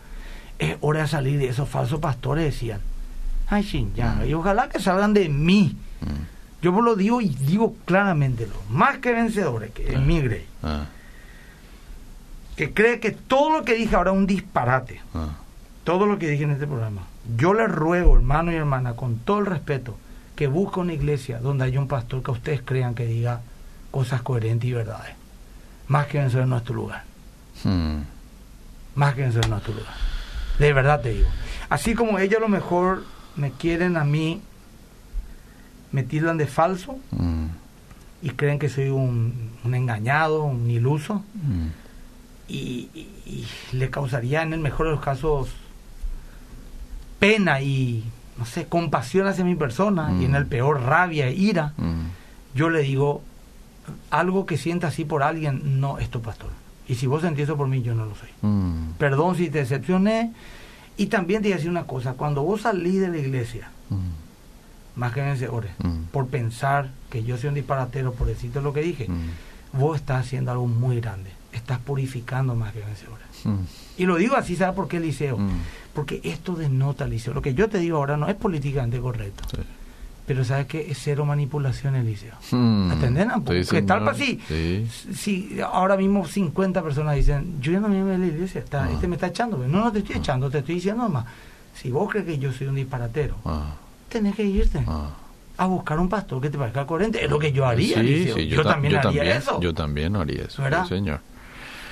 es 0.59 0.77
hora 0.81 1.03
de 1.03 1.09
salir 1.09 1.38
de 1.38 1.49
esos 1.49 1.68
falsos 1.68 2.01
pastores, 2.01 2.44
decían. 2.44 2.81
Ay, 3.49 3.62
sí, 3.62 3.90
ya, 3.94 4.14
mm. 4.14 4.29
y 4.29 4.35
ojalá 4.35 4.68
que 4.68 4.79
salgan 4.79 5.14
de 5.14 5.29
mí. 5.29 5.77
Mm. 6.01 6.38
Yo 6.61 6.73
lo 6.73 6.97
digo 6.97 7.21
y 7.21 7.29
digo 7.29 7.77
claramente, 7.85 8.47
lo 8.47 8.61
más 8.68 8.99
que 8.99 9.12
vencedores, 9.12 9.71
que 9.71 9.92
emigre, 9.92 10.47
ah. 10.62 10.83
ah. 10.83 10.87
que 12.57 12.75
cree 12.75 12.99
que 12.99 13.12
todo 13.12 13.51
lo 13.51 13.64
que 13.64 13.75
dije 13.75 13.94
ahora 13.94 14.11
es 14.11 14.16
un 14.16 14.27
disparate. 14.27 15.01
Ah. 15.14 15.37
Todo 15.85 16.05
lo 16.05 16.18
que 16.18 16.29
dije 16.29 16.44
en 16.44 16.51
este 16.51 16.66
programa. 16.66 17.03
Yo 17.37 17.55
les 17.55 17.71
ruego, 17.71 18.16
hermano 18.16 18.53
y 18.53 18.57
hermana, 18.57 18.94
con 18.94 19.18
todo 19.18 19.38
el 19.38 19.47
respeto, 19.47 19.97
que 20.37 20.49
busque 20.49 20.81
una 20.81 20.92
iglesia 20.92 21.38
donde 21.38 21.64
haya 21.64 21.81
un 21.81 21.88
pastor 21.88 22.23
que 22.23 22.31
ustedes 22.33 22.61
crean 22.62 22.94
que 22.94 23.07
diga 23.07 23.40
cosas 23.90 24.21
coherentes 24.23 24.68
y 24.68 24.73
verdades. 24.73 25.14
Más 25.87 26.07
que 26.09 26.18
vencer 26.18 26.42
en 26.42 26.51
nuestro 26.51 26.75
lugar. 26.75 27.05
Hmm. 27.64 28.01
Más 28.97 29.14
que 29.14 29.23
vencer 29.23 29.44
en 29.44 29.51
nuestro 29.51 29.73
lugar. 29.73 30.17
De 30.59 30.73
verdad 30.73 31.01
te 31.01 31.14
digo. 31.14 31.29
Así 31.68 31.94
como 31.94 32.18
ellos 32.18 32.38
a 32.38 32.40
lo 32.40 32.49
mejor 32.49 33.05
me 33.37 33.53
quieren 33.53 33.97
a 33.97 34.05
mí, 34.05 34.40
me 35.92 36.03
tildan 36.03 36.37
de 36.37 36.47
falso 36.47 36.99
mm. 37.11 37.47
y 38.23 38.31
creen 38.31 38.59
que 38.59 38.68
soy 38.68 38.88
un, 38.88 39.53
engañado, 39.64 40.44
un 40.44 40.71
iluso. 40.71 41.23
Mm. 41.35 41.66
Y, 42.49 42.88
le 43.73 43.90
causaría 43.90 44.42
en 44.42 44.55
el 44.55 44.61
mejor 44.61 44.87
de 44.87 44.92
los 44.92 45.03
casos 45.03 45.51
pena 47.18 47.61
y, 47.61 48.03
no 48.38 48.47
sé, 48.47 48.66
compasión 48.66 49.27
hacia 49.27 49.44
mi 49.44 49.55
persona 49.55 50.14
y 50.18 50.25
en 50.25 50.35
el 50.35 50.47
mm. 50.47 50.49
peor 50.49 50.81
rabia 50.81 51.27
e 51.27 51.35
ira. 51.35 51.75
Yo 52.55 52.71
le 52.71 52.81
digo, 52.81 53.23
algo 54.11 54.47
que 54.47 54.57
sienta 54.57 54.88
así 54.88 55.05
por 55.05 55.23
alguien, 55.23 55.81
no 55.81 55.99
es 55.99 56.09
tu 56.09 56.23
pastor. 56.23 56.51
Y 56.88 56.94
si 56.94 57.07
vos 57.07 57.22
sentís 57.22 57.44
eso 57.44 57.57
por 57.57 57.68
mí, 57.68 57.83
yo 57.83 57.94
no 57.94 58.07
lo 58.07 58.14
soy. 58.14 58.31
Mm. 58.42 58.92
Perdón 58.98 59.37
si 59.37 59.51
te 59.51 59.59
decepcioné. 59.59 60.33
Y 60.96 61.07
también 61.07 61.42
te 61.42 61.48
voy 61.48 61.53
a 61.53 61.57
decir 61.57 61.70
una 61.70 61.85
cosa, 61.85 62.14
cuando 62.14 62.42
vos 62.42 62.62
salís 62.62 63.01
de 63.01 63.09
la 63.09 63.18
iglesia, 63.18 63.70
mm. 63.90 64.98
más 64.98 65.12
que 65.12 65.20
vencedores, 65.20 65.70
mm. 65.79 66.05
por 66.11 66.27
pensar 66.27 66.90
que 67.11 67.22
yo 67.22 67.37
soy 67.37 67.48
un 67.48 67.55
disparatero, 67.55 68.12
por 68.12 68.27
decirte 68.27 68.61
lo 68.61 68.72
que 68.72 68.81
dije, 68.81 69.07
vos 69.72 69.96
estás 69.96 70.27
haciendo 70.27 70.51
algo 70.51 70.66
muy 70.66 71.01
grande. 71.01 71.31
Estás 71.53 71.79
purificando 71.79 72.55
más 72.55 72.72
que 72.72 72.81
vencedores. 72.81 73.27
Y 73.96 74.07
lo 74.07 74.16
digo 74.16 74.37
así, 74.37 74.57
¿sabes 74.57 74.74
por 74.74 74.88
qué 74.88 74.98
Liceo? 74.98 75.38
Porque 75.94 76.20
esto 76.24 76.55
denota 76.55 77.07
Liceo. 77.07 77.33
Lo 77.33 77.42
que 77.42 77.55
yo 77.55 77.68
te 77.68 77.79
digo 77.79 77.98
ahora 77.98 78.16
no 78.16 78.29
es 78.29 78.35
políticamente 78.35 78.98
correcto. 79.01 79.44
Pero 80.28 80.44
¿sabes 80.44 80.66
qué? 80.66 80.90
Es 80.90 80.98
cero 81.02 81.24
manipulación, 81.24 81.96
Eliseo. 81.96 82.34
Hmm. 82.50 82.90
Porque 83.46 83.80
tal 83.80 84.04
para 84.04 84.14
si, 84.14 84.38
si 85.14 85.58
ahora 85.62 85.96
mismo 85.96 86.26
50 86.26 86.82
personas 86.82 87.16
dicen, 87.16 87.54
yo 87.62 87.72
ya 87.72 87.80
no 87.80 87.88
me 87.88 88.02
voy 88.02 88.12
a 88.12 88.18
la 88.18 88.26
iglesia, 88.26 88.60
está, 88.60 88.84
ah. 88.84 88.92
este 88.92 89.08
me 89.08 89.14
está 89.14 89.28
echando. 89.28 89.56
No, 89.56 89.84
no 89.84 89.90
te 89.90 90.00
estoy 90.00 90.16
ah. 90.16 90.18
echando, 90.18 90.50
te 90.50 90.58
estoy 90.58 90.74
diciendo 90.74 91.04
nomás. 91.04 91.24
Si 91.74 91.90
vos 91.90 92.10
crees 92.10 92.26
que 92.26 92.38
yo 92.38 92.52
soy 92.52 92.66
un 92.66 92.74
disparatero, 92.74 93.36
ah. 93.46 93.72
tenés 94.10 94.36
que 94.36 94.44
irte 94.44 94.84
a 95.56 95.66
buscar 95.66 95.98
un 95.98 96.10
pastor 96.10 96.42
que 96.42 96.50
te 96.50 96.58
parezca 96.58 96.86
coherente. 96.86 97.24
Es 97.24 97.30
lo 97.30 97.38
que 97.38 97.50
yo 97.50 97.64
haría, 97.64 97.98
Eliseo. 97.98 98.36
yo, 98.36 98.62
también 98.62 98.96
haría 98.96 99.38
eso. 99.38 99.58
Yo 99.62 99.72
también 99.72 100.14
haría 100.14 100.42
eso, 100.42 100.62
señor. 100.86 101.20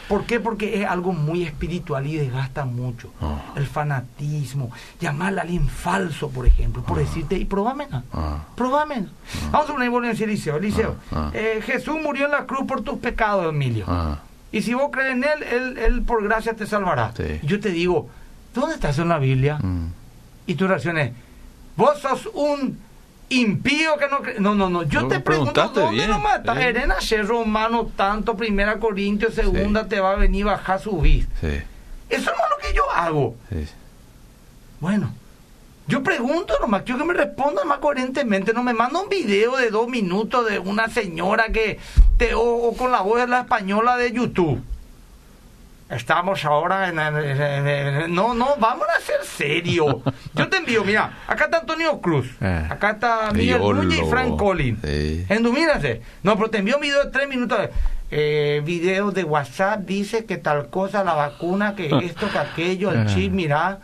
¿Por 0.08 0.24
qué? 0.24 0.38
Porque 0.40 0.80
es 0.80 0.88
algo 0.88 1.12
muy 1.12 1.42
espiritual 1.42 2.06
y 2.06 2.16
desgasta 2.16 2.64
mucho. 2.64 3.10
Ah. 3.20 3.52
El 3.56 3.66
fanatismo, 3.66 4.70
llamar 5.00 5.38
a 5.38 5.42
alguien 5.42 5.68
falso, 5.68 6.30
por 6.30 6.46
ejemplo, 6.46 6.82
por 6.82 6.98
ah. 6.98 7.00
decirte, 7.00 7.36
y 7.36 7.44
probame, 7.44 7.88
ah. 8.12 8.44
probame. 8.54 9.06
Vamos 9.50 9.70
a 9.70 9.72
poner 9.72 9.92
en 9.92 10.22
Eliseo. 10.22 10.56
Eliseo, 10.56 10.96
eh, 11.32 11.60
Jesús 11.64 11.96
murió 12.02 12.26
en 12.26 12.32
la 12.32 12.46
cruz 12.46 12.66
por 12.66 12.82
tus 12.82 12.98
pecados, 12.98 13.52
Emilio. 13.52 13.86
Y 14.52 14.62
si 14.62 14.74
vos 14.74 14.90
crees 14.92 15.12
en 15.12 15.24
él, 15.24 15.76
él, 15.78 16.02
por 16.02 16.22
gracia 16.22 16.54
te 16.54 16.66
salvará. 16.66 17.12
yo 17.42 17.60
te 17.60 17.70
digo, 17.70 18.08
¿dónde 18.54 18.76
estás 18.76 18.98
en 18.98 19.08
la 19.08 19.18
Biblia? 19.18 19.58
Mm. 19.58 19.88
Y 20.46 20.54
tu 20.54 20.68
reacción 20.68 20.98
es, 20.98 21.12
vos 21.76 21.98
sos 21.98 22.28
un 22.32 22.78
impío 23.28 23.96
que 23.96 24.08
no 24.08 24.20
no 24.38 24.54
no 24.54 24.70
no 24.70 24.82
yo 24.84 25.08
te 25.08 25.20
pregunto 25.20 25.68
dónde 25.74 26.06
lo 26.06 26.18
matas 26.18 26.56
eh. 26.58 26.68
Erena 26.68 26.96
Romano 27.24 27.90
tanto 27.96 28.36
primera 28.36 28.78
Corintios 28.78 29.34
segunda 29.34 29.88
te 29.88 30.00
va 30.00 30.12
a 30.12 30.16
venir 30.16 30.44
bajar 30.44 30.80
subir 30.80 31.26
sí. 31.40 31.60
eso 32.08 32.30
no 32.30 32.44
es 32.44 32.50
lo 32.50 32.58
que 32.58 32.74
yo 32.74 32.90
hago. 32.92 33.36
Bueno 34.80 35.12
yo 35.88 36.02
pregunto 36.02 36.54
nomás 36.60 36.82
quiero 36.82 37.00
que 37.00 37.04
me 37.06 37.14
responda 37.14 37.64
más 37.64 37.78
coherentemente 37.78 38.52
no 38.52 38.62
me 38.62 38.74
manda 38.74 39.00
un 39.00 39.08
video 39.08 39.56
de 39.56 39.70
dos 39.70 39.88
minutos 39.88 40.48
de 40.48 40.58
una 40.58 40.88
señora 40.88 41.48
que 41.48 41.78
te 42.18 42.34
o 42.34 42.74
con 42.76 42.92
la 42.92 43.00
voz 43.00 43.20
de 43.20 43.26
la 43.26 43.40
española 43.40 43.96
de 43.96 44.12
YouTube 44.12 44.62
Estamos 45.88 46.44
ahora 46.44 46.88
en, 46.88 48.14
No, 48.14 48.34
no, 48.34 48.56
vamos 48.58 48.86
a 48.88 49.00
ser 49.00 49.24
serio. 49.24 50.02
Yo 50.34 50.48
te 50.48 50.56
envío, 50.56 50.84
mira, 50.84 51.18
acá 51.28 51.44
está 51.44 51.58
Antonio 51.58 52.00
Cruz, 52.00 52.28
eh. 52.40 52.66
acá 52.68 52.90
está 52.90 53.30
Miguel 53.32 53.60
Núñez 53.60 54.00
y 54.00 54.10
Frank 54.10 54.36
Collins. 54.36 54.80
Sí. 54.82 55.26
No, 56.24 56.36
pero 56.36 56.50
te 56.50 56.58
envío 56.58 56.76
un 56.76 56.82
video 56.82 57.04
de 57.04 57.10
tres 57.10 57.28
minutos. 57.28 57.68
Eh, 58.10 58.62
video 58.64 59.10
de 59.10 59.24
WhatsApp 59.24 59.80
dice 59.80 60.24
que 60.26 60.36
tal 60.36 60.68
cosa, 60.70 61.02
la 61.04 61.14
vacuna, 61.14 61.74
que 61.74 61.86
esto, 62.04 62.30
que 62.30 62.38
aquello, 62.38 62.90
el 62.90 63.06
chip, 63.06 63.32
mira. 63.32 63.78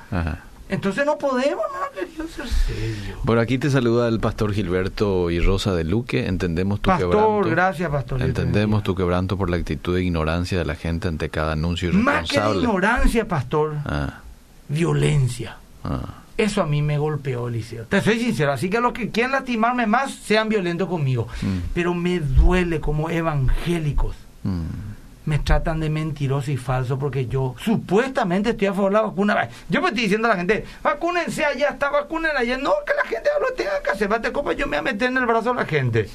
Entonces 0.72 1.04
no 1.04 1.18
podemos, 1.18 1.62
no 1.70 2.00
querido 2.00 2.26
ser 2.28 2.48
serio. 2.48 3.16
Por 3.26 3.38
aquí 3.38 3.58
te 3.58 3.68
saluda 3.68 4.08
el 4.08 4.20
pastor 4.20 4.54
Gilberto 4.54 5.30
y 5.30 5.38
Rosa 5.38 5.74
de 5.74 5.84
Luque. 5.84 6.26
Entendemos 6.26 6.80
tu 6.80 6.88
pastor, 6.88 7.10
quebranto. 7.10 7.50
gracias, 7.50 7.90
pastor. 7.90 8.22
Entendemos 8.22 8.82
tu 8.82 8.94
quebranto 8.94 9.36
por 9.36 9.50
la 9.50 9.56
actitud 9.56 9.94
de 9.94 10.02
ignorancia 10.02 10.56
de 10.56 10.64
la 10.64 10.74
gente 10.74 11.08
ante 11.08 11.28
cada 11.28 11.52
anuncio 11.52 11.90
irresponsable. 11.90 12.22
Más 12.22 12.30
que 12.30 12.40
de 12.40 12.58
ignorancia, 12.58 13.28
pastor. 13.28 13.74
Ah. 13.84 14.20
Violencia. 14.68 15.58
Ah. 15.84 16.22
Eso 16.38 16.62
a 16.62 16.66
mí 16.66 16.80
me 16.80 16.96
golpeó, 16.96 17.48
Eliseo. 17.48 17.84
Te 17.84 18.00
soy 18.00 18.18
sincero. 18.18 18.52
Así 18.52 18.70
que 18.70 18.80
los 18.80 18.94
que 18.94 19.10
quieran 19.10 19.32
lastimarme 19.32 19.86
más, 19.86 20.14
sean 20.14 20.48
violentos 20.48 20.88
conmigo. 20.88 21.28
Mm. 21.42 21.58
Pero 21.74 21.92
me 21.92 22.18
duele 22.18 22.80
como 22.80 23.10
evangélicos. 23.10 24.16
Mm 24.42 24.91
me 25.24 25.38
tratan 25.38 25.80
de 25.80 25.90
mentiroso 25.90 26.50
y 26.50 26.56
falso 26.56 26.98
porque 26.98 27.26
yo 27.26 27.54
supuestamente 27.58 28.50
estoy 28.50 28.68
a 28.68 28.74
favor 28.74 28.90
de 28.90 28.98
la 28.98 29.02
vacuna. 29.02 29.48
Yo 29.68 29.80
me 29.80 29.88
estoy 29.88 30.04
diciendo 30.04 30.28
a 30.28 30.32
la 30.32 30.36
gente, 30.36 30.64
vacúnense 30.82 31.44
allá, 31.44 31.68
está 31.70 31.90
vacunen 31.90 32.32
allá. 32.36 32.58
No, 32.58 32.72
que 32.86 32.92
la 32.94 33.08
gente 33.08 33.30
lo 33.40 33.54
tenga 33.54 33.82
que 33.82 33.90
hacer. 33.90 34.08
Bate 34.08 34.32
copa, 34.32 34.52
yo 34.52 34.66
me 34.66 34.78
voy 34.80 34.88
a 34.88 34.92
meter 34.92 35.10
en 35.10 35.18
el 35.18 35.26
brazo 35.26 35.52
a 35.52 35.54
la 35.54 35.64
gente. 35.64 36.08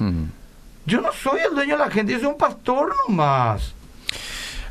Yo 0.86 1.02
no 1.02 1.12
soy 1.12 1.42
el 1.42 1.56
dueño 1.56 1.78
de 1.78 1.84
la 1.84 1.92
gente, 1.92 2.14
yo 2.14 2.20
soy 2.20 2.30
un 2.30 2.38
pastor 2.38 2.94
nomás. 3.08 3.74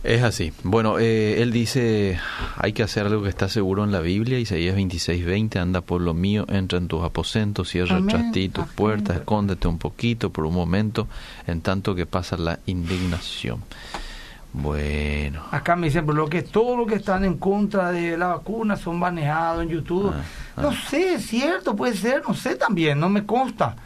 Es 0.07 0.23
así. 0.23 0.53
Bueno, 0.63 1.01
eh, 1.01 1.43
él 1.43 1.51
dice, 1.51 2.21
hay 2.59 2.73
que 2.73 2.85
hacer 2.85 3.07
algo 3.07 3.25
que 3.25 3.29
está 3.29 3.49
seguro 3.49 3.83
en 3.83 3.91
la 3.91 3.99
Biblia, 3.99 4.39
Isaías 4.39 4.77
26:20, 4.77 5.59
anda 5.59 5.81
por 5.81 6.01
lo 6.01 6.15
mío, 6.15 6.47
entra 6.49 6.79
en 6.79 6.87
tus 6.87 7.03
aposentos, 7.03 7.71
cierra 7.71 8.01
tras 8.09 8.31
ti 8.31 8.49
tus 8.49 8.67
puertas, 8.69 9.17
escóndete 9.17 9.67
un 9.67 9.79
poquito 9.79 10.31
por 10.31 10.47
un 10.47 10.55
momento, 10.55 11.09
en 11.49 11.61
tanto 11.61 11.97
que 11.97 12.07
pasa 12.07 12.37
la 12.37 12.61
indignación. 12.67 13.65
Bueno. 14.57 15.43
Acá 15.51 15.77
me 15.77 15.89
dicen, 15.89 16.07
lo 16.07 16.29
que 16.29 16.43
todo 16.43 16.79
lo 16.79 16.87
que 16.87 16.95
están 16.95 17.25
en 17.25 17.37
contra 17.37 17.93
de 17.93 18.17
la 18.17 18.29
vacuna 18.29 18.77
son 18.77 18.99
baneados 18.99 19.63
en 19.63 19.69
YouTube. 19.69 20.13
Ah, 20.15 20.23
ah. 20.57 20.63
No 20.63 20.73
sé, 20.73 21.15
es 21.15 21.27
cierto, 21.27 21.77
puede 21.77 21.95
ser, 21.95 22.23
no 22.27 22.33
sé 22.33 22.57
también, 22.57 22.99
no 22.99 23.11
me 23.11 23.27
consta. 23.27 23.77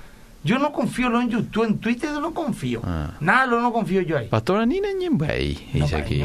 Yo 0.43 0.59
no 0.59 0.73
confío 0.73 1.11
lo 1.11 1.21
en 1.21 1.29
YouTube, 1.29 1.65
en 1.65 1.79
Twitter 1.79 2.13
no 2.13 2.33
confío. 2.33 2.81
Ah. 2.83 3.13
Nada 3.21 3.47
lo 3.47 3.61
no 3.61 3.73
confío 3.73 4.01
yo 4.01 4.17
ahí. 4.17 4.29
Pastora 4.29 4.65
Nina 4.65 4.89
dice 5.73 5.97
aquí. 5.97 6.23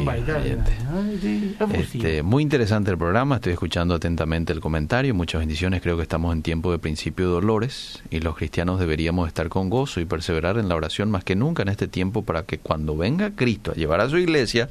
Este, 1.72 2.22
muy 2.22 2.42
interesante 2.42 2.90
el 2.90 2.96
programa, 2.96 3.36
estoy 3.36 3.52
escuchando 3.52 3.94
atentamente 3.94 4.54
el 4.54 4.60
comentario. 4.60 5.14
Muchas 5.14 5.40
bendiciones, 5.40 5.82
creo 5.82 5.96
que 5.96 6.02
estamos 6.02 6.34
en 6.34 6.42
tiempo 6.42 6.72
de 6.72 6.78
principio 6.78 7.26
de 7.26 7.32
dolores 7.32 8.02
y 8.10 8.20
los 8.20 8.36
cristianos 8.36 8.80
deberíamos 8.80 9.28
estar 9.28 9.50
con 9.50 9.68
gozo 9.68 10.00
y 10.00 10.06
perseverar 10.06 10.56
en 10.58 10.68
la 10.68 10.76
oración 10.76 11.10
más 11.10 11.22
que 11.22 11.36
nunca 11.36 11.62
en 11.62 11.68
este 11.68 11.86
tiempo 11.86 12.22
para 12.22 12.44
que 12.44 12.58
cuando 12.58 12.96
venga 12.96 13.32
Cristo 13.32 13.72
a 13.72 13.74
llevar 13.74 14.00
a 14.00 14.08
su 14.08 14.16
iglesia, 14.16 14.70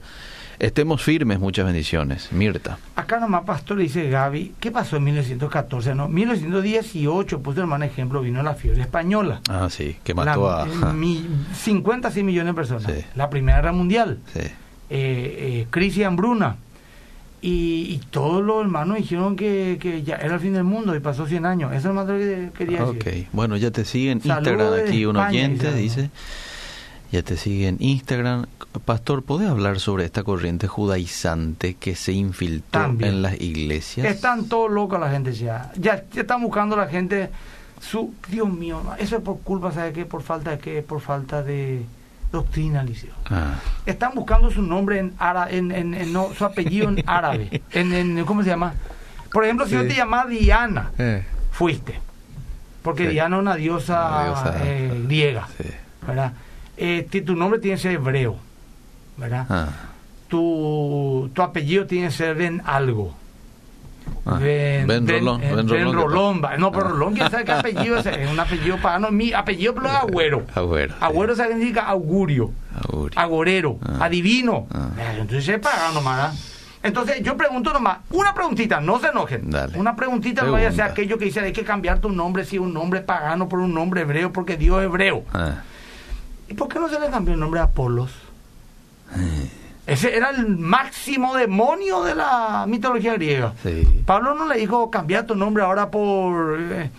Estemos 0.59 1.03
firmes, 1.03 1.39
muchas 1.39 1.65
bendiciones. 1.65 2.31
Mirta. 2.31 2.77
Acá 2.95 3.19
nomás, 3.19 3.43
pastor, 3.43 3.77
dice 3.77 4.09
Gaby, 4.09 4.53
¿qué 4.59 4.71
pasó 4.71 4.97
en 4.97 5.03
1914? 5.05 5.95
No, 5.95 6.07
1918, 6.07 7.41
pues 7.41 7.57
hermano 7.57 7.85
ejemplo, 7.85 8.21
vino 8.21 8.41
la 8.41 8.55
fiebre 8.55 8.81
española. 8.81 9.41
Ah, 9.49 9.67
sí, 9.69 9.97
que 10.03 10.13
mató 10.13 10.49
a... 10.49 10.67
50, 11.53 12.11
100 12.11 12.25
millones 12.25 12.53
de 12.53 12.55
personas. 12.55 12.91
La 13.15 13.29
Primera 13.29 13.57
Guerra 13.57 13.73
Mundial. 13.73 14.19
Sí. 14.33 14.39
Eh, 14.39 14.51
eh, 14.89 15.67
crisis 15.69 15.99
y 15.99 16.03
hambruna. 16.03 16.57
Y, 17.41 18.01
todos 18.09 18.43
los 18.43 18.61
hermanos 18.61 18.97
dijeron 18.97 19.35
que, 19.35 19.77
que, 19.79 20.01
ya 20.01 20.15
era 20.15 20.35
el 20.35 20.39
fin 20.39 20.53
del 20.53 20.63
mundo 20.63 20.95
y 20.95 20.99
pasó 20.99 21.27
100 21.27 21.45
años. 21.45 21.73
Eso 21.73 21.89
es 21.89 21.95
lo 21.95 22.07
que 22.07 22.49
quería 22.57 22.83
decir. 22.83 23.27
Ok, 23.27 23.33
bueno, 23.33 23.55
ya 23.55 23.69
te 23.69 23.85
siguen 23.85 24.19
Instagram 24.23 24.73
aquí 24.83 25.05
un 25.05 25.17
oyente, 25.17 25.71
dice. 25.73 26.09
Ya 27.11 27.21
te 27.23 27.37
sigue 27.37 27.67
en 27.67 27.77
Instagram. 27.79 28.47
Pastor, 28.83 29.23
¿podés 29.23 29.49
hablar 29.49 29.79
sobre 29.79 30.05
esta 30.05 30.23
corriente 30.23 30.67
judaizante 30.67 31.75
que 31.75 31.95
se 31.95 32.11
infiltró 32.11 32.85
en 32.99 33.21
las 33.21 33.39
iglesias? 33.39 34.07
Están 34.07 34.45
todos 34.45 34.71
locos 34.71 34.99
la 34.99 35.09
gente 35.09 35.33
ya. 35.33 35.71
Ya, 35.77 36.03
están 36.15 36.41
buscando 36.41 36.75
la 36.75 36.87
gente 36.87 37.29
su... 37.79 38.13
Dios 38.29 38.49
mío, 38.49 38.81
eso 38.97 39.17
es 39.17 39.21
por 39.21 39.39
culpa, 39.39 39.71
¿sabe 39.71 39.93
qué? 39.93 40.05
Por 40.05 40.23
falta 40.23 40.51
de 40.51 40.59
qué? 40.59 40.81
Por 40.81 40.99
falta 41.01 41.43
de 41.43 41.85
doctrina, 42.31 42.83
Liceo. 42.83 43.13
Ah. 43.29 43.55
Están 43.85 44.13
buscando 44.15 44.51
su 44.51 44.61
nombre 44.61 44.99
en, 44.99 45.13
árabe, 45.17 45.57
en, 45.57 46.13
no, 46.13 46.33
su 46.33 46.45
apellido 46.45 46.89
en 46.89 47.03
árabe. 47.07 47.61
En, 47.71 48.23
¿Cómo 48.25 48.43
se 48.43 48.49
llama? 48.49 48.73
Por 49.31 49.43
ejemplo, 49.43 49.65
si 49.65 49.73
yo 49.73 49.87
te 49.87 49.95
llamaba 49.95 50.29
Diana, 50.29 50.91
eh. 50.97 51.25
fuiste. 51.51 51.99
Porque 52.81 53.09
Diana 53.09 53.37
es 53.37 53.41
una 53.41 53.55
diosa, 53.55 54.61
eh, 54.63 55.03
griega. 55.07 55.47
¿Verdad? 56.05 56.33
Eh, 56.77 57.07
tu 57.25 57.35
nombre 57.35 57.59
tiene 57.59 57.77
que 57.77 57.81
ser 57.81 57.91
hebreo, 57.93 58.37
¿verdad? 59.17 59.45
Ah. 59.49 59.67
Tu, 60.27 61.29
tu 61.33 61.41
apellido 61.41 61.85
tiene 61.85 62.07
que 62.07 62.13
ser 62.13 62.41
en 62.41 62.61
algo. 62.65 63.15
Ah. 64.25 64.37
Ben, 64.41 64.87
ben, 64.87 65.07
Rolón. 65.07 65.41
Ben, 65.41 65.93
Rolón. 65.93 66.41
No, 66.57 66.71
pero 66.71 66.89
Rolón, 66.89 67.13
¿quién 67.13 67.29
sabe 67.29 67.45
qué 67.45 67.51
apellido 67.51 67.97
es? 67.97 68.05
Es 68.05 68.29
un 68.29 68.39
apellido 68.39 68.77
pagano. 68.77 69.11
Mi 69.11 69.33
apellido 69.33 69.75
es 69.83 69.91
Agüero. 69.91 70.45
Agüero. 70.55 70.95
Agüero 70.99 71.35
significa 71.35 71.87
augurio. 71.87 72.51
Augurio. 72.83 73.19
Agorero. 73.19 73.79
Ah. 73.83 74.05
Adivino. 74.05 74.67
Ah. 74.71 74.89
Entonces 75.17 75.47
es 75.47 75.59
pagano, 75.59 76.01
más. 76.01 76.53
Entonces 76.85 77.23
yo 77.23 77.35
pregunto 77.35 77.73
nomás, 77.73 77.97
una 78.11 78.35
preguntita, 78.35 78.79
no 78.79 78.99
se 78.99 79.07
enojen. 79.07 79.49
Dale. 79.49 79.75
Una 79.77 79.95
preguntita 79.95 80.43
no 80.43 80.51
vaya 80.51 80.69
a 80.69 80.71
ser 80.71 80.83
aquello 80.83 81.17
que 81.17 81.25
dice 81.25 81.39
hay 81.39 81.51
que 81.51 81.63
cambiar 81.63 81.99
tu 81.99 82.09
nombre 82.09 82.45
si 82.45 82.59
un 82.59 82.75
nombre 82.75 83.01
pagano 83.01 83.49
por 83.49 83.59
un 83.59 83.73
nombre 83.73 84.01
hebreo 84.01 84.31
porque 84.31 84.55
Dios 84.55 84.79
es 84.81 84.85
hebreo. 84.85 85.23
¿Y 86.47 86.53
por 86.53 86.67
qué 86.67 86.79
no 86.79 86.89
se 86.89 86.99
le 86.99 87.09
cambió 87.09 87.33
el 87.33 87.39
nombre 87.39 87.59
a 87.59 87.63
Apolos? 87.63 88.11
Eh. 89.15 89.49
Ese 89.87 90.15
era 90.15 90.31
el 90.31 90.47
máximo 90.47 91.35
demonio 91.35 92.03
de 92.03 92.15
la 92.15 92.65
mitología 92.67 93.13
griega. 93.13 93.53
Pablo 94.05 94.33
no 94.33 94.47
le 94.47 94.57
dijo 94.57 94.89
cambiar 94.89 95.27
tu 95.27 95.35
nombre 95.35 95.63
ahora 95.63 95.91
por 95.91 96.57
eh, 96.59 96.89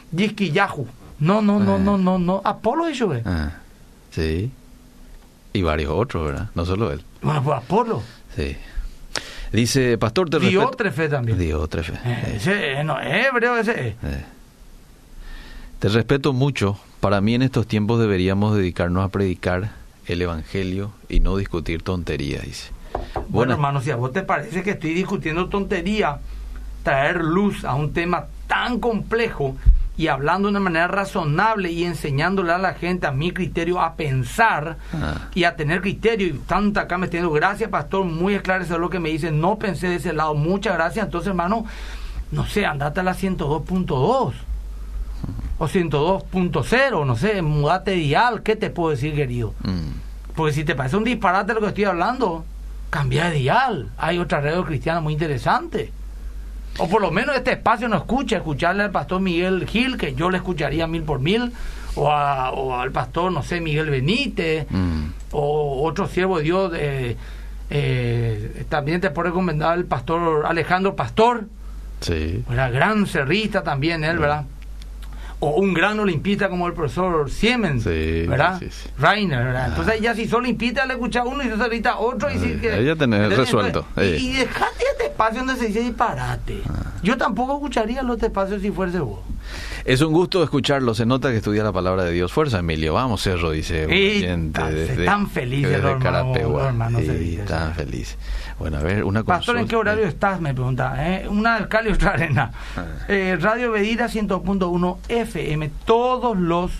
No, 1.19 1.43
no, 1.43 1.59
no, 1.59 1.79
no, 1.79 1.99
no, 1.99 2.19
no. 2.19 2.41
Apolo 2.45 2.87
¿eh? 2.89 3.23
Ah, 3.25 3.51
sí. 4.11 4.53
Y 5.53 5.63
varios 5.63 5.91
otros, 5.91 6.27
¿verdad? 6.27 6.51
No 6.55 6.65
solo 6.65 6.93
él. 6.93 7.03
Bueno, 7.23 7.43
pues 7.43 7.57
Apolo. 7.59 8.03
Sí. 8.37 8.57
Dice, 9.53 9.99
pastor, 9.99 10.31
te 10.31 10.39
Diótrefe 10.39 11.09
también. 11.09 11.39
Diótrefe. 11.39 11.95
Eh, 12.05 12.35
ese, 12.37 12.85
no, 12.85 13.01
es 13.01 13.27
hebreo 13.27 13.57
ese. 13.57 13.97
Te 15.79 15.89
respeto 15.89 16.33
mucho. 16.33 16.79
Para 17.07 17.21
mí 17.21 17.37
en 17.37 17.43
estos 17.43 17.69
tiempos 17.69 18.01
deberíamos 18.01 18.57
dedicarnos 18.57 19.05
a 19.05 19.11
predicar 19.11 19.71
el 20.07 20.23
Evangelio 20.23 20.91
y 21.09 21.21
no 21.21 21.37
discutir 21.37 21.85
tonterías, 21.85 22.43
dice. 22.43 22.73
Bueno, 23.29 23.53
hermano, 23.53 23.81
si 23.81 23.93
a 23.93 23.95
vos 23.95 24.13
te 24.13 24.23
parece 24.23 24.65
que 24.65 24.73
estoy 24.73 24.93
discutiendo 24.93 25.49
tontería, 25.49 26.19
traer 26.83 27.23
luz 27.23 27.65
a 27.65 27.77
un 27.77 27.93
tema 27.93 28.25
tan 28.49 28.81
complejo 28.81 29.55
y 29.97 30.09
hablando 30.09 30.49
de 30.49 30.51
una 30.51 30.59
manera 30.59 30.89
razonable 30.89 31.71
y 31.71 31.85
enseñándole 31.85 32.53
a 32.53 32.59
la 32.59 32.75
gente, 32.75 33.07
a 33.07 33.13
mi 33.13 33.31
criterio, 33.31 33.81
a 33.81 33.95
pensar 33.95 34.77
ah. 34.93 35.29
y 35.33 35.45
a 35.45 35.55
tener 35.55 35.83
criterio. 35.83 36.27
Y 36.27 36.33
tanta 36.33 36.81
acá 36.81 36.99
me 36.99 37.07
teniendo, 37.07 37.31
gracias, 37.31 37.71
pastor, 37.71 38.05
muy 38.05 38.35
esclarecedor 38.35 38.81
lo 38.81 38.91
que 38.91 38.99
me 38.99 39.11
dice. 39.11 39.31
No 39.31 39.61
pensé 39.61 39.87
de 39.91 39.95
ese 39.95 40.13
lado, 40.13 40.35
muchas 40.35 40.75
gracias. 40.75 41.05
Entonces, 41.05 41.29
hermano, 41.29 41.67
no 42.33 42.45
sé, 42.47 42.67
andate 42.67 42.99
a 42.99 43.05
la 43.05 43.15
102.2 43.15 44.46
o 45.59 45.67
102.0, 45.67 47.07
no 47.07 47.17
sé, 47.17 47.41
mudate 47.43 47.93
dial, 47.93 48.43
¿qué 48.43 48.57
te 48.57 48.71
puedo 48.71 48.91
decir, 48.91 49.15
querido? 49.15 49.55
Mm. 49.63 50.35
Porque 50.35 50.53
si 50.53 50.65
te 50.65 50.75
parece 50.75 50.97
un 50.97 51.05
disparate 51.05 51.55
lo 51.55 51.61
que 51.61 51.69
estoy 51.69 51.85
hablando, 51.85 52.45
cambia 52.91 53.31
de 53.31 53.39
dial. 53.39 53.91
Hay 53.97 54.19
otra 54.19 54.41
radio 54.41 54.65
cristiana 54.65 55.01
muy 55.01 55.15
interesante. 55.15 55.93
O 56.79 56.89
por 56.89 57.01
lo 57.01 57.11
menos 57.11 57.35
este 57.35 57.53
espacio 57.53 57.89
no 57.89 57.97
escucha, 57.97 58.37
escucharle 58.37 58.83
al 58.83 58.91
pastor 58.91 59.23
Miguel 59.23 59.67
Gil, 59.67 59.97
que 59.97 60.15
yo 60.15 60.31
le 60.31 60.37
escucharía 60.37 60.87
mil 60.87 61.03
por 61.03 61.21
mil, 61.21 61.53
o, 61.95 62.75
al 62.75 62.93
pastor, 62.93 63.33
no 63.33 63.43
sé, 63.43 63.63
Miguel 63.63 63.89
Benítez, 63.89 64.67
mm. 64.69 65.05
o 65.33 65.83
otro 65.87 66.07
siervo 66.07 66.37
de 66.37 66.45
Dios. 66.45 66.73
Eh, 66.77 67.17
eh, 67.71 68.67
también 68.69 69.01
te 69.01 69.09
puedo 69.11 69.29
recomendar 69.29 69.79
el 69.79 69.87
pastor 69.87 70.45
Alejandro 70.45 70.95
Pastor. 70.95 71.47
Sí. 72.01 72.45
Era 72.53 72.69
gran 72.69 73.07
cerrista 73.07 73.63
también 73.63 74.05
él, 74.05 74.19
¿verdad? 74.19 74.45
O 75.41 75.51
un 75.61 75.75
gran 75.75 75.99
olimpista 76.01 76.49
como 76.49 76.67
el 76.67 76.73
profesor 76.73 77.31
Siemens, 77.31 77.85
¿verdad? 77.85 78.61
Rainer, 78.99 79.45
¿verdad? 79.45 79.65
Ah. 79.65 79.69
Entonces 79.69 80.01
ya 80.01 80.15
si 80.15 80.27
son 80.27 80.41
olimpistas 80.41 80.87
le 80.87 80.95
escucha 80.95 81.25
uno 81.25 81.43
y 81.43 81.47
se 81.49 81.55
ahorita 81.55 81.99
otro 81.99 82.31
y 82.31 82.39
si 82.39 82.55
que, 82.55 82.85
ya 82.85 82.97
tenés 82.97 83.37
resuelto. 83.37 83.87
y, 83.97 84.33
dejate 84.33 84.85
este 84.93 85.07
espacio 85.07 85.45
donde 85.45 85.57
se 85.57 85.69
dice 85.69 85.81
disparate. 85.81 86.63
Ah. 86.69 86.93
Yo 87.03 87.17
tampoco 87.17 87.55
escucharía 87.55 88.03
los 88.03 88.23
espacios 88.23 88.63
si 88.63 88.71
fuese 88.71 89.01
vos. 89.01 89.21
Es 89.87 90.01
un 90.01 90.13
gusto 90.13 90.43
escucharlo, 90.43 90.95
se 90.95 91.07
nota 91.07 91.31
que 91.31 91.37
estudia 91.37 91.63
la 91.63 91.71
palabra 91.71 92.03
de 92.03 92.11
Dios. 92.11 92.33
Fuerza, 92.33 92.59
Emilio, 92.59 92.95
vamos, 92.95 93.23
Cerro, 93.23 93.53
dice. 93.53 93.87
Y 93.89 94.21
tan, 94.51 95.29
feliz 95.29 95.65
el 95.65 95.75
hermano, 95.75 96.33
tan 97.47 97.73
feliz. 97.73 98.19
Bueno, 98.59 98.79
a 98.79 98.83
ver, 98.83 99.05
una 99.05 99.23
cosa. 99.23 99.37
Pastor, 99.37 99.59
¿en 99.59 99.69
qué 99.69 99.77
horario 99.77 100.05
estás? 100.07 100.41
Me 100.41 100.53
pregunta. 100.53 100.95
¿eh? 100.99 101.29
Una 101.29 101.55
alcalde 101.55 101.91
y 101.91 101.93
otra 101.93 102.15
arena. 102.15 102.51
Ah. 102.77 102.85
Eh, 103.07 103.39
Radio 103.41 103.71
Bedira 103.71 104.07
100.1 104.07 104.99
FM, 105.09 105.71
todos 105.85 106.37
los 106.37 106.73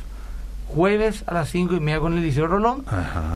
jueves 0.67 1.23
a 1.29 1.35
las 1.35 1.49
5 1.51 1.77
y 1.77 1.81
media 1.81 2.01
con 2.01 2.15
el 2.15 2.25
Liceo 2.25 2.49
Rolón. 2.49 2.85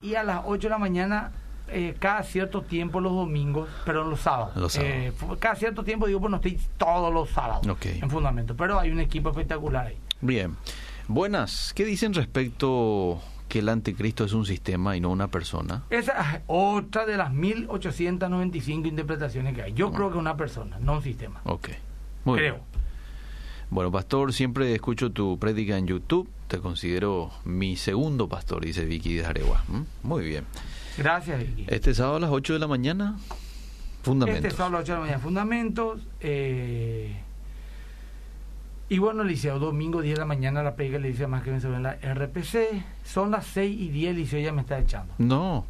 Y 0.00 0.16
a 0.16 0.24
las 0.24 0.40
8 0.46 0.66
de 0.66 0.70
la 0.70 0.78
mañana 0.78 1.30
eh, 1.72 1.94
cada 1.98 2.22
cierto 2.22 2.62
tiempo 2.62 3.00
los 3.00 3.12
domingos, 3.12 3.68
pero 3.84 4.04
los 4.04 4.20
sábados. 4.20 4.56
Los 4.56 4.72
sábados. 4.72 5.38
cada 5.38 5.54
cierto 5.54 5.84
tiempo 5.84 6.06
digo, 6.06 6.20
bueno, 6.20 6.36
estoy 6.36 6.58
todos 6.76 7.12
los 7.12 7.30
sábados 7.30 7.66
en 7.84 8.10
fundamento, 8.10 8.56
pero 8.56 8.78
hay 8.78 8.90
un 8.90 9.00
equipo 9.00 9.30
espectacular 9.30 9.86
ahí. 9.86 9.96
Bien. 10.20 10.56
Buenas, 11.08 11.72
¿qué 11.74 11.84
dicen 11.84 12.14
respecto 12.14 13.20
que 13.48 13.58
el 13.58 13.68
anticristo 13.68 14.24
es 14.24 14.32
un 14.32 14.46
sistema 14.46 14.96
y 14.96 15.00
no 15.00 15.10
una 15.10 15.28
persona? 15.28 15.82
Esa 15.90 16.36
es 16.36 16.40
otra 16.46 17.04
de 17.04 17.16
las 17.16 17.32
1895 17.32 18.86
interpretaciones 18.86 19.54
que 19.54 19.62
hay. 19.62 19.72
Yo 19.72 19.90
creo 19.90 20.12
que 20.12 20.18
una 20.18 20.36
persona, 20.36 20.78
no 20.78 20.94
un 20.94 21.02
sistema. 21.02 21.40
Ok. 21.44 21.70
Muy 22.24 22.38
creo. 22.38 22.60
Bueno, 23.70 23.90
pastor, 23.90 24.32
siempre 24.32 24.74
escucho 24.74 25.10
tu 25.10 25.38
prédica 25.38 25.76
en 25.76 25.86
YouTube. 25.86 26.28
Te 26.48 26.58
considero 26.58 27.30
mi 27.44 27.76
segundo 27.76 28.28
pastor, 28.28 28.64
dice 28.64 28.84
Vicky 28.84 29.14
de 29.14 29.26
Aregua. 29.26 29.64
¿Mm? 29.68 30.06
Muy 30.06 30.24
bien. 30.24 30.44
Gracias, 30.98 31.38
Vicky. 31.38 31.66
Este 31.68 31.94
sábado 31.94 32.16
a 32.16 32.20
las 32.20 32.30
8 32.30 32.54
de 32.54 32.58
la 32.58 32.66
mañana, 32.66 33.16
fundamentos. 34.02 34.44
Este 34.44 34.56
sábado 34.56 34.76
a 34.76 34.80
las 34.80 34.82
8 34.82 34.92
de 34.92 34.98
la 34.98 35.00
mañana, 35.00 35.18
fundamentos. 35.20 36.00
Eh, 36.20 37.16
y 38.88 38.98
bueno, 38.98 39.22
Liceo, 39.22 39.58
domingo 39.58 40.02
10 40.02 40.16
de 40.16 40.20
la 40.20 40.26
mañana 40.26 40.62
la 40.62 40.74
pega 40.74 40.98
le 40.98 41.08
dice 41.08 41.26
más 41.28 41.42
que 41.44 41.52
me 41.52 41.58
en 41.58 41.82
la 41.82 41.94
RPC. 41.94 42.82
Son 43.04 43.30
las 43.30 43.46
6 43.46 43.80
y 43.80 43.88
10, 43.88 44.16
Liceo 44.16 44.40
ya 44.40 44.52
me 44.52 44.62
está 44.62 44.78
echando. 44.78 45.14
No, 45.18 45.64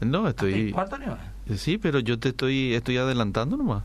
no, 0.00 0.28
estoy... 0.28 0.70
¿Cuarto 0.72 0.98
nivel? 0.98 1.16
Sí, 1.56 1.78
pero 1.78 2.00
yo 2.00 2.18
te 2.18 2.28
estoy, 2.28 2.74
estoy 2.74 2.98
adelantando 2.98 3.56
nomás. 3.56 3.84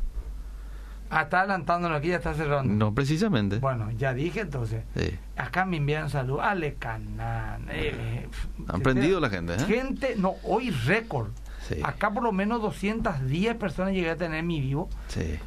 Ah, 1.10 1.24
está 1.24 1.41
adelantándolo 1.41 1.95
aquí, 1.95 2.10
ya 2.10 2.18
está 2.18 2.34
cerrando. 2.34 2.74
No, 2.74 2.93
precisamente. 2.93 3.60
Bueno, 3.60 3.91
ya 3.91 4.14
dije 4.14 4.41
entonces. 4.41 4.84
Acá 5.36 5.66
me 5.66 5.78
envían 5.78 6.10
salud. 6.10 6.39
Ale 6.39 6.76
Canán. 6.76 7.68
Eh, 7.70 8.28
Han 8.68 8.82
prendido 8.82 9.20
la 9.20 9.30
gente, 9.30 9.56
¿eh? 9.56 9.60
Gente, 9.60 10.16
no, 10.18 10.36
hoy 10.43 10.72
récord. 10.72 11.30
Acá 11.84 12.12
por 12.12 12.24
lo 12.24 12.32
menos 12.32 12.62
210 12.62 13.56
personas 13.56 13.93
llegué 13.93 14.12
a 14.12 14.18
tener 14.18 14.43
mi 14.43 14.62
vivo. 14.62 14.89
Sí 15.08 15.39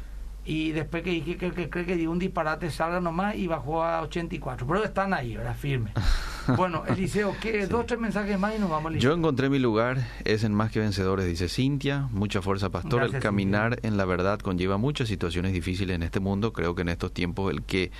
y 0.49 0.71
después 0.71 1.03
que 1.03 1.11
dije 1.11 1.37
que 1.37 1.69
cree 1.69 1.85
que, 1.85 1.95
dio 1.95 2.09
un 2.09 2.17
disparate 2.17 2.71
salga 2.71 2.99
nomás 2.99 3.35
y 3.35 3.45
bajó 3.45 3.83
a 3.83 4.01
84 4.01 4.65
pero 4.65 4.83
están 4.83 5.13
ahí 5.13 5.37
¿verdad? 5.37 5.55
firme 5.55 5.93
bueno 6.57 6.83
Eliseo 6.87 7.35
¿qué? 7.41 7.67
dos 7.67 7.85
tres 7.85 7.99
mensajes 7.99 8.39
más 8.39 8.55
y 8.55 8.59
nos 8.59 8.69
vamos 8.69 8.93
yo 8.97 9.13
encontré 9.13 9.49
mi 9.49 9.59
lugar 9.59 10.07
es 10.25 10.43
en 10.43 10.53
más 10.53 10.71
que 10.71 10.79
vencedores 10.79 11.25
dice 11.25 11.47
Cintia. 11.49 12.07
Mucha 12.11 12.41
fuerza 12.41 12.69
pastor. 12.69 13.03
El 13.03 13.19
caminar 13.19 13.79
en 13.83 13.97
la 13.97 14.05
verdad 14.05 14.39
conlleva 14.39 14.77
muchas 14.77 15.07
situaciones 15.07 15.53
difíciles 15.53 15.95
en 15.95 16.03
este 16.03 16.19
mundo. 16.19 16.53
Creo 16.53 16.75
que 16.75 16.81
en 16.81 16.89
estos 16.89 17.13
tiempos 17.13 17.51
el 17.51 17.63
que 17.63 17.91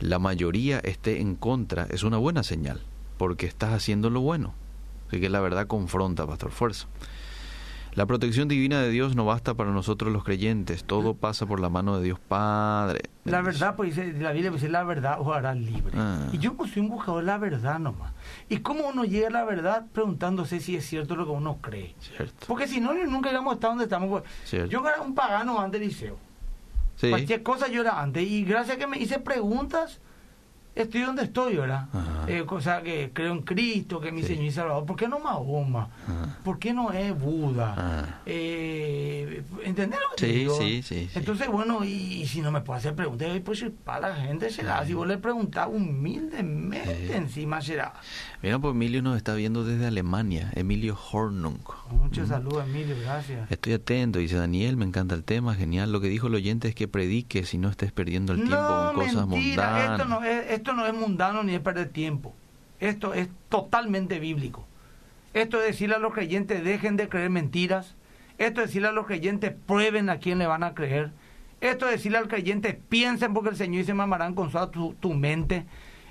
la 0.00 0.18
mayoría 0.18 0.78
esté 0.80 1.20
en 1.20 1.36
contra 1.36 1.86
es 1.90 2.02
una 2.02 2.18
buena 2.18 2.42
señal 2.42 2.82
porque 3.18 3.46
estás 3.46 3.72
haciendo 3.72 4.10
lo 4.10 4.20
bueno. 4.20 4.54
Así 5.08 5.20
que 5.20 5.28
la 5.28 5.40
verdad 5.40 5.66
confronta 5.66 6.26
pastor. 6.26 6.50
Fuerza 6.50 6.86
La 7.96 8.04
protección 8.04 8.46
divina 8.46 8.82
de 8.82 8.90
Dios 8.90 9.16
no 9.16 9.24
basta 9.24 9.54
para 9.54 9.70
nosotros 9.70 10.12
los 10.12 10.22
creyentes, 10.22 10.84
todo 10.84 11.14
pasa 11.14 11.46
por 11.46 11.60
la 11.60 11.70
mano 11.70 11.96
de 11.96 12.04
Dios 12.04 12.20
Padre. 12.20 13.00
La 13.24 13.40
verdad, 13.40 13.74
pues 13.74 13.96
la 13.96 14.32
Biblia 14.32 14.50
dice, 14.50 14.68
la 14.68 14.84
verdad 14.84 15.16
os 15.18 15.34
hará 15.34 15.54
libre. 15.54 15.94
Ah. 15.96 16.28
Y 16.30 16.36
yo 16.36 16.52
pues 16.58 16.72
soy 16.72 16.82
un 16.82 16.90
buscador 16.90 17.22
de 17.22 17.26
la 17.26 17.38
verdad 17.38 17.78
nomás. 17.78 18.12
¿Y 18.50 18.58
cómo 18.58 18.86
uno 18.86 19.04
llega 19.04 19.28
a 19.28 19.30
la 19.30 19.44
verdad? 19.46 19.86
Preguntándose 19.94 20.60
si 20.60 20.76
es 20.76 20.84
cierto 20.84 21.16
lo 21.16 21.24
que 21.24 21.30
uno 21.30 21.56
cree. 21.62 21.94
Cierto. 21.98 22.46
Porque 22.46 22.68
si 22.68 22.80
no, 22.80 22.92
nunca 22.92 23.32
íbamos 23.32 23.52
a 23.52 23.54
estar 23.54 23.70
donde 23.70 23.84
estamos. 23.84 24.10
Pues, 24.10 24.24
Cierto. 24.44 24.68
Yo 24.68 24.86
era 24.86 25.00
un 25.00 25.14
pagano 25.14 25.58
antes 25.58 25.80
del 25.80 25.88
liceo. 25.88 26.18
Sí. 26.96 27.08
Cualquier 27.08 27.42
cosa 27.42 27.68
yo 27.68 27.80
era 27.80 28.02
antes. 28.02 28.28
Y 28.28 28.44
gracias 28.44 28.76
a 28.76 28.78
que 28.78 28.86
me 28.86 28.98
hice 28.98 29.20
preguntas, 29.20 30.00
estoy 30.76 31.00
donde 31.00 31.24
estoy 31.24 31.56
ahora. 31.56 31.88
Eh, 32.28 32.44
cosa 32.46 32.82
que 32.82 33.10
creo 33.12 33.32
en 33.32 33.42
Cristo, 33.42 34.00
que 34.00 34.08
es 34.08 34.14
mi 34.14 34.22
Sí. 34.22 34.28
Señor 34.28 34.44
y 34.44 34.50
Salvador. 34.52 34.86
¿Por 34.86 34.96
qué 34.96 35.08
no 35.08 35.18
Mahoma? 35.18 35.88
Ajá. 36.04 36.38
¿Por 36.44 36.58
qué 36.58 36.72
no 36.72 36.92
es 36.92 37.18
Buda? 37.18 38.20
Eh, 38.26 39.42
¿Entendés 39.64 39.98
lo 40.00 40.16
que 40.16 40.26
Sí, 40.26 40.32
te 40.32 40.38
digo? 40.38 40.56
sí, 40.58 40.82
sí. 40.82 41.10
Entonces, 41.14 41.48
bueno, 41.48 41.84
y, 41.84 41.88
y 42.22 42.26
si 42.26 42.40
no 42.40 42.50
me 42.52 42.60
puede 42.60 42.78
hacer 42.78 42.94
preguntas, 42.94 43.28
pues 43.44 43.64
para 43.84 44.10
la 44.10 44.16
gente 44.16 44.50
será. 44.50 44.84
Si 44.84 44.94
vos 44.94 45.06
le 45.06 45.18
preguntás 45.18 45.68
humildemente 45.70 47.06
Sí. 47.08 47.12
encima 47.12 47.60
será. 47.60 47.94
Mira, 48.42 48.58
pues 48.58 48.74
Emilio 48.74 49.02
nos 49.02 49.16
está 49.16 49.34
viendo 49.34 49.64
desde 49.64 49.86
Alemania, 49.86 50.52
Emilio 50.54 50.96
Hornung. 51.10 51.58
Muchos 51.90 52.28
saludos, 52.28 52.64
Emilio, 52.68 52.94
gracias. 53.00 53.50
Estoy 53.50 53.72
atento, 53.72 54.18
dice 54.18 54.36
Daniel, 54.36 54.76
me 54.76 54.84
encanta 54.84 55.14
el 55.14 55.24
tema, 55.24 55.54
genial. 55.54 55.90
Lo 55.90 56.00
que 56.00 56.08
dijo 56.08 56.26
el 56.26 56.34
oyente 56.34 56.68
es 56.68 56.74
que 56.74 56.86
predique 56.86 57.44
si 57.44 57.56
no 57.56 57.68
estés 57.70 57.92
perdiendo 57.92 58.34
el 58.34 58.40
tiempo 58.40 58.56
no, 58.56 58.92
con 58.92 59.06
cosas 59.06 59.26
mentira, 59.26 59.66
mundanas. 59.68 60.00
esto 60.00 60.04
no, 60.08 60.24
es, 60.24 60.50
esto 60.50 60.72
no 60.74 60.86
es 60.86 60.94
mundano 60.94 61.42
ni 61.42 61.54
es 61.54 61.60
perder 61.60 61.88
tiempo. 61.88 62.34
Esto 62.78 63.14
es 63.14 63.28
totalmente 63.48 64.20
bíblico. 64.20 64.66
Esto 65.32 65.58
es 65.58 65.66
decirle 65.66 65.96
a 65.96 65.98
los 65.98 66.12
creyentes 66.12 66.62
dejen 66.62 66.96
de 66.96 67.08
creer 67.08 67.30
mentiras. 67.30 67.94
Esto 68.38 68.60
es 68.60 68.68
decirle 68.68 68.88
a 68.88 68.92
los 68.92 69.06
creyentes 69.06 69.54
prueben 69.66 70.10
a 70.10 70.18
quién 70.18 70.38
le 70.38 70.46
van 70.46 70.62
a 70.62 70.74
creer. 70.74 71.10
Esto 71.62 71.86
es 71.86 71.92
decirle 71.92 72.18
al 72.18 72.28
creyente 72.28 72.78
piensen 72.88 73.32
porque 73.32 73.50
el 73.50 73.56
Señor 73.56 73.78
dice 73.78 73.94
mamarán 73.94 74.34
con 74.34 74.50
su, 74.50 74.66
tu, 74.68 74.94
tu 74.94 75.14
mente. 75.14 75.64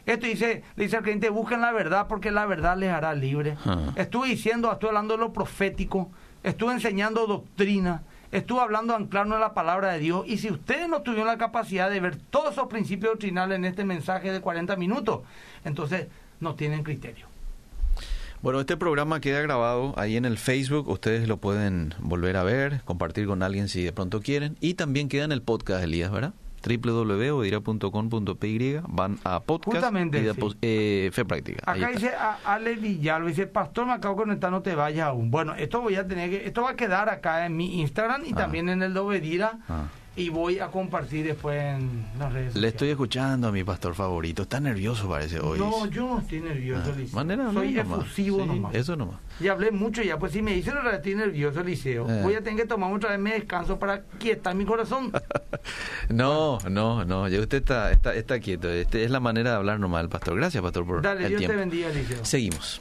Esto 0.05 0.27
dice, 0.27 0.63
le 0.75 0.83
dice 0.83 0.97
al 0.97 1.03
creyente 1.03 1.29
busquen 1.29 1.61
la 1.61 1.71
verdad 1.71 2.07
porque 2.07 2.31
la 2.31 2.45
verdad 2.45 2.77
les 2.77 2.91
hará 2.91 3.13
libre. 3.13 3.57
Ah. 3.65 3.91
Estuve 3.95 4.27
diciendo, 4.27 4.71
estuve 4.71 4.89
hablando 4.89 5.15
de 5.15 5.19
lo 5.19 5.33
profético, 5.33 6.09
estuve 6.43 6.73
enseñando 6.73 7.25
doctrina, 7.25 8.03
estuve 8.31 8.61
hablando 8.61 8.93
de 8.93 9.03
anclarnos 9.03 9.35
en 9.35 9.41
la 9.41 9.53
palabra 9.53 9.93
de 9.93 9.99
Dios. 9.99 10.23
Y 10.27 10.37
si 10.37 10.51
ustedes 10.51 10.87
no 10.87 11.01
tuvieron 11.01 11.27
la 11.27 11.37
capacidad 11.37 11.89
de 11.89 11.99
ver 11.99 12.17
todos 12.29 12.53
esos 12.53 12.67
principios 12.67 13.13
doctrinales 13.13 13.57
en 13.57 13.65
este 13.65 13.83
mensaje 13.83 14.31
de 14.31 14.41
40 14.41 14.75
minutos, 14.75 15.21
entonces 15.63 16.07
no 16.39 16.55
tienen 16.55 16.83
criterio. 16.83 17.27
Bueno, 18.41 18.59
este 18.59 18.77
programa 18.77 19.21
queda 19.21 19.41
grabado 19.41 19.95
ahí 19.97 20.17
en 20.17 20.25
el 20.25 20.37
Facebook. 20.37 20.87
Ustedes 20.87 21.27
lo 21.27 21.37
pueden 21.37 21.95
volver 21.97 22.37
a 22.37 22.43
ver, 22.43 22.81
compartir 22.85 23.25
con 23.25 23.41
alguien 23.41 23.69
si 23.69 23.83
de 23.83 23.91
pronto 23.91 24.21
quieren. 24.21 24.55
Y 24.59 24.75
también 24.75 25.09
queda 25.09 25.23
en 25.23 25.31
el 25.31 25.41
podcast, 25.41 25.83
Elías, 25.83 26.11
¿verdad? 26.11 26.33
www.odira.com.py 26.65 28.79
van 28.87 29.17
a 29.23 29.39
podcast 29.41 29.75
Justamente, 29.75 30.19
y 30.19 30.23
de 30.23 30.33
sí. 30.33 30.41
eh, 30.61 31.09
fe 31.13 31.25
práctica. 31.25 31.59
Acá 31.65 31.89
dice 31.91 32.09
a 32.15 32.37
Ale 32.45 32.75
Villalba, 32.75 33.27
dice, 33.27 33.47
pastor, 33.47 33.85
me 33.85 33.93
acabo 33.93 34.15
de 34.15 34.21
conectar, 34.23 34.51
no 34.51 34.61
te 34.61 34.75
vayas 34.75 35.07
aún. 35.07 35.31
Bueno, 35.31 35.53
esto 35.55 35.81
voy 35.81 35.95
a 35.95 36.07
tener 36.07 36.29
que, 36.29 36.45
esto 36.47 36.63
va 36.63 36.71
a 36.71 36.75
quedar 36.75 37.09
acá 37.09 37.45
en 37.45 37.55
mi 37.57 37.81
Instagram 37.81 38.23
y 38.25 38.33
Ah. 38.33 38.37
también 38.37 38.69
en 38.69 38.81
el 38.83 38.93
de 38.93 38.99
Obedira 38.99 39.59
Ah. 39.69 39.83
Y 40.17 40.29
voy 40.29 40.59
a 40.59 40.67
compartir 40.67 41.25
después 41.25 41.61
en 41.61 42.05
las 42.17 42.31
redes 42.31 42.45
Le 42.47 42.51
sociales. 42.51 42.73
estoy 42.73 42.89
escuchando 42.89 43.47
a 43.49 43.51
mi 43.51 43.63
pastor 43.63 43.93
favorito. 43.95 44.43
Está 44.43 44.59
nervioso 44.59 45.09
parece 45.09 45.39
hoy. 45.39 45.59
No, 45.59 45.85
yo 45.87 46.07
no 46.07 46.19
estoy 46.19 46.39
nervioso, 46.41 46.91
Ah, 46.93 46.97
Liceo. 46.97 47.15
manera 47.15 47.51
Soy 47.51 47.73
nomás. 47.73 47.99
efusivo 47.99 48.39
Sí, 48.41 48.45
nomás. 48.47 48.75
Eso 48.75 48.95
nomás. 48.95 49.15
Y 49.41 49.47
hablé 49.49 49.71
mucho 49.71 50.01
ya, 50.01 50.17
pues 50.17 50.31
si 50.31 50.41
me 50.41 50.53
dicen 50.53 50.73
que 50.81 50.95
estoy 50.95 51.15
nervioso, 51.15 51.61
Liceo, 51.63 52.09
Eh. 52.09 52.21
voy 52.23 52.35
a 52.35 52.41
tener 52.41 52.61
que 52.61 52.65
tomar 52.67 52.93
otra 52.93 53.09
vez 53.11 53.19
mi 53.19 53.31
descanso 53.31 53.77
para 53.77 54.01
quietar 54.19 54.55
mi 54.55 54.65
corazón. 54.65 55.11
No, 56.09 56.59
no, 56.69 57.03
no. 57.05 57.27
Ya 57.27 57.39
usted 57.39 57.57
está, 57.57 57.91
está, 57.91 58.13
está 58.13 58.39
quieto. 58.39 58.69
Este 58.69 59.03
es 59.03 59.09
la 59.11 59.19
manera 59.19 59.51
de 59.51 59.55
hablar 59.57 59.79
nomás 59.79 60.03
del 60.03 60.09
pastor. 60.09 60.35
Gracias, 60.35 60.61
pastor, 60.61 60.85
por 60.85 61.01
Dale, 61.01 61.23
el 61.23 61.29
Dios 61.29 61.39
tiempo. 61.39 61.53
te 61.53 61.59
bendiga, 61.59 61.89
Liceo. 61.89 62.23
Seguimos. 62.23 62.79